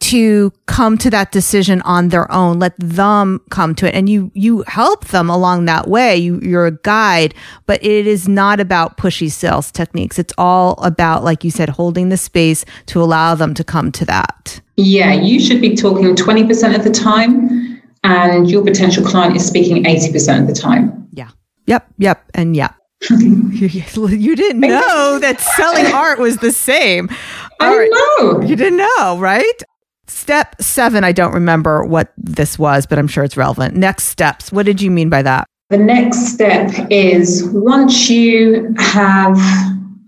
to 0.00 0.52
come 0.66 0.96
to 0.96 1.10
that 1.10 1.32
decision 1.32 1.82
on 1.82 2.08
their 2.08 2.30
own. 2.30 2.58
Let 2.58 2.74
them 2.78 3.40
come 3.50 3.74
to 3.76 3.88
it. 3.88 3.94
And 3.94 4.08
you, 4.08 4.30
you 4.32 4.62
help 4.66 5.06
them 5.08 5.28
along 5.28 5.64
that 5.64 5.88
way. 5.88 6.16
You, 6.16 6.38
you're 6.40 6.66
a 6.66 6.78
guide, 6.82 7.34
but 7.66 7.82
it 7.84 8.06
is 8.06 8.28
not 8.28 8.60
about 8.60 8.96
pushy 8.96 9.30
sales 9.30 9.72
techniques. 9.72 10.18
It's 10.18 10.32
all 10.38 10.74
about, 10.74 11.24
like 11.24 11.42
you 11.42 11.50
said, 11.50 11.68
holding 11.68 12.10
the 12.10 12.16
space 12.16 12.64
to 12.86 13.02
allow 13.02 13.34
them 13.34 13.54
to 13.54 13.64
come 13.64 13.90
to 13.92 14.04
that. 14.06 14.60
Yeah, 14.76 15.12
you 15.12 15.40
should 15.40 15.60
be 15.60 15.74
talking 15.74 16.14
20% 16.14 16.76
of 16.76 16.84
the 16.84 16.90
time, 16.90 17.77
and 18.04 18.50
your 18.50 18.64
potential 18.64 19.04
client 19.04 19.36
is 19.36 19.46
speaking 19.46 19.84
80% 19.84 20.42
of 20.42 20.46
the 20.46 20.54
time. 20.54 21.08
Yeah. 21.12 21.30
Yep. 21.66 21.86
Yep. 21.98 22.30
And 22.34 22.56
yeah. 22.56 22.72
you 23.10 24.36
didn't 24.36 24.60
know 24.60 25.18
that 25.20 25.40
selling 25.56 25.86
art 25.94 26.18
was 26.18 26.38
the 26.38 26.52
same. 26.52 27.08
I 27.60 27.76
right. 27.76 27.90
know. 27.92 28.40
You 28.42 28.56
didn't 28.56 28.78
know, 28.78 29.18
right? 29.18 29.62
Step 30.08 30.60
seven, 30.60 31.04
I 31.04 31.12
don't 31.12 31.32
remember 31.32 31.84
what 31.84 32.12
this 32.16 32.58
was, 32.58 32.86
but 32.86 32.98
I'm 32.98 33.08
sure 33.08 33.24
it's 33.24 33.36
relevant. 33.36 33.76
Next 33.76 34.04
steps. 34.04 34.50
What 34.50 34.64
did 34.64 34.80
you 34.80 34.90
mean 34.90 35.10
by 35.10 35.22
that? 35.22 35.46
The 35.70 35.78
next 35.78 36.32
step 36.32 36.72
is 36.90 37.44
once 37.52 38.08
you 38.08 38.74
have 38.78 39.38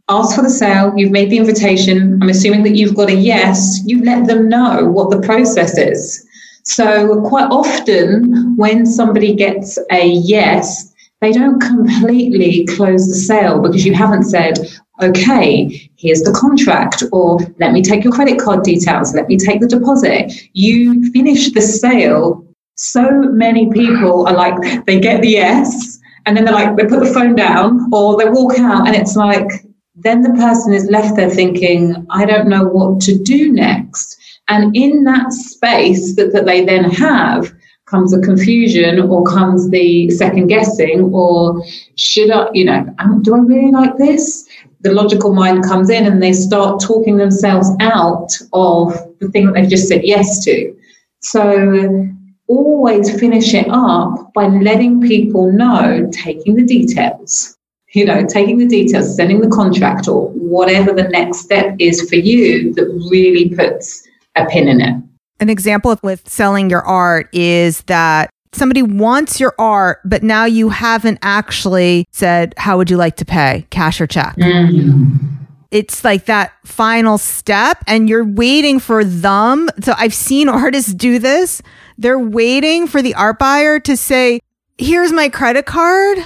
asked 0.08 0.34
for 0.34 0.42
the 0.42 0.50
sale, 0.50 0.92
you've 0.96 1.12
made 1.12 1.30
the 1.30 1.36
invitation, 1.36 2.18
I'm 2.22 2.30
assuming 2.30 2.62
that 2.62 2.76
you've 2.76 2.96
got 2.96 3.10
a 3.10 3.14
yes, 3.14 3.80
you 3.84 4.02
let 4.02 4.26
them 4.26 4.48
know 4.48 4.86
what 4.86 5.10
the 5.10 5.20
process 5.20 5.76
is. 5.76 6.26
So, 6.64 7.22
quite 7.22 7.50
often, 7.50 8.56
when 8.56 8.86
somebody 8.86 9.34
gets 9.34 9.78
a 9.90 10.06
yes, 10.06 10.92
they 11.20 11.32
don't 11.32 11.60
completely 11.60 12.66
close 12.66 13.08
the 13.08 13.14
sale 13.14 13.60
because 13.60 13.84
you 13.84 13.94
haven't 13.94 14.24
said, 14.24 14.58
okay, 15.02 15.90
here's 15.96 16.22
the 16.22 16.32
contract, 16.32 17.02
or 17.12 17.38
let 17.58 17.72
me 17.72 17.82
take 17.82 18.04
your 18.04 18.12
credit 18.12 18.38
card 18.38 18.62
details, 18.62 19.14
let 19.14 19.28
me 19.28 19.36
take 19.36 19.60
the 19.60 19.66
deposit. 19.66 20.32
You 20.52 21.10
finish 21.12 21.52
the 21.52 21.62
sale. 21.62 22.46
So 22.76 23.02
many 23.10 23.70
people 23.70 24.26
are 24.26 24.34
like, 24.34 24.86
they 24.86 25.00
get 25.00 25.22
the 25.22 25.28
yes, 25.28 25.98
and 26.26 26.36
then 26.36 26.44
they're 26.44 26.54
like, 26.54 26.76
they 26.76 26.86
put 26.86 27.00
the 27.00 27.12
phone 27.12 27.34
down, 27.34 27.88
or 27.92 28.16
they 28.16 28.28
walk 28.28 28.58
out, 28.58 28.86
and 28.86 28.96
it's 28.96 29.16
like, 29.16 29.50
then 29.94 30.22
the 30.22 30.30
person 30.30 30.72
is 30.72 30.88
left 30.90 31.16
there 31.16 31.30
thinking, 31.30 32.06
I 32.10 32.24
don't 32.24 32.48
know 32.48 32.64
what 32.64 33.00
to 33.02 33.18
do 33.18 33.52
next. 33.52 34.19
And 34.50 34.76
in 34.76 35.04
that 35.04 35.32
space 35.32 36.16
that, 36.16 36.32
that 36.32 36.44
they 36.44 36.64
then 36.64 36.90
have, 36.90 37.52
comes 37.86 38.12
the 38.12 38.20
confusion 38.20 39.00
or 39.00 39.24
comes 39.24 39.68
the 39.70 40.10
second 40.10 40.46
guessing 40.46 41.10
or 41.12 41.64
should 41.96 42.30
I, 42.30 42.48
you 42.52 42.64
know, 42.64 42.86
do 43.22 43.34
I 43.34 43.38
really 43.38 43.72
like 43.72 43.96
this? 43.96 44.48
the 44.82 44.92
logical 44.92 45.34
mind 45.34 45.64
comes 45.64 45.90
in 45.90 46.06
and 46.06 46.22
they 46.22 46.32
start 46.32 46.80
talking 46.80 47.16
themselves 47.16 47.70
out 47.80 48.32
of 48.52 48.94
the 49.18 49.28
thing 49.28 49.46
that 49.46 49.54
they've 49.54 49.68
just 49.68 49.88
said 49.88 50.02
yes 50.02 50.42
to. 50.44 50.74
So 51.20 52.08
always 52.46 53.18
finish 53.20 53.52
it 53.54 53.66
up 53.68 54.32
by 54.32 54.46
letting 54.46 55.00
people 55.02 55.52
know, 55.52 56.08
taking 56.12 56.54
the 56.56 56.64
details, 56.64 57.56
you 57.92 58.06
know, 58.06 58.24
taking 58.26 58.56
the 58.56 58.66
details, 58.66 59.14
sending 59.14 59.40
the 59.40 59.50
contract 59.50 60.08
or 60.08 60.28
whatever 60.30 60.92
the 60.92 61.08
next 61.08 61.40
step 61.40 61.76
is 61.78 62.08
for 62.08 62.16
you 62.16 62.72
that 62.74 62.86
really 63.10 63.54
puts 63.54 64.06
a 64.36 64.46
pin 64.46 64.68
in 64.68 64.80
it. 64.80 64.94
An 65.40 65.48
example 65.48 65.96
with 66.02 66.28
selling 66.28 66.70
your 66.70 66.82
art 66.82 67.28
is 67.34 67.82
that 67.82 68.30
somebody 68.52 68.82
wants 68.82 69.40
your 69.40 69.54
art, 69.58 70.00
but 70.04 70.22
now 70.22 70.44
you 70.44 70.68
haven't 70.68 71.18
actually 71.22 72.06
said, 72.10 72.54
How 72.56 72.76
would 72.76 72.90
you 72.90 72.96
like 72.96 73.16
to 73.16 73.24
pay? 73.24 73.66
Cash 73.70 74.00
or 74.00 74.06
check? 74.06 74.36
Mm. 74.36 75.38
It's 75.70 76.02
like 76.02 76.24
that 76.24 76.52
final 76.64 77.16
step, 77.16 77.82
and 77.86 78.08
you're 78.08 78.24
waiting 78.24 78.80
for 78.80 79.04
them. 79.04 79.68
So 79.82 79.94
I've 79.96 80.14
seen 80.14 80.48
artists 80.48 80.92
do 80.92 81.18
this. 81.18 81.62
They're 81.96 82.18
waiting 82.18 82.86
for 82.86 83.02
the 83.02 83.14
art 83.14 83.38
buyer 83.38 83.78
to 83.80 83.96
say, 83.96 84.40
Here's 84.78 85.12
my 85.12 85.28
credit 85.28 85.66
card. 85.66 86.18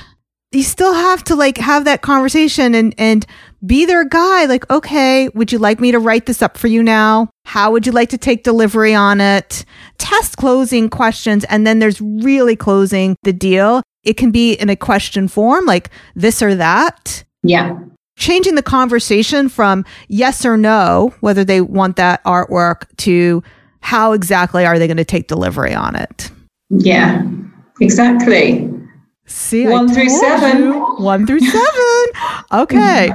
You 0.53 0.63
still 0.63 0.95
have 0.95 1.25
to 1.25 1.35
like 1.35 1.59
have 1.59 1.85
that 1.87 2.01
conversation 2.01 2.75
and, 2.77 2.95
and 2.97 3.27
be 3.67 3.85
their 3.85 4.05
guy. 4.05 4.45
Like, 4.47 4.69
okay, 4.71 5.29
would 5.35 5.53
you 5.53 5.59
like 5.59 5.81
me 5.81 5.93
to 5.93 5.99
write 5.99 6.27
this 6.27 6.43
up 6.43 6.57
for 6.57 6.67
you 6.69 6.83
now? 6.83 7.29
How 7.45 7.71
would 7.71 7.87
you 7.87 7.93
like 7.93 8.09
to 8.11 8.19
take 8.19 8.45
delivery 8.45 8.95
on 8.95 9.21
it? 9.21 9.65
Test 9.99 10.37
closing 10.37 10.89
questions. 10.89 11.45
And 11.45 11.67
then 11.67 11.79
there's 11.79 12.01
really 12.01 12.57
closing 12.57 13.17
the 13.23 13.33
deal. 13.33 13.83
It 14.03 14.17
can 14.17 14.31
be 14.31 14.55
in 14.55 14.69
a 14.69 14.77
question 14.77 15.29
form, 15.29 15.67
like 15.67 15.91
this 16.15 16.43
or 16.43 16.55
that. 16.55 17.25
Yeah. 17.43 17.79
Changing 18.17 18.55
the 18.55 18.63
conversation 18.63 19.49
from 19.49 19.85
yes 20.09 20.45
or 20.45 20.57
no, 20.57 21.15
whether 21.21 21.45
they 21.45 21.61
want 21.61 21.97
that 21.97 22.23
artwork, 22.25 22.85
to 22.99 23.43
how 23.81 24.13
exactly 24.13 24.65
are 24.65 24.79
they 24.79 24.87
going 24.87 24.99
to 24.99 25.05
take 25.05 25.27
delivery 25.27 25.75
on 25.75 25.97
it? 25.97 26.31
Yeah, 26.71 27.23
exactly. 27.81 28.71
See, 29.27 29.67
one 29.67 29.93
through 29.93 30.09
seven. 30.09 30.63
You. 30.65 30.85
One 30.97 31.27
through 31.27 31.41
seven. 31.41 32.05
Okay. 32.53 33.11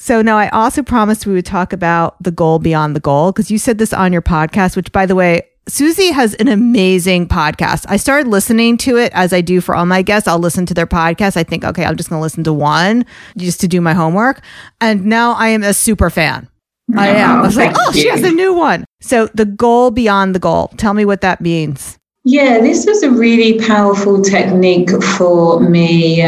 So 0.00 0.22
now 0.22 0.38
I 0.38 0.48
also 0.48 0.82
promised 0.82 1.26
we 1.26 1.34
would 1.34 1.44
talk 1.44 1.74
about 1.74 2.20
the 2.22 2.30
goal 2.30 2.58
beyond 2.58 2.96
the 2.96 3.00
goal 3.00 3.32
because 3.32 3.50
you 3.50 3.58
said 3.58 3.76
this 3.76 3.92
on 3.92 4.14
your 4.14 4.22
podcast, 4.22 4.74
which 4.74 4.90
by 4.92 5.04
the 5.04 5.14
way, 5.14 5.42
Suzy 5.68 6.10
has 6.10 6.32
an 6.36 6.48
amazing 6.48 7.28
podcast. 7.28 7.84
I 7.86 7.98
started 7.98 8.26
listening 8.26 8.78
to 8.78 8.96
it 8.96 9.12
as 9.14 9.34
I 9.34 9.42
do 9.42 9.60
for 9.60 9.74
all 9.74 9.84
my 9.84 10.00
guests. 10.00 10.26
I'll 10.26 10.38
listen 10.38 10.64
to 10.64 10.72
their 10.72 10.86
podcast. 10.86 11.36
I 11.36 11.42
think, 11.42 11.66
okay, 11.66 11.84
I'm 11.84 11.96
just 11.96 12.08
going 12.08 12.18
to 12.18 12.22
listen 12.22 12.42
to 12.44 12.52
one 12.52 13.04
just 13.36 13.60
to 13.60 13.68
do 13.68 13.82
my 13.82 13.92
homework. 13.92 14.40
And 14.80 15.04
now 15.04 15.32
I 15.32 15.48
am 15.48 15.62
a 15.62 15.74
super 15.74 16.08
fan. 16.08 16.48
I 16.96 17.08
am. 17.08 17.40
I 17.40 17.42
was 17.42 17.58
like, 17.58 17.76
oh, 17.76 17.92
you. 17.92 18.00
she 18.00 18.08
has 18.08 18.22
a 18.22 18.30
new 18.30 18.54
one. 18.54 18.86
So 19.02 19.26
the 19.34 19.44
goal 19.44 19.90
beyond 19.90 20.34
the 20.34 20.40
goal. 20.40 20.68
Tell 20.78 20.94
me 20.94 21.04
what 21.04 21.20
that 21.20 21.42
means. 21.42 21.98
Yeah, 22.24 22.58
this 22.60 22.86
was 22.86 23.02
a 23.02 23.10
really 23.10 23.58
powerful 23.58 24.22
technique 24.22 24.90
for 25.02 25.60
me 25.60 26.24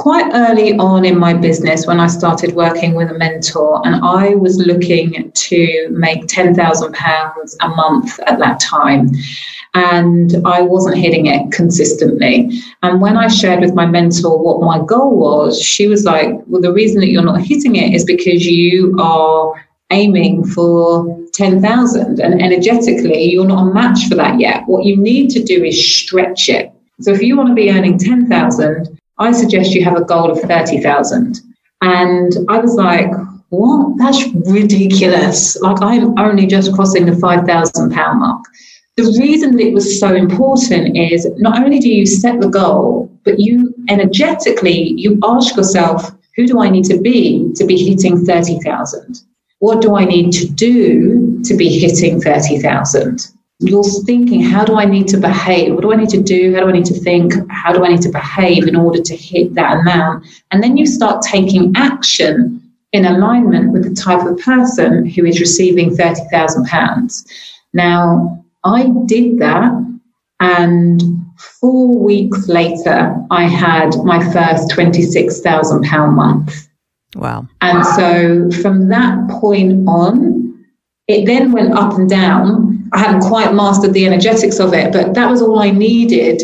quite 0.00 0.30
early 0.32 0.72
on 0.78 1.04
in 1.04 1.18
my 1.18 1.34
business 1.34 1.86
when 1.86 2.00
I 2.00 2.06
started 2.06 2.54
working 2.54 2.94
with 2.94 3.10
a 3.10 3.18
mentor, 3.18 3.86
and 3.86 3.96
I 4.02 4.34
was 4.34 4.56
looking 4.56 5.30
to 5.30 5.88
make 5.90 6.22
£10,000 6.22 7.56
a 7.60 7.68
month 7.68 8.18
at 8.20 8.38
that 8.38 8.60
time. 8.60 9.10
And 9.74 10.36
I 10.46 10.62
wasn't 10.62 10.96
hitting 10.96 11.26
it 11.26 11.52
consistently. 11.52 12.50
And 12.82 13.02
when 13.02 13.18
I 13.18 13.28
shared 13.28 13.60
with 13.60 13.74
my 13.74 13.84
mentor 13.84 14.42
what 14.42 14.62
my 14.62 14.82
goal 14.84 15.18
was, 15.18 15.60
she 15.62 15.86
was 15.86 16.04
like, 16.04 16.30
Well, 16.46 16.62
the 16.62 16.72
reason 16.72 17.00
that 17.00 17.10
you're 17.10 17.22
not 17.22 17.42
hitting 17.42 17.76
it 17.76 17.94
is 17.94 18.04
because 18.04 18.46
you 18.46 18.96
are 18.98 19.52
aiming 19.90 20.46
for 20.46 21.18
10,000 21.34 22.20
and 22.20 22.40
energetically 22.40 23.24
you're 23.24 23.46
not 23.46 23.68
a 23.68 23.74
match 23.74 24.08
for 24.08 24.14
that 24.14 24.40
yet. 24.40 24.62
What 24.66 24.84
you 24.84 24.96
need 24.96 25.30
to 25.30 25.42
do 25.42 25.62
is 25.62 25.76
stretch 26.00 26.48
it. 26.48 26.72
So 27.00 27.12
if 27.12 27.22
you 27.22 27.36
want 27.36 27.48
to 27.50 27.54
be 27.54 27.70
earning 27.70 27.98
10,000, 27.98 28.99
I 29.20 29.32
suggest 29.32 29.72
you 29.74 29.84
have 29.84 29.96
a 29.96 30.04
goal 30.04 30.30
of 30.30 30.40
30,000. 30.40 31.40
And 31.82 32.32
I 32.48 32.58
was 32.58 32.74
like, 32.74 33.10
what? 33.50 33.98
That's 33.98 34.26
ridiculous. 34.50 35.60
Like 35.60 35.82
I'm 35.82 36.18
only 36.18 36.46
just 36.46 36.74
crossing 36.74 37.06
the 37.06 37.16
5,000 37.16 37.92
pound 37.92 38.20
mark. 38.20 38.44
The 38.96 39.16
reason 39.20 39.56
that 39.56 39.62
it 39.62 39.74
was 39.74 40.00
so 40.00 40.14
important 40.14 40.96
is 40.96 41.28
not 41.36 41.62
only 41.62 41.78
do 41.78 41.88
you 41.88 42.06
set 42.06 42.40
the 42.40 42.48
goal, 42.48 43.10
but 43.24 43.38
you 43.38 43.74
energetically, 43.88 44.94
you 44.96 45.18
ask 45.22 45.56
yourself, 45.56 46.10
who 46.36 46.46
do 46.46 46.60
I 46.60 46.70
need 46.70 46.84
to 46.84 46.98
be 46.98 47.52
to 47.56 47.64
be 47.64 47.76
hitting 47.76 48.24
30,000? 48.24 49.20
What 49.58 49.82
do 49.82 49.96
I 49.96 50.04
need 50.04 50.32
to 50.32 50.48
do 50.48 51.40
to 51.44 51.54
be 51.54 51.68
hitting 51.78 52.20
30,000? 52.20 53.26
You're 53.60 53.84
thinking, 54.04 54.42
how 54.42 54.64
do 54.64 54.76
I 54.76 54.86
need 54.86 55.06
to 55.08 55.18
behave? 55.18 55.74
What 55.74 55.82
do 55.82 55.92
I 55.92 55.96
need 55.96 56.08
to 56.10 56.22
do? 56.22 56.54
How 56.54 56.60
do 56.60 56.68
I 56.68 56.72
need 56.72 56.86
to 56.86 56.98
think? 56.98 57.34
How 57.50 57.72
do 57.72 57.84
I 57.84 57.88
need 57.88 58.00
to 58.02 58.08
behave 58.08 58.66
in 58.66 58.74
order 58.74 59.00
to 59.02 59.16
hit 59.16 59.54
that 59.54 59.78
amount? 59.80 60.26
And 60.50 60.62
then 60.62 60.76
you 60.78 60.86
start 60.86 61.22
taking 61.22 61.72
action 61.76 62.62
in 62.92 63.04
alignment 63.04 63.72
with 63.72 63.84
the 63.84 63.94
type 63.94 64.26
of 64.26 64.38
person 64.38 65.04
who 65.06 65.24
is 65.26 65.40
receiving 65.40 65.96
£30,000. 65.96 67.26
Now, 67.74 68.44
I 68.64 68.90
did 69.06 69.38
that, 69.38 69.72
and 70.40 71.02
four 71.60 71.98
weeks 71.98 72.48
later, 72.48 73.14
I 73.30 73.44
had 73.44 73.94
my 74.04 74.20
first 74.32 74.70
£26,000 74.70 76.14
month. 76.14 76.68
Wow. 77.14 77.46
And 77.60 77.84
so 77.84 78.50
from 78.62 78.88
that 78.88 79.28
point 79.28 79.86
on, 79.86 80.64
it 81.08 81.26
then 81.26 81.52
went 81.52 81.74
up 81.74 81.94
and 81.98 82.08
down. 82.08 82.78
I 82.92 82.98
hadn't 82.98 83.22
quite 83.22 83.54
mastered 83.54 83.92
the 83.92 84.06
energetics 84.06 84.58
of 84.58 84.74
it, 84.74 84.92
but 84.92 85.14
that 85.14 85.30
was 85.30 85.42
all 85.42 85.60
I 85.60 85.70
needed 85.70 86.42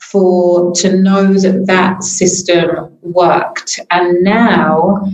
for 0.00 0.72
to 0.74 0.96
know 0.96 1.34
that 1.34 1.66
that 1.66 2.02
system 2.02 2.96
worked. 3.02 3.80
And 3.90 4.22
now 4.22 5.06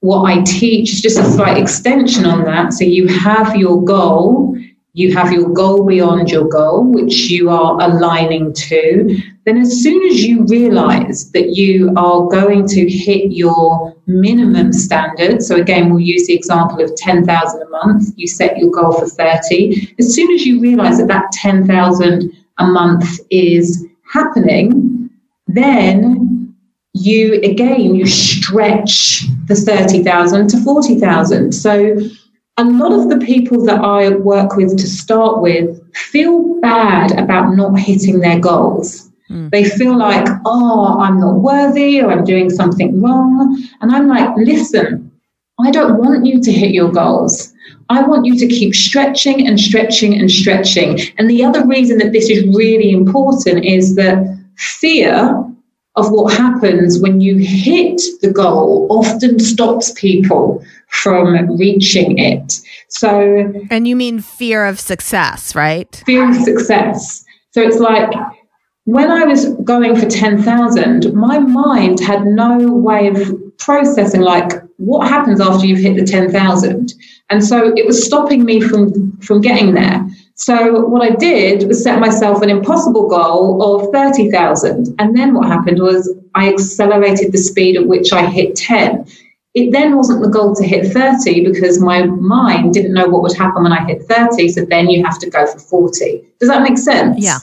what 0.00 0.24
I 0.24 0.42
teach 0.42 0.92
is 0.92 1.00
just 1.00 1.18
a 1.18 1.24
slight 1.24 1.58
extension 1.58 2.24
on 2.26 2.44
that. 2.44 2.72
So 2.72 2.84
you 2.84 3.08
have 3.08 3.56
your 3.56 3.82
goal, 3.84 4.56
you 4.92 5.14
have 5.14 5.32
your 5.32 5.48
goal 5.50 5.84
beyond 5.84 6.30
your 6.30 6.48
goal, 6.48 6.84
which 6.84 7.14
you 7.30 7.50
are 7.50 7.80
aligning 7.80 8.52
to. 8.52 9.22
Then 9.46 9.58
as 9.58 9.80
soon 9.80 10.04
as 10.08 10.24
you 10.24 10.44
realize 10.46 11.30
that 11.30 11.50
you 11.50 11.92
are 11.96 12.26
going 12.26 12.66
to 12.66 12.90
hit 12.90 13.30
your 13.30 13.94
minimum 14.08 14.72
standard, 14.72 15.40
so 15.40 15.54
again, 15.54 15.88
we'll 15.88 16.00
use 16.00 16.26
the 16.26 16.34
example 16.34 16.82
of 16.82 16.96
10,000 16.96 17.62
a 17.62 17.68
month, 17.68 18.12
you 18.16 18.26
set 18.26 18.58
your 18.58 18.72
goal 18.72 18.98
for 18.98 19.06
30. 19.06 19.94
As 20.00 20.12
soon 20.12 20.34
as 20.34 20.44
you 20.44 20.60
realize 20.60 20.98
that 20.98 21.06
that 21.06 21.30
10,000 21.30 22.32
a 22.58 22.66
month 22.66 23.20
is 23.30 23.86
happening, 24.12 25.10
then 25.46 26.52
you 26.92 27.34
again, 27.44 27.94
you 27.94 28.04
stretch 28.04 29.26
the 29.46 29.54
30,000 29.54 30.48
to 30.48 30.60
40,000. 30.64 31.52
So 31.52 31.96
a 32.56 32.64
lot 32.64 32.92
of 32.92 33.10
the 33.10 33.24
people 33.24 33.64
that 33.66 33.80
I 33.80 34.08
work 34.08 34.56
with 34.56 34.76
to 34.76 34.88
start 34.88 35.40
with 35.40 35.80
feel 35.94 36.58
bad 36.60 37.12
about 37.16 37.54
not 37.54 37.78
hitting 37.78 38.18
their 38.18 38.40
goals 38.40 39.05
Mm. 39.30 39.50
They 39.50 39.64
feel 39.64 39.96
like, 39.96 40.26
oh, 40.44 40.98
I'm 41.00 41.20
not 41.20 41.36
worthy 41.36 42.00
or 42.00 42.12
I'm 42.12 42.24
doing 42.24 42.50
something 42.50 43.00
wrong. 43.02 43.62
And 43.80 43.94
I'm 43.94 44.08
like, 44.08 44.30
listen, 44.36 45.10
I 45.60 45.70
don't 45.70 45.98
want 45.98 46.26
you 46.26 46.40
to 46.40 46.52
hit 46.52 46.72
your 46.72 46.90
goals. 46.90 47.52
I 47.88 48.02
want 48.02 48.26
you 48.26 48.36
to 48.38 48.46
keep 48.46 48.74
stretching 48.74 49.46
and 49.46 49.58
stretching 49.58 50.18
and 50.18 50.30
stretching. 50.30 51.00
And 51.18 51.30
the 51.30 51.44
other 51.44 51.66
reason 51.66 51.98
that 51.98 52.12
this 52.12 52.28
is 52.28 52.46
really 52.54 52.90
important 52.90 53.64
is 53.64 53.94
that 53.96 54.38
fear 54.56 55.44
of 55.94 56.10
what 56.10 56.34
happens 56.34 57.00
when 57.00 57.20
you 57.20 57.36
hit 57.36 58.00
the 58.20 58.30
goal 58.30 58.86
often 58.90 59.38
stops 59.38 59.92
people 59.92 60.62
from 60.88 61.56
reaching 61.56 62.18
it. 62.18 62.60
So, 62.88 63.52
and 63.70 63.88
you 63.88 63.96
mean 63.96 64.20
fear 64.20 64.66
of 64.66 64.78
success, 64.78 65.54
right? 65.54 66.02
Fear 66.06 66.30
of 66.30 66.36
success. 66.36 67.24
So 67.52 67.62
it's 67.62 67.78
like 67.78 68.10
when 68.86 69.10
I 69.10 69.24
was 69.24 69.52
going 69.64 69.96
for 69.96 70.06
10,000, 70.06 71.12
my 71.12 71.40
mind 71.40 71.98
had 71.98 72.24
no 72.24 72.72
way 72.72 73.08
of 73.08 73.34
processing 73.58 74.20
like 74.20 74.52
what 74.76 75.08
happens 75.08 75.40
after 75.40 75.66
you've 75.66 75.80
hit 75.80 75.96
the 75.96 76.04
10,000. 76.04 76.94
And 77.28 77.44
so 77.44 77.72
it 77.76 77.84
was 77.84 78.04
stopping 78.04 78.44
me 78.44 78.60
from, 78.60 79.18
from 79.18 79.40
getting 79.40 79.74
there. 79.74 80.06
So 80.36 80.86
what 80.86 81.02
I 81.02 81.16
did 81.16 81.66
was 81.66 81.82
set 81.82 81.98
myself 81.98 82.42
an 82.42 82.48
impossible 82.48 83.08
goal 83.08 83.60
of 83.60 83.92
30,000. 83.92 84.94
And 85.00 85.16
then 85.16 85.34
what 85.34 85.48
happened 85.48 85.80
was 85.80 86.14
I 86.36 86.52
accelerated 86.52 87.32
the 87.32 87.38
speed 87.38 87.76
at 87.76 87.88
which 87.88 88.12
I 88.12 88.26
hit 88.26 88.54
10. 88.54 89.04
It 89.54 89.72
then 89.72 89.96
wasn't 89.96 90.22
the 90.22 90.28
goal 90.28 90.54
to 90.54 90.62
hit 90.62 90.92
30 90.92 91.44
because 91.44 91.80
my 91.80 92.04
mind 92.04 92.72
didn't 92.72 92.94
know 92.94 93.08
what 93.08 93.22
would 93.22 93.36
happen 93.36 93.64
when 93.64 93.72
I 93.72 93.84
hit 93.84 94.04
30. 94.04 94.48
So 94.50 94.64
then 94.64 94.88
you 94.88 95.04
have 95.04 95.18
to 95.18 95.28
go 95.28 95.44
for 95.44 95.58
40. 95.58 96.22
Does 96.38 96.48
that 96.48 96.62
make 96.62 96.78
sense? 96.78 97.16
Yeah. 97.18 97.38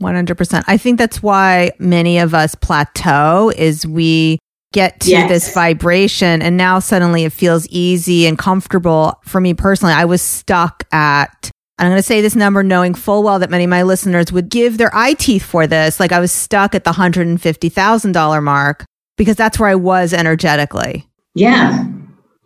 100%. 0.00 0.64
I 0.66 0.76
think 0.76 0.98
that's 0.98 1.22
why 1.22 1.72
many 1.78 2.18
of 2.18 2.34
us 2.34 2.54
plateau 2.54 3.52
is 3.56 3.86
we 3.86 4.38
get 4.72 5.00
to 5.00 5.10
yes. 5.10 5.28
this 5.28 5.54
vibration 5.54 6.42
and 6.42 6.56
now 6.56 6.78
suddenly 6.78 7.24
it 7.24 7.32
feels 7.32 7.66
easy 7.68 8.26
and 8.26 8.36
comfortable 8.38 9.18
for 9.24 9.40
me 9.40 9.54
personally. 9.54 9.94
I 9.94 10.04
was 10.04 10.20
stuck 10.20 10.84
at 10.92 11.50
I'm 11.78 11.88
going 11.88 11.98
to 11.98 12.02
say 12.02 12.22
this 12.22 12.34
number 12.34 12.62
knowing 12.62 12.94
full 12.94 13.22
well 13.22 13.38
that 13.38 13.50
many 13.50 13.64
of 13.64 13.70
my 13.70 13.82
listeners 13.82 14.32
would 14.32 14.48
give 14.48 14.78
their 14.78 14.90
eye 14.94 15.12
teeth 15.12 15.42
for 15.42 15.66
this. 15.66 16.00
Like 16.00 16.10
I 16.10 16.20
was 16.20 16.32
stuck 16.32 16.74
at 16.74 16.84
the 16.84 16.92
$150,000 16.92 18.42
mark 18.42 18.84
because 19.18 19.36
that's 19.36 19.58
where 19.58 19.68
I 19.68 19.74
was 19.74 20.14
energetically. 20.14 21.06
Yeah 21.34 21.86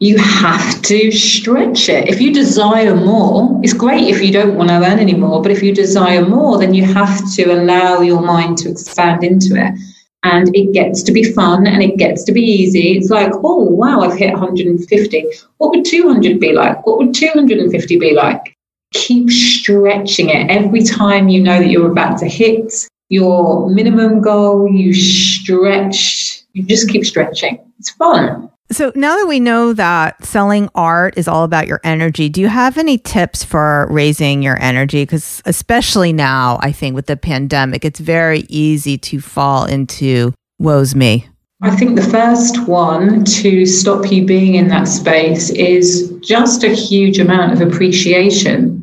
you 0.01 0.17
have 0.17 0.81
to 0.81 1.13
stretch 1.13 1.91
it. 1.91 2.09
If 2.09 2.23
you 2.23 2.33
desire 2.33 2.97
more, 2.97 3.61
it's 3.63 3.75
great 3.75 4.09
if 4.09 4.23
you 4.23 4.33
don't 4.33 4.57
want 4.57 4.71
to 4.71 4.77
earn 4.77 4.99
anymore, 4.99 5.43
but 5.43 5.53
if 5.53 5.63
you 5.63 5.75
desire 5.75 6.27
more, 6.27 6.59
then 6.59 6.73
you 6.73 6.87
have 6.87 7.21
to 7.35 7.53
allow 7.53 8.01
your 8.01 8.23
mind 8.23 8.57
to 8.59 8.71
expand 8.71 9.23
into 9.23 9.55
it. 9.57 9.75
And 10.23 10.55
it 10.57 10.73
gets 10.73 11.03
to 11.03 11.13
be 11.13 11.33
fun 11.33 11.67
and 11.67 11.83
it 11.83 11.99
gets 11.99 12.25
to 12.25 12.33
be 12.33 12.41
easy. 12.41 12.97
It's 12.97 13.11
like, 13.11 13.33
oh, 13.45 13.65
wow, 13.65 14.01
I've 14.01 14.17
hit 14.17 14.33
150. 14.33 15.27
What 15.59 15.71
would 15.71 15.85
200 15.85 16.41
be 16.41 16.53
like? 16.55 16.87
What 16.87 16.97
would 16.97 17.15
250 17.15 17.99
be 17.99 18.15
like? 18.15 18.57
Keep 18.95 19.31
stretching 19.31 20.31
it. 20.31 20.51
Every 20.51 20.83
time 20.83 21.29
you 21.29 21.43
know 21.43 21.59
that 21.59 21.69
you're 21.69 21.93
about 21.93 22.19
to 22.19 22.27
hit 22.27 22.73
your 23.11 23.69
minimum 23.69 24.23
goal, 24.23 24.67
you 24.67 24.95
stretch, 24.95 26.43
you 26.55 26.63
just 26.63 26.89
keep 26.89 27.05
stretching. 27.05 27.59
It's 27.79 27.91
fun. 27.91 28.51
So 28.73 28.93
now 28.95 29.17
that 29.17 29.27
we 29.27 29.41
know 29.41 29.73
that 29.73 30.25
selling 30.25 30.69
art 30.77 31.15
is 31.17 31.27
all 31.27 31.43
about 31.43 31.67
your 31.67 31.81
energy, 31.83 32.29
do 32.29 32.41
you 32.41 32.49
have 32.49 32.79
any 32.79 32.99
tips 32.99 33.43
for 33.43 33.89
raising 33.91 34.43
your 34.43 34.61
energy? 34.63 35.03
Because 35.03 35.43
especially 35.45 36.13
now, 36.13 36.59
I 36.63 36.71
think 36.71 36.95
with 36.95 37.07
the 37.07 37.17
pandemic, 37.17 37.85
it's 37.85 37.99
very 37.99 38.41
easy 38.49 38.97
to 38.99 39.21
fall 39.21 39.65
into 39.65 40.33
woe's 40.61 40.95
me. 40.95 41.27
I 41.63 41.75
think 41.75 41.97
the 41.97 42.11
first 42.11 42.67
one 42.67 43.25
to 43.25 43.67
stop 43.67 44.11
you 44.11 44.25
being 44.25 44.55
in 44.55 44.69
that 44.69 44.85
space 44.85 45.51
is 45.51 46.11
just 46.21 46.65
a 46.65 46.71
huge 46.71 47.19
amount 47.19 47.53
of 47.53 47.61
appreciation. 47.61 48.77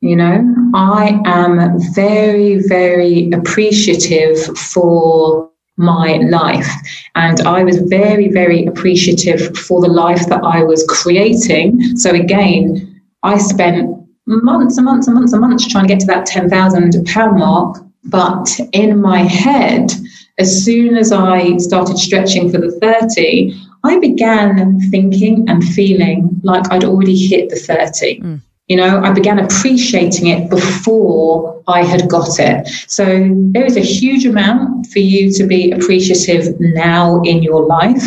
You 0.00 0.16
know, 0.16 0.70
I 0.74 1.20
am 1.26 1.78
very, 1.94 2.66
very 2.66 3.30
appreciative 3.32 4.38
for 4.56 5.51
my 5.76 6.18
life. 6.28 6.68
And 7.14 7.40
I 7.42 7.64
was 7.64 7.78
very, 7.78 8.28
very 8.28 8.66
appreciative 8.66 9.56
for 9.56 9.80
the 9.80 9.88
life 9.88 10.26
that 10.28 10.42
I 10.44 10.62
was 10.62 10.84
creating. 10.88 11.96
So 11.96 12.10
again, 12.10 13.00
I 13.22 13.38
spent 13.38 13.90
months 14.26 14.76
and 14.76 14.84
months 14.84 15.06
and 15.06 15.14
months 15.14 15.32
and 15.32 15.40
months 15.40 15.66
trying 15.66 15.86
to 15.86 15.94
get 15.94 16.00
to 16.00 16.06
that 16.06 16.26
£10,000 16.26 17.38
mark. 17.38 17.78
But 18.04 18.48
in 18.72 19.00
my 19.00 19.20
head, 19.20 19.92
as 20.38 20.64
soon 20.64 20.96
as 20.96 21.12
I 21.12 21.56
started 21.58 21.98
stretching 21.98 22.50
for 22.50 22.58
the 22.58 22.72
30, 22.72 23.54
I 23.84 23.98
began 23.98 24.80
thinking 24.90 25.48
and 25.48 25.62
feeling 25.62 26.40
like 26.42 26.70
I'd 26.70 26.84
already 26.84 27.16
hit 27.16 27.50
the 27.50 27.56
30. 27.56 28.20
Mm. 28.20 28.40
You 28.68 28.76
know, 28.76 29.02
I 29.02 29.12
began 29.12 29.38
appreciating 29.38 30.28
it 30.28 30.48
before 30.48 31.62
I 31.66 31.84
had 31.84 32.08
got 32.08 32.38
it. 32.38 32.68
So 32.88 33.04
there 33.52 33.64
is 33.64 33.76
a 33.76 33.80
huge 33.80 34.24
amount 34.24 34.86
for 34.86 35.00
you 35.00 35.32
to 35.32 35.46
be 35.46 35.72
appreciative 35.72 36.58
now 36.60 37.20
in 37.22 37.42
your 37.42 37.66
life. 37.66 38.02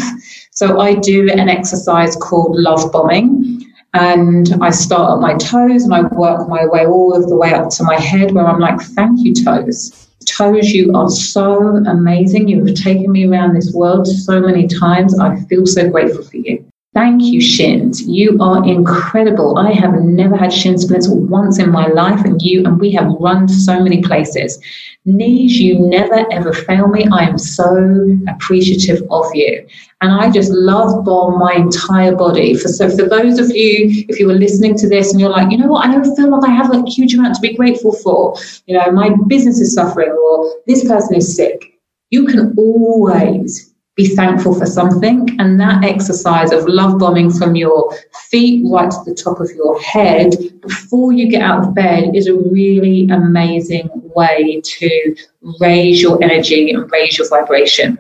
So 0.52 0.80
I 0.80 0.96
do 0.96 1.30
an 1.30 1.50
exercise 1.50 2.16
called 2.16 2.56
love 2.56 2.92
bombing. 2.92 3.62
And 3.94 4.54
I 4.62 4.72
start 4.72 5.12
at 5.14 5.22
my 5.22 5.36
toes 5.38 5.84
and 5.84 5.94
I 5.94 6.02
work 6.02 6.50
my 6.50 6.66
way 6.66 6.86
all 6.86 7.16
of 7.16 7.30
the 7.30 7.36
way 7.36 7.54
up 7.54 7.70
to 7.72 7.84
my 7.84 7.98
head 7.98 8.34
where 8.34 8.46
I'm 8.46 8.60
like, 8.60 8.82
thank 8.82 9.20
you, 9.24 9.34
toes. 9.34 10.10
Toes, 10.26 10.72
you 10.72 10.94
are 10.94 11.10
so 11.10 11.78
amazing. 11.86 12.48
You 12.48 12.66
have 12.66 12.76
taken 12.76 13.12
me 13.12 13.28
around 13.28 13.54
this 13.54 13.72
world 13.74 14.08
so 14.08 14.42
many 14.42 14.68
times. 14.68 15.18
I 15.18 15.40
feel 15.44 15.66
so 15.66 15.90
grateful 15.90 16.24
for 16.24 16.38
you. 16.38 16.66
Thank 16.96 17.24
you, 17.24 17.42
Shins. 17.42 18.08
You 18.08 18.38
are 18.40 18.66
incredible. 18.66 19.58
I 19.58 19.74
have 19.74 19.96
never 20.02 20.38
had 20.38 20.54
shin 20.54 20.78
splints 20.78 21.10
once 21.10 21.60
in 21.60 21.70
my 21.70 21.88
life, 21.88 22.24
and 22.24 22.42
you 22.42 22.64
and 22.64 22.80
we 22.80 22.90
have 22.94 23.12
run 23.20 23.50
so 23.50 23.84
many 23.84 24.02
places. 24.02 24.58
Knees, 25.04 25.60
you 25.60 25.78
never 25.78 26.26
ever 26.32 26.54
fail 26.54 26.88
me. 26.88 27.06
I 27.12 27.26
am 27.26 27.38
so 27.38 28.18
appreciative 28.30 29.06
of 29.12 29.26
you. 29.34 29.68
And 30.00 30.14
I 30.14 30.32
just 30.32 30.50
love 30.54 31.04
bomb 31.04 31.38
my 31.38 31.56
entire 31.56 32.16
body. 32.16 32.56
For 32.56 32.70
so 32.70 32.90
for 32.90 33.10
those 33.10 33.40
of 33.40 33.50
you, 33.50 34.06
if 34.08 34.18
you 34.18 34.28
were 34.28 34.34
listening 34.46 34.78
to 34.78 34.88
this 34.88 35.12
and 35.12 35.20
you're 35.20 35.30
like, 35.30 35.52
you 35.52 35.58
know 35.58 35.68
what, 35.68 35.86
I 35.86 35.92
don't 35.92 36.16
feel 36.16 36.32
like 36.32 36.50
I 36.50 36.54
have 36.54 36.74
a 36.74 36.82
huge 36.90 37.14
amount 37.14 37.36
to 37.36 37.42
be 37.42 37.56
grateful 37.56 37.92
for. 37.92 38.38
You 38.68 38.78
know, 38.78 38.90
my 38.92 39.10
business 39.28 39.60
is 39.60 39.74
suffering 39.74 40.12
or 40.12 40.56
this 40.66 40.88
person 40.88 41.18
is 41.18 41.36
sick. 41.36 41.78
You 42.10 42.26
can 42.26 42.56
always 42.58 43.75
be 43.96 44.08
thankful 44.16 44.54
for 44.54 44.66
something. 44.66 45.40
And 45.40 45.60
that 45.60 45.84
exercise 45.84 46.52
of 46.52 46.66
love 46.68 47.00
bombing 47.00 47.32
from 47.32 47.56
your 47.56 47.94
feet 48.30 48.66
right 48.70 48.92
to 48.92 48.98
the 49.06 49.16
top 49.16 49.40
of 49.40 49.50
your 49.52 49.80
head 49.82 50.36
before 50.62 51.14
you 51.14 51.30
get 51.30 51.42
out 51.42 51.64
of 51.64 51.74
bed 51.74 52.16
is 52.16 52.28
a 52.28 52.36
really 52.36 53.08
amazing 53.10 53.90
way 54.16 54.62
to 54.64 55.16
raise 55.60 56.02
your 56.02 56.22
energy 56.24 56.72
and 56.72 56.92
raise 56.92 57.18
your 57.18 57.30
vibration. 57.30 57.98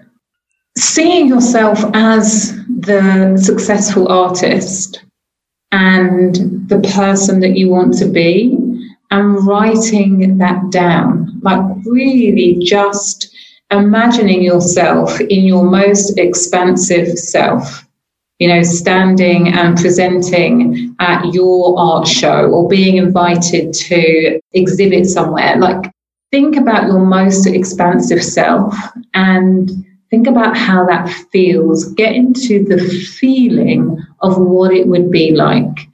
Seeing 0.77 1.27
yourself 1.27 1.79
as 1.93 2.57
the 2.67 3.37
successful 3.41 4.09
artist 4.09 5.01
and 5.71 6.35
the 6.67 6.79
person 6.93 7.39
that 7.39 7.57
you 7.57 7.69
want 7.69 7.97
to 7.97 8.05
be 8.05 8.57
and 9.11 9.47
writing 9.47 10.37
that 10.39 10.71
down, 10.71 11.39
like 11.41 11.61
really 11.85 12.57
just 12.61 13.33
imagining 13.71 14.43
yourself 14.43 15.19
in 15.19 15.43
your 15.45 15.63
most 15.63 16.17
expansive 16.17 17.17
self, 17.17 17.85
you 18.39 18.47
know, 18.47 18.63
standing 18.63 19.49
and 19.49 19.77
presenting 19.77 20.95
at 20.99 21.33
your 21.33 21.77
art 21.79 22.07
show 22.07 22.49
or 22.49 22.67
being 22.67 22.97
invited 22.97 23.73
to 23.73 24.39
exhibit 24.53 25.05
somewhere. 25.05 25.57
Like, 25.57 25.91
think 26.31 26.55
about 26.57 26.87
your 26.87 26.99
most 26.99 27.47
expansive 27.47 28.23
self 28.23 28.75
and 29.13 29.71
think 30.09 30.27
about 30.27 30.55
how 30.55 30.85
that 30.85 31.09
feels. 31.31 31.93
Get 31.93 32.13
into 32.13 32.63
the 32.65 32.79
feeling 33.19 33.97
of 34.21 34.37
what 34.37 34.73
it 34.73 34.87
would 34.87 35.09
be 35.09 35.31
like. 35.31 35.87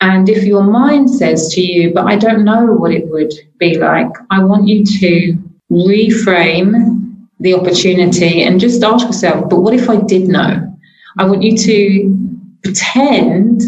And 0.00 0.28
if 0.28 0.44
your 0.44 0.62
mind 0.62 1.10
says 1.10 1.52
to 1.54 1.60
you, 1.60 1.92
but 1.92 2.06
I 2.06 2.16
don't 2.16 2.44
know 2.44 2.66
what 2.66 2.92
it 2.92 3.08
would 3.08 3.32
be 3.58 3.78
like, 3.78 4.10
I 4.30 4.44
want 4.44 4.68
you 4.68 4.84
to 4.84 5.36
reframe 5.70 6.97
the 7.40 7.54
opportunity 7.54 8.42
and 8.42 8.60
just 8.60 8.82
ask 8.82 9.06
yourself, 9.06 9.48
but 9.48 9.60
what 9.60 9.74
if 9.74 9.88
I 9.88 9.96
did 9.96 10.28
know? 10.28 10.76
I 11.18 11.24
want 11.24 11.42
you 11.42 11.56
to 11.56 12.38
pretend 12.62 13.62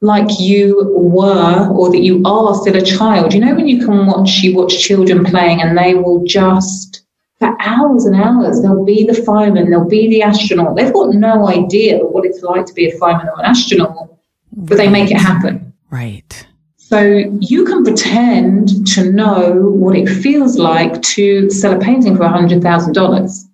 like 0.00 0.40
you 0.40 0.92
were 0.96 1.68
or 1.68 1.90
that 1.90 1.98
you 2.00 2.22
are 2.24 2.54
still 2.54 2.76
a 2.76 2.82
child. 2.82 3.34
You 3.34 3.40
know, 3.40 3.54
when 3.54 3.68
you 3.68 3.84
can 3.84 4.06
watch, 4.06 4.38
you 4.38 4.56
watch 4.56 4.78
children 4.78 5.24
playing 5.24 5.60
and 5.60 5.76
they 5.76 5.94
will 5.94 6.24
just, 6.24 7.04
for 7.38 7.54
hours 7.60 8.06
and 8.06 8.20
hours, 8.20 8.62
they'll 8.62 8.84
be 8.84 9.04
the 9.04 9.22
fireman, 9.22 9.70
they'll 9.70 9.88
be 9.88 10.08
the 10.08 10.22
astronaut. 10.22 10.76
They've 10.76 10.92
got 10.92 11.14
no 11.14 11.48
idea 11.48 11.98
what 11.98 12.24
it's 12.24 12.42
like 12.42 12.64
to 12.66 12.74
be 12.74 12.88
a 12.88 12.98
fireman 12.98 13.28
or 13.28 13.40
an 13.40 13.46
astronaut, 13.46 14.16
but 14.52 14.76
they 14.76 14.88
make 14.88 15.10
it 15.10 15.18
happen. 15.18 15.72
Right. 15.90 16.46
So 16.90 17.22
you 17.38 17.64
can 17.64 17.84
pretend 17.84 18.84
to 18.94 19.12
know 19.12 19.52
what 19.52 19.94
it 19.94 20.08
feels 20.08 20.58
like 20.58 21.00
to 21.02 21.48
sell 21.48 21.76
a 21.76 21.78
painting 21.78 22.16
for 22.16 22.24
$100,000. 22.24 23.44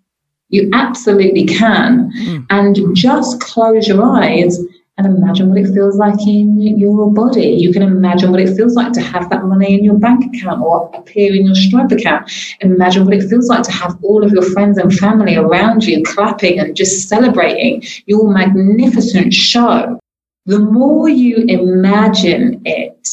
You 0.48 0.70
absolutely 0.72 1.44
can. 1.44 2.10
Mm. 2.12 2.46
And 2.48 2.96
just 2.96 3.38
close 3.40 3.86
your 3.86 4.02
eyes 4.02 4.58
and 4.96 5.06
imagine 5.06 5.50
what 5.50 5.58
it 5.58 5.66
feels 5.74 5.98
like 5.98 6.18
in 6.26 6.78
your 6.78 7.12
body. 7.12 7.48
You 7.48 7.74
can 7.74 7.82
imagine 7.82 8.30
what 8.30 8.40
it 8.40 8.56
feels 8.56 8.74
like 8.74 8.94
to 8.94 9.02
have 9.02 9.28
that 9.28 9.44
money 9.44 9.74
in 9.74 9.84
your 9.84 9.98
bank 9.98 10.24
account 10.34 10.62
or 10.62 10.90
appear 10.94 11.34
in 11.34 11.44
your 11.44 11.54
Stripe 11.54 11.92
account. 11.92 12.32
Imagine 12.62 13.04
what 13.04 13.12
it 13.12 13.28
feels 13.28 13.48
like 13.48 13.64
to 13.64 13.72
have 13.72 14.02
all 14.02 14.24
of 14.24 14.32
your 14.32 14.44
friends 14.44 14.78
and 14.78 14.90
family 14.94 15.36
around 15.36 15.84
you 15.84 16.02
clapping 16.04 16.58
and 16.58 16.74
just 16.74 17.06
celebrating 17.06 17.82
your 18.06 18.32
magnificent 18.32 19.34
show. 19.34 19.98
The 20.46 20.58
more 20.58 21.08
you 21.08 21.44
imagine 21.48 22.62
it, 22.64 23.08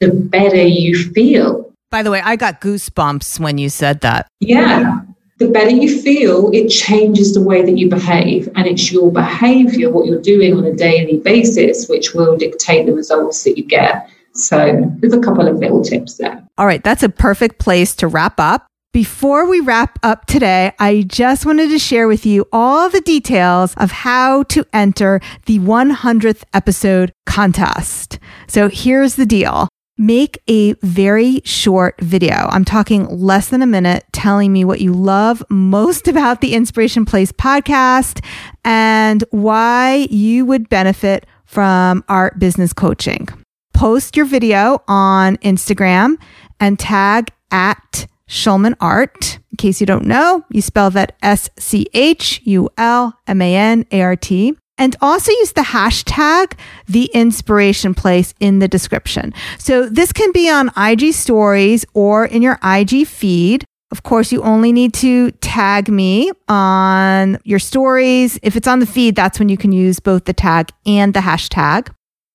the 0.00 0.10
better 0.10 0.62
you 0.62 1.10
feel. 1.12 1.72
By 1.90 2.02
the 2.02 2.10
way, 2.10 2.22
I 2.24 2.36
got 2.36 2.60
goosebumps 2.60 3.38
when 3.38 3.58
you 3.58 3.68
said 3.68 4.00
that. 4.00 4.26
Yeah 4.40 5.02
the 5.42 5.50
better 5.50 5.70
you 5.70 6.00
feel, 6.00 6.50
it 6.52 6.68
changes 6.68 7.34
the 7.34 7.42
way 7.42 7.62
that 7.62 7.76
you 7.76 7.88
behave. 7.88 8.48
And 8.54 8.66
it's 8.66 8.92
your 8.92 9.10
behavior, 9.10 9.90
what 9.90 10.06
you're 10.06 10.20
doing 10.20 10.56
on 10.56 10.64
a 10.64 10.72
daily 10.72 11.18
basis, 11.18 11.88
which 11.88 12.14
will 12.14 12.36
dictate 12.36 12.86
the 12.86 12.94
results 12.94 13.42
that 13.44 13.58
you 13.58 13.64
get. 13.64 14.08
So 14.34 14.80
there's 14.98 15.12
a 15.12 15.20
couple 15.20 15.46
of 15.46 15.56
little 15.56 15.82
tips 15.82 16.16
there. 16.16 16.42
All 16.58 16.66
right. 16.66 16.82
That's 16.82 17.02
a 17.02 17.08
perfect 17.08 17.58
place 17.58 17.94
to 17.96 18.08
wrap 18.08 18.38
up. 18.38 18.66
Before 18.92 19.48
we 19.48 19.60
wrap 19.60 19.98
up 20.02 20.26
today, 20.26 20.74
I 20.78 21.04
just 21.08 21.46
wanted 21.46 21.70
to 21.70 21.78
share 21.78 22.06
with 22.06 22.26
you 22.26 22.46
all 22.52 22.90
the 22.90 23.00
details 23.00 23.72
of 23.78 23.90
how 23.90 24.42
to 24.44 24.66
enter 24.74 25.18
the 25.46 25.58
100th 25.60 26.42
episode 26.52 27.10
contest. 27.24 28.18
So 28.48 28.68
here's 28.68 29.14
the 29.16 29.24
deal 29.24 29.70
make 29.96 30.42
a 30.46 30.74
very 30.82 31.40
short 31.46 31.98
video. 32.02 32.34
I'm 32.34 32.66
talking 32.66 33.06
less 33.06 33.48
than 33.48 33.62
a 33.62 33.66
minute 33.66 34.04
telling 34.12 34.52
me 34.52 34.62
what 34.62 34.82
you 34.82 34.92
love 34.92 35.42
most 35.48 36.06
about 36.12 36.42
the 36.42 36.52
Inspiration 36.52 37.06
Place 37.06 37.32
podcast 37.32 38.22
and 38.62 39.24
why 39.30 40.06
you 40.10 40.44
would 40.44 40.68
benefit 40.68 41.24
from 41.46 42.04
art 42.10 42.38
business 42.38 42.74
coaching. 42.74 43.26
Post 43.72 44.18
your 44.18 44.26
video 44.26 44.82
on 44.86 45.38
Instagram 45.38 46.16
and 46.60 46.78
tag 46.78 47.30
at 47.50 48.06
Schulman 48.32 48.74
Art. 48.80 49.38
In 49.50 49.56
case 49.58 49.78
you 49.78 49.86
don't 49.86 50.06
know, 50.06 50.42
you 50.50 50.62
spell 50.62 50.90
that 50.90 51.16
S 51.22 51.50
C 51.58 51.86
H 51.92 52.40
U 52.44 52.70
L 52.78 53.12
M 53.26 53.42
A 53.42 53.54
N 53.54 53.84
A 53.92 54.00
R 54.00 54.16
T 54.16 54.56
and 54.78 54.96
also 55.02 55.30
use 55.32 55.52
the 55.52 55.60
hashtag 55.60 56.54
the 56.88 57.10
inspiration 57.12 57.94
place 57.94 58.32
in 58.40 58.58
the 58.58 58.68
description. 58.68 59.34
So 59.58 59.86
this 59.86 60.12
can 60.14 60.32
be 60.32 60.48
on 60.48 60.70
IG 60.76 61.12
stories 61.12 61.84
or 61.92 62.24
in 62.24 62.40
your 62.40 62.58
IG 62.64 63.06
feed. 63.06 63.64
Of 63.90 64.02
course, 64.02 64.32
you 64.32 64.42
only 64.42 64.72
need 64.72 64.94
to 64.94 65.32
tag 65.32 65.90
me 65.90 66.32
on 66.48 67.38
your 67.44 67.58
stories. 67.58 68.38
If 68.42 68.56
it's 68.56 68.66
on 68.66 68.78
the 68.78 68.86
feed, 68.86 69.14
that's 69.14 69.38
when 69.38 69.50
you 69.50 69.58
can 69.58 69.72
use 69.72 70.00
both 70.00 70.24
the 70.24 70.32
tag 70.32 70.70
and 70.86 71.12
the 71.12 71.20
hashtag. 71.20 71.92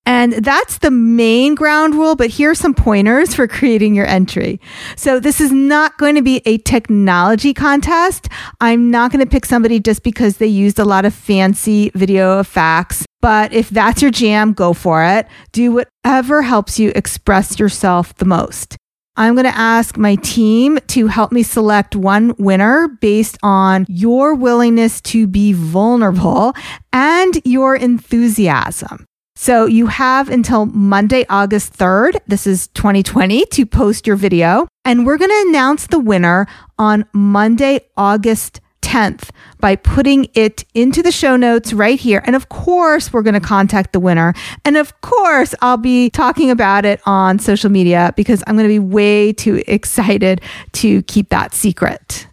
And 0.08 0.32
that's 0.36 0.78
the 0.78 0.90
main 0.90 1.54
ground 1.54 1.94
rule, 1.94 2.16
but 2.16 2.30
here 2.30 2.52
are 2.52 2.56
some 2.56 2.74
pointers 2.74 3.36
for 3.36 3.46
creating 3.46 3.94
your 3.94 4.06
entry. 4.06 4.62
So 4.96 5.20
this 5.20 5.42
is 5.42 5.52
not 5.52 5.98
going 5.98 6.16
to 6.16 6.22
be 6.22 6.42
a 6.46 6.60
technology 6.60 7.54
contest. 7.54 8.30
I'm 8.62 8.90
not 8.90 9.12
going 9.12 9.20
to 9.20 9.30
pick 9.30 9.46
somebody 9.46 9.82
just 9.82 10.04
because 10.04 10.38
they 10.38 10.48
used 10.48 10.80
a 10.80 10.86
lot 10.86 11.04
of 11.04 11.14
fancy 11.14 11.92
video 11.94 12.40
effects. 12.40 13.06
But 13.20 13.52
if 13.52 13.70
that's 13.70 14.02
your 14.02 14.12
jam, 14.12 14.54
go 14.54 14.72
for 14.72 15.04
it. 15.04 15.28
Do 15.52 15.74
whatever 15.74 16.42
helps 16.42 16.80
you 16.80 16.94
express 16.96 17.60
yourself 17.60 18.16
the 18.16 18.24
most. 18.24 18.78
I'm 19.18 19.34
going 19.34 19.44
to 19.44 19.58
ask 19.58 19.98
my 19.98 20.16
team 20.16 20.80
to 20.88 21.08
help 21.08 21.34
me 21.34 21.44
select 21.44 21.98
one 21.98 22.34
winner 22.38 22.88
based 23.02 23.38
on 23.44 23.86
your 23.90 24.36
willingness 24.36 25.02
to 25.02 25.28
be 25.28 25.52
vulnerable 25.52 26.54
and 26.94 27.42
your 27.44 27.76
enthusiasm. 27.76 29.07
So 29.40 29.68
you 29.68 29.86
have 29.86 30.30
until 30.30 30.66
Monday, 30.66 31.24
August 31.30 31.78
3rd. 31.78 32.18
This 32.26 32.48
is 32.48 32.70
2020 32.70 33.46
to 33.46 33.66
post 33.68 34.08
your 34.08 34.16
video. 34.16 34.68
And 34.84 35.06
we're 35.06 35.20
going 35.20 35.30
to 35.30 35.46
announce 35.50 35.86
the 35.86 36.00
winner 36.00 36.48
on 36.80 37.06
Monday, 37.14 37.82
August 37.96 38.62
10th 38.82 39.30
by 39.60 39.76
putting 39.76 40.28
it 40.34 40.66
into 40.74 41.04
the 41.04 41.12
show 41.12 41.36
notes 41.36 41.72
right 41.72 42.00
here. 42.00 42.24
And 42.26 42.36
of 42.36 42.50
course, 42.50 43.14
we're 43.14 43.22
going 43.22 43.36
to 43.36 43.40
contact 43.40 43.94
the 43.94 44.00
winner. 44.00 44.34
And 44.66 44.76
of 44.76 45.00
course, 45.02 45.54
I'll 45.62 45.78
be 45.78 46.10
talking 46.10 46.50
about 46.50 46.84
it 46.84 47.00
on 47.06 47.38
social 47.38 47.70
media 47.70 48.14
because 48.16 48.44
I'm 48.48 48.58
going 48.58 48.68
to 48.68 48.74
be 48.74 48.80
way 48.80 49.34
too 49.34 49.62
excited 49.68 50.42
to 50.74 51.04
keep 51.04 51.30
that 51.30 51.54
secret. 51.54 52.27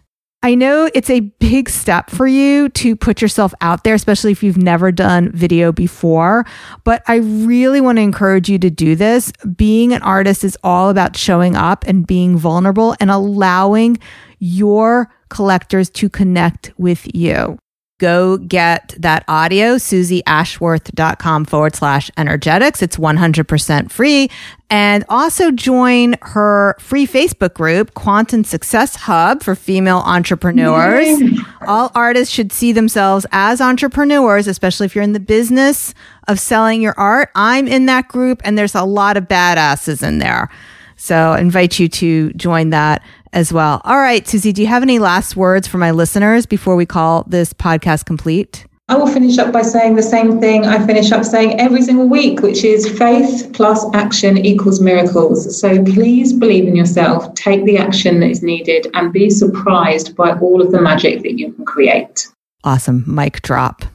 I 0.45 0.53
know 0.53 0.87
it's 0.93 1.09
a 1.09 1.21
big 1.21 1.69
step 1.69 2.11
for 2.11 2.27
you 2.27 2.69
to 2.69 2.95
put 2.95 3.19
yourself 3.19 3.55
out 3.61 3.83
there, 3.83 3.95
especially 3.95 4.31
if 4.31 4.43
you've 4.43 4.59
never 4.59 4.91
done 4.91 5.31
video 5.31 5.71
before. 5.71 6.45
But 6.83 7.01
I 7.07 7.15
really 7.15 7.81
want 7.81 7.97
to 7.97 8.03
encourage 8.03 8.47
you 8.47 8.59
to 8.59 8.69
do 8.69 8.95
this. 8.95 9.33
Being 9.55 9.91
an 9.91 10.03
artist 10.03 10.43
is 10.43 10.55
all 10.63 10.91
about 10.91 11.17
showing 11.17 11.55
up 11.55 11.83
and 11.87 12.05
being 12.05 12.37
vulnerable 12.37 12.95
and 12.99 13.09
allowing 13.09 13.97
your 14.37 15.11
collectors 15.29 15.89
to 15.89 16.09
connect 16.09 16.71
with 16.77 17.07
you 17.15 17.57
go 17.97 18.37
get 18.37 18.93
that 18.97 19.23
audio, 19.27 19.75
SuzyAshworth.com 19.75 21.45
forward 21.45 21.75
slash 21.75 22.11
energetics. 22.17 22.81
It's 22.81 22.97
100% 22.97 23.89
free. 23.89 24.29
And 24.69 25.05
also 25.07 25.51
join 25.51 26.15
her 26.21 26.75
free 26.79 27.07
Facebook 27.07 27.53
group, 27.53 27.93
Quantum 27.93 28.43
Success 28.43 28.95
Hub 28.95 29.43
for 29.43 29.55
female 29.55 30.01
entrepreneurs. 30.05 31.21
Yay. 31.21 31.37
All 31.67 31.91
artists 31.95 32.33
should 32.33 32.51
see 32.51 32.71
themselves 32.71 33.25
as 33.31 33.61
entrepreneurs, 33.61 34.47
especially 34.47 34.85
if 34.85 34.95
you're 34.95 35.03
in 35.03 35.13
the 35.13 35.19
business 35.19 35.93
of 36.27 36.39
selling 36.39 36.81
your 36.81 36.95
art. 36.97 37.29
I'm 37.35 37.67
in 37.67 37.85
that 37.85 38.07
group 38.07 38.41
and 38.43 38.57
there's 38.57 38.75
a 38.75 38.83
lot 38.83 39.17
of 39.17 39.25
badasses 39.25 40.05
in 40.05 40.17
there. 40.17 40.49
So 40.97 41.15
I 41.15 41.39
invite 41.39 41.79
you 41.79 41.87
to 41.89 42.31
join 42.33 42.71
that 42.71 43.03
as 43.35 43.53
well. 43.53 43.81
All 43.83 43.97
right, 43.97 44.27
Suzy, 44.27 44.51
do 44.51 44.61
you 44.61 44.67
have 44.67 44.81
any 44.81 44.97
last 44.97 45.35
words 45.35 45.67
for 45.67 45.77
my 45.77 45.91
listeners 45.91 46.47
before 46.47 46.75
we 46.75 46.85
call 46.85 47.25
this 47.27 47.53
podcast 47.53 48.05
complete? 48.05 48.65
I 48.87 48.95
will 48.95 49.07
finish 49.07 49.39
up 49.39 49.51
by 49.51 49.63
saying 49.63 49.95
the 49.95 50.03
same 50.03 50.39
thing 50.39 50.65
I 50.65 50.85
finish 50.85 51.11
up 51.11 51.25
saying 51.25 51.59
every 51.59 51.81
single 51.81 52.07
week, 52.07 52.41
which 52.41 52.63
is 52.63 52.87
faith 52.87 53.49
plus 53.51 53.83
action 53.95 54.37
equals 54.37 54.79
miracles. 54.79 55.59
So 55.59 55.83
please 55.83 56.33
believe 56.33 56.67
in 56.67 56.75
yourself, 56.75 57.33
take 57.33 57.65
the 57.65 57.77
action 57.77 58.19
that 58.19 58.29
is 58.29 58.43
needed, 58.43 58.87
and 58.93 59.11
be 59.11 59.29
surprised 59.31 60.15
by 60.15 60.37
all 60.37 60.61
of 60.61 60.71
the 60.71 60.79
magic 60.79 61.23
that 61.23 61.37
you 61.37 61.51
can 61.51 61.65
create. 61.65 62.27
Awesome. 62.63 63.03
Mic 63.07 63.41
drop. 63.41 63.85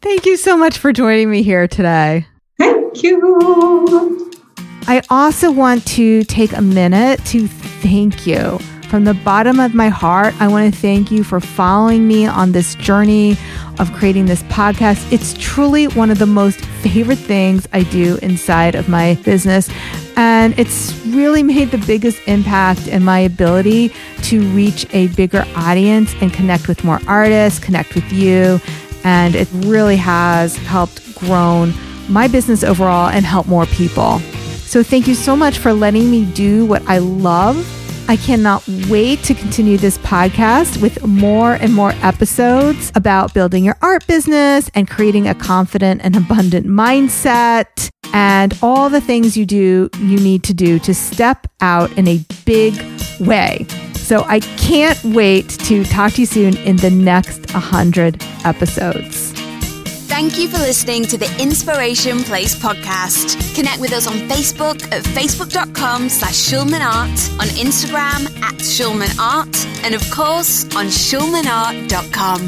Thank 0.00 0.24
you 0.24 0.36
so 0.36 0.56
much 0.56 0.78
for 0.78 0.92
joining 0.92 1.30
me 1.30 1.42
here 1.42 1.68
today. 1.68 2.26
Thank 2.56 3.02
you. 3.02 4.32
I 4.86 5.02
also 5.10 5.52
want 5.52 5.86
to 5.88 6.24
take 6.24 6.54
a 6.54 6.62
minute 6.62 7.22
to 7.26 7.46
thank 7.46 8.26
you 8.26 8.58
from 8.88 9.04
the 9.04 9.14
bottom 9.14 9.60
of 9.60 9.74
my 9.74 9.88
heart, 9.88 10.34
I 10.40 10.48
want 10.48 10.72
to 10.72 10.80
thank 10.80 11.10
you 11.10 11.22
for 11.22 11.40
following 11.40 12.08
me 12.08 12.26
on 12.26 12.52
this 12.52 12.74
journey 12.76 13.36
of 13.78 13.92
creating 13.92 14.24
this 14.24 14.42
podcast. 14.44 15.12
It's 15.12 15.34
truly 15.34 15.88
one 15.88 16.10
of 16.10 16.18
the 16.18 16.26
most 16.26 16.64
favorite 16.82 17.18
things 17.18 17.68
I 17.72 17.82
do 17.82 18.18
inside 18.22 18.74
of 18.74 18.88
my 18.88 19.14
business. 19.24 19.68
And 20.16 20.58
it's 20.58 20.98
really 21.06 21.42
made 21.42 21.70
the 21.70 21.84
biggest 21.86 22.26
impact 22.26 22.88
in 22.88 23.04
my 23.04 23.18
ability 23.20 23.92
to 24.22 24.40
reach 24.52 24.86
a 24.94 25.08
bigger 25.08 25.44
audience 25.54 26.14
and 26.22 26.32
connect 26.32 26.66
with 26.66 26.82
more 26.82 27.00
artists, 27.06 27.58
connect 27.58 27.94
with 27.94 28.10
you. 28.10 28.58
And 29.04 29.34
it 29.34 29.48
really 29.52 29.96
has 29.96 30.56
helped 30.56 31.14
grown 31.14 31.74
my 32.08 32.26
business 32.26 32.64
overall 32.64 33.10
and 33.10 33.26
help 33.26 33.46
more 33.46 33.66
people. 33.66 34.20
So 34.64 34.82
thank 34.82 35.06
you 35.06 35.14
so 35.14 35.36
much 35.36 35.58
for 35.58 35.74
letting 35.74 36.10
me 36.10 36.24
do 36.32 36.64
what 36.64 36.82
I 36.88 36.98
love 36.98 37.56
I 38.08 38.16
cannot 38.16 38.66
wait 38.88 39.22
to 39.24 39.34
continue 39.34 39.76
this 39.76 39.98
podcast 39.98 40.80
with 40.80 41.06
more 41.06 41.54
and 41.54 41.74
more 41.74 41.92
episodes 42.02 42.90
about 42.94 43.34
building 43.34 43.64
your 43.64 43.76
art 43.82 44.06
business 44.06 44.70
and 44.74 44.88
creating 44.88 45.28
a 45.28 45.34
confident 45.34 46.00
and 46.02 46.16
abundant 46.16 46.66
mindset 46.66 47.90
and 48.14 48.58
all 48.62 48.88
the 48.88 49.02
things 49.02 49.36
you 49.36 49.44
do, 49.44 49.90
you 49.98 50.18
need 50.18 50.42
to 50.44 50.54
do 50.54 50.78
to 50.78 50.94
step 50.94 51.46
out 51.60 51.92
in 51.98 52.08
a 52.08 52.24
big 52.46 52.74
way. 53.20 53.66
So 53.92 54.24
I 54.24 54.40
can't 54.40 55.02
wait 55.04 55.50
to 55.66 55.84
talk 55.84 56.14
to 56.14 56.22
you 56.22 56.26
soon 56.26 56.56
in 56.56 56.76
the 56.76 56.90
next 56.90 57.52
100 57.52 58.24
episodes. 58.44 59.37
Thank 60.20 60.36
you 60.36 60.48
for 60.48 60.58
listening 60.58 61.04
to 61.04 61.16
the 61.16 61.32
Inspiration 61.40 62.24
Place 62.24 62.56
podcast. 62.56 63.54
Connect 63.54 63.78
with 63.80 63.92
us 63.92 64.08
on 64.08 64.14
Facebook 64.28 64.82
at 64.92 65.04
facebook.com 65.04 66.08
slash 66.08 66.34
schulmanart, 66.34 67.38
on 67.38 67.46
Instagram 67.54 68.26
at 68.42 68.54
schulmanart, 68.54 69.84
and 69.84 69.94
of 69.94 70.02
course 70.10 70.64
on 70.74 70.86
schulmanart.com. 70.86 72.40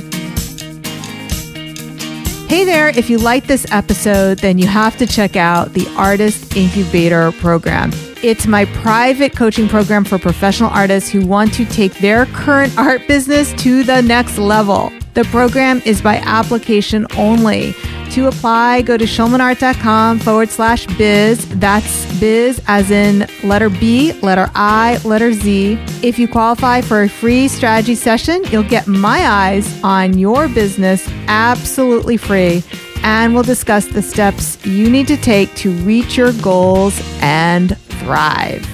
Hey 2.49 2.65
there, 2.65 2.89
if 2.89 3.09
you 3.09 3.19
like 3.19 3.47
this 3.47 3.65
episode, 3.71 4.41
then 4.41 4.59
you 4.59 4.67
have 4.67 4.97
to 4.97 5.07
check 5.07 5.37
out 5.37 5.73
the 5.73 5.87
Artist 5.97 6.57
Incubator 6.57 7.31
program. 7.31 7.93
It's 8.25 8.49
my 8.49 8.65
private 8.65 9.37
coaching 9.37 9.69
program 9.69 10.05
for 10.05 10.19
professional 10.19 10.71
artists 10.71 11.09
who 11.09 11.25
want 11.25 11.55
to 11.55 11.65
take 11.67 11.95
their 12.01 12.27
current 12.27 12.77
art 12.77 13.07
business 13.07 13.53
to 13.63 13.85
the 13.85 14.03
next 14.03 14.39
level. 14.39 14.91
The 15.15 15.25
program 15.25 15.83
is 15.85 16.01
by 16.01 16.17
application 16.17 17.07
only. 17.17 17.75
To 18.13 18.27
apply, 18.27 18.83
go 18.83 18.97
to 18.97 19.05
schulmanart.com 19.05 20.19
forward 20.19 20.51
slash 20.51 20.87
biz. 20.99 21.49
That's 21.61 22.19
biz 22.19 22.61
as 22.67 22.91
in 22.91 23.29
letter 23.45 23.71
B, 23.71 24.13
letter 24.15 24.51
I, 24.55 24.99
letter 25.05 25.33
Z. 25.33 25.79
If 26.03 26.19
you 26.19 26.27
qualify 26.27 26.81
for 26.81 27.03
a 27.03 27.09
free 27.09 27.47
strategy 27.47 27.95
session, 27.95 28.43
you'll 28.51 28.65
get 28.65 28.89
my 28.89 29.27
eyes 29.27 29.81
on 29.85 30.19
your 30.19 30.49
business 30.49 31.09
absolutely 31.29 32.17
free. 32.17 32.65
And 33.03 33.33
we'll 33.33 33.45
discuss 33.45 33.87
the 33.87 34.03
steps 34.03 34.65
you 34.67 34.91
need 34.91 35.07
to 35.09 35.17
take 35.17 35.55
to 35.57 35.71
reach 35.85 36.17
your 36.17 36.33
goals 36.35 37.01
and 37.21 37.79
thrive. 37.79 38.67